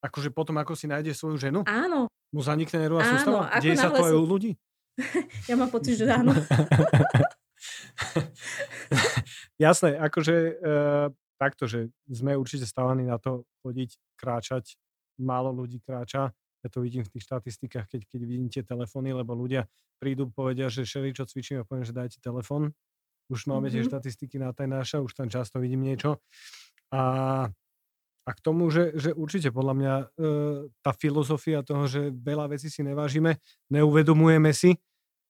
Akože 0.00 0.32
potom, 0.32 0.56
ako 0.56 0.72
si 0.72 0.88
nájde 0.88 1.12
svoju 1.12 1.36
ženu? 1.36 1.60
Áno. 1.68 2.08
Mu 2.32 2.40
zanikne 2.40 2.80
nervová 2.80 3.04
áno, 3.04 3.12
sústava? 3.16 3.40
Deje 3.60 3.76
sa 3.76 3.92
to 3.92 4.06
aj 4.06 4.14
u 4.16 4.24
ľudí? 4.24 4.56
ja 5.50 5.54
mám 5.60 5.68
pocit, 5.68 6.00
že 6.00 6.08
áno. 6.08 6.32
Jasné, 9.60 10.00
akože 10.00 10.36
uh, 10.56 11.12
takto, 11.36 11.68
že 11.68 11.92
sme 12.08 12.36
určite 12.36 12.64
stávaní 12.64 13.04
na 13.04 13.20
to 13.20 13.44
chodiť, 13.60 14.00
kráčať. 14.16 14.80
Málo 15.20 15.52
ľudí 15.52 15.84
kráča. 15.84 16.32
Ja 16.60 16.68
to 16.68 16.84
vidím 16.84 17.04
v 17.04 17.12
tých 17.16 17.24
štatistikách, 17.24 17.88
keď, 17.88 18.00
keď 18.08 18.20
vidím 18.24 18.48
tie 18.52 18.60
telefóny, 18.60 19.16
lebo 19.16 19.32
ľudia 19.32 19.64
prídu, 19.96 20.28
povedia, 20.28 20.68
že 20.68 20.84
šeli, 20.84 21.16
čo 21.16 21.24
cvičím 21.24 21.60
a 21.60 21.68
poviem, 21.68 21.88
že 21.88 21.96
dajte 21.96 22.20
telefón. 22.20 22.76
Už 23.32 23.48
máme 23.48 23.68
mm-hmm. 23.68 23.84
tie 23.84 23.88
štatistiky 23.88 24.36
na 24.36 24.52
tajnáša, 24.52 25.00
už 25.00 25.16
tam 25.16 25.32
často 25.32 25.60
vidím 25.60 25.84
niečo. 25.84 26.20
A, 26.92 27.48
a 28.26 28.30
k 28.36 28.40
tomu, 28.44 28.68
že, 28.68 28.92
že 28.94 29.10
určite 29.16 29.48
podľa 29.50 29.74
mňa 29.76 29.94
e, 29.96 30.04
tá 30.84 30.92
filozofia 30.92 31.64
toho, 31.64 31.88
že 31.88 32.12
veľa 32.12 32.52
vecí 32.52 32.68
si 32.68 32.84
nevážime, 32.84 33.40
neuvedomujeme 33.72 34.52
si, 34.52 34.76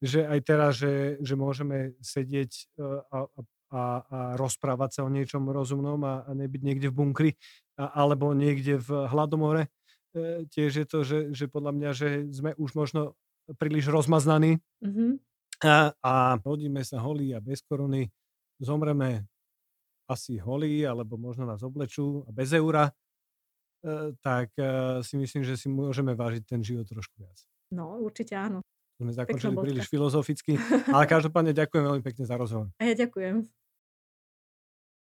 že 0.02 0.26
aj 0.26 0.38
teraz, 0.42 0.80
že, 0.80 1.20
že 1.22 1.34
môžeme 1.38 1.94
sedieť 2.02 2.50
e, 2.50 2.62
a, 3.10 3.18
a 3.26 3.40
a, 3.70 4.02
a 4.02 4.18
rozprávať 4.34 4.90
sa 4.98 5.00
o 5.06 5.10
niečom 5.10 5.46
rozumnom 5.46 6.02
a, 6.02 6.26
a 6.26 6.30
nebyť 6.34 6.62
niekde 6.62 6.88
v 6.90 6.96
bunkri 6.98 7.30
a, 7.78 8.02
alebo 8.02 8.34
niekde 8.34 8.82
v 8.82 9.06
hladomore. 9.06 9.70
E, 10.10 10.42
tiež 10.50 10.70
je 10.82 10.86
to, 10.86 11.06
že, 11.06 11.18
že 11.30 11.46
podľa 11.46 11.72
mňa, 11.78 11.90
že 11.94 12.08
sme 12.34 12.50
už 12.58 12.74
možno 12.74 13.14
príliš 13.62 13.86
rozmaznaní 13.90 14.58
mm-hmm. 14.82 15.10
a, 15.62 15.94
a 16.02 16.14
hodíme 16.42 16.82
sa 16.82 16.98
holí 16.98 17.30
a 17.30 17.38
bez 17.38 17.62
koruny, 17.62 18.10
zomreme 18.58 19.30
asi 20.10 20.42
holí, 20.42 20.82
alebo 20.82 21.14
možno 21.14 21.46
nás 21.46 21.62
oblečú 21.62 22.26
a 22.26 22.34
bez 22.34 22.50
eura, 22.50 22.90
e, 22.90 24.12
tak 24.18 24.50
e, 24.58 25.00
si 25.06 25.14
myslím, 25.14 25.46
že 25.46 25.54
si 25.54 25.70
môžeme 25.70 26.18
vážiť 26.18 26.42
ten 26.50 26.60
život 26.66 26.90
trošku 26.90 27.22
viac. 27.22 27.38
No, 27.70 28.02
určite 28.02 28.34
áno. 28.34 28.66
Sme 28.98 29.14
zakončili 29.14 29.54
príliš 29.54 29.86
filozoficky, 29.86 30.58
ale 30.94 31.06
každopádne 31.06 31.54
ďakujem 31.54 31.84
veľmi 31.86 32.02
pekne 32.02 32.24
za 32.26 32.34
rozhovor. 32.34 32.74
A 32.82 32.90
ja 32.90 32.94
ďakujem. 32.98 33.59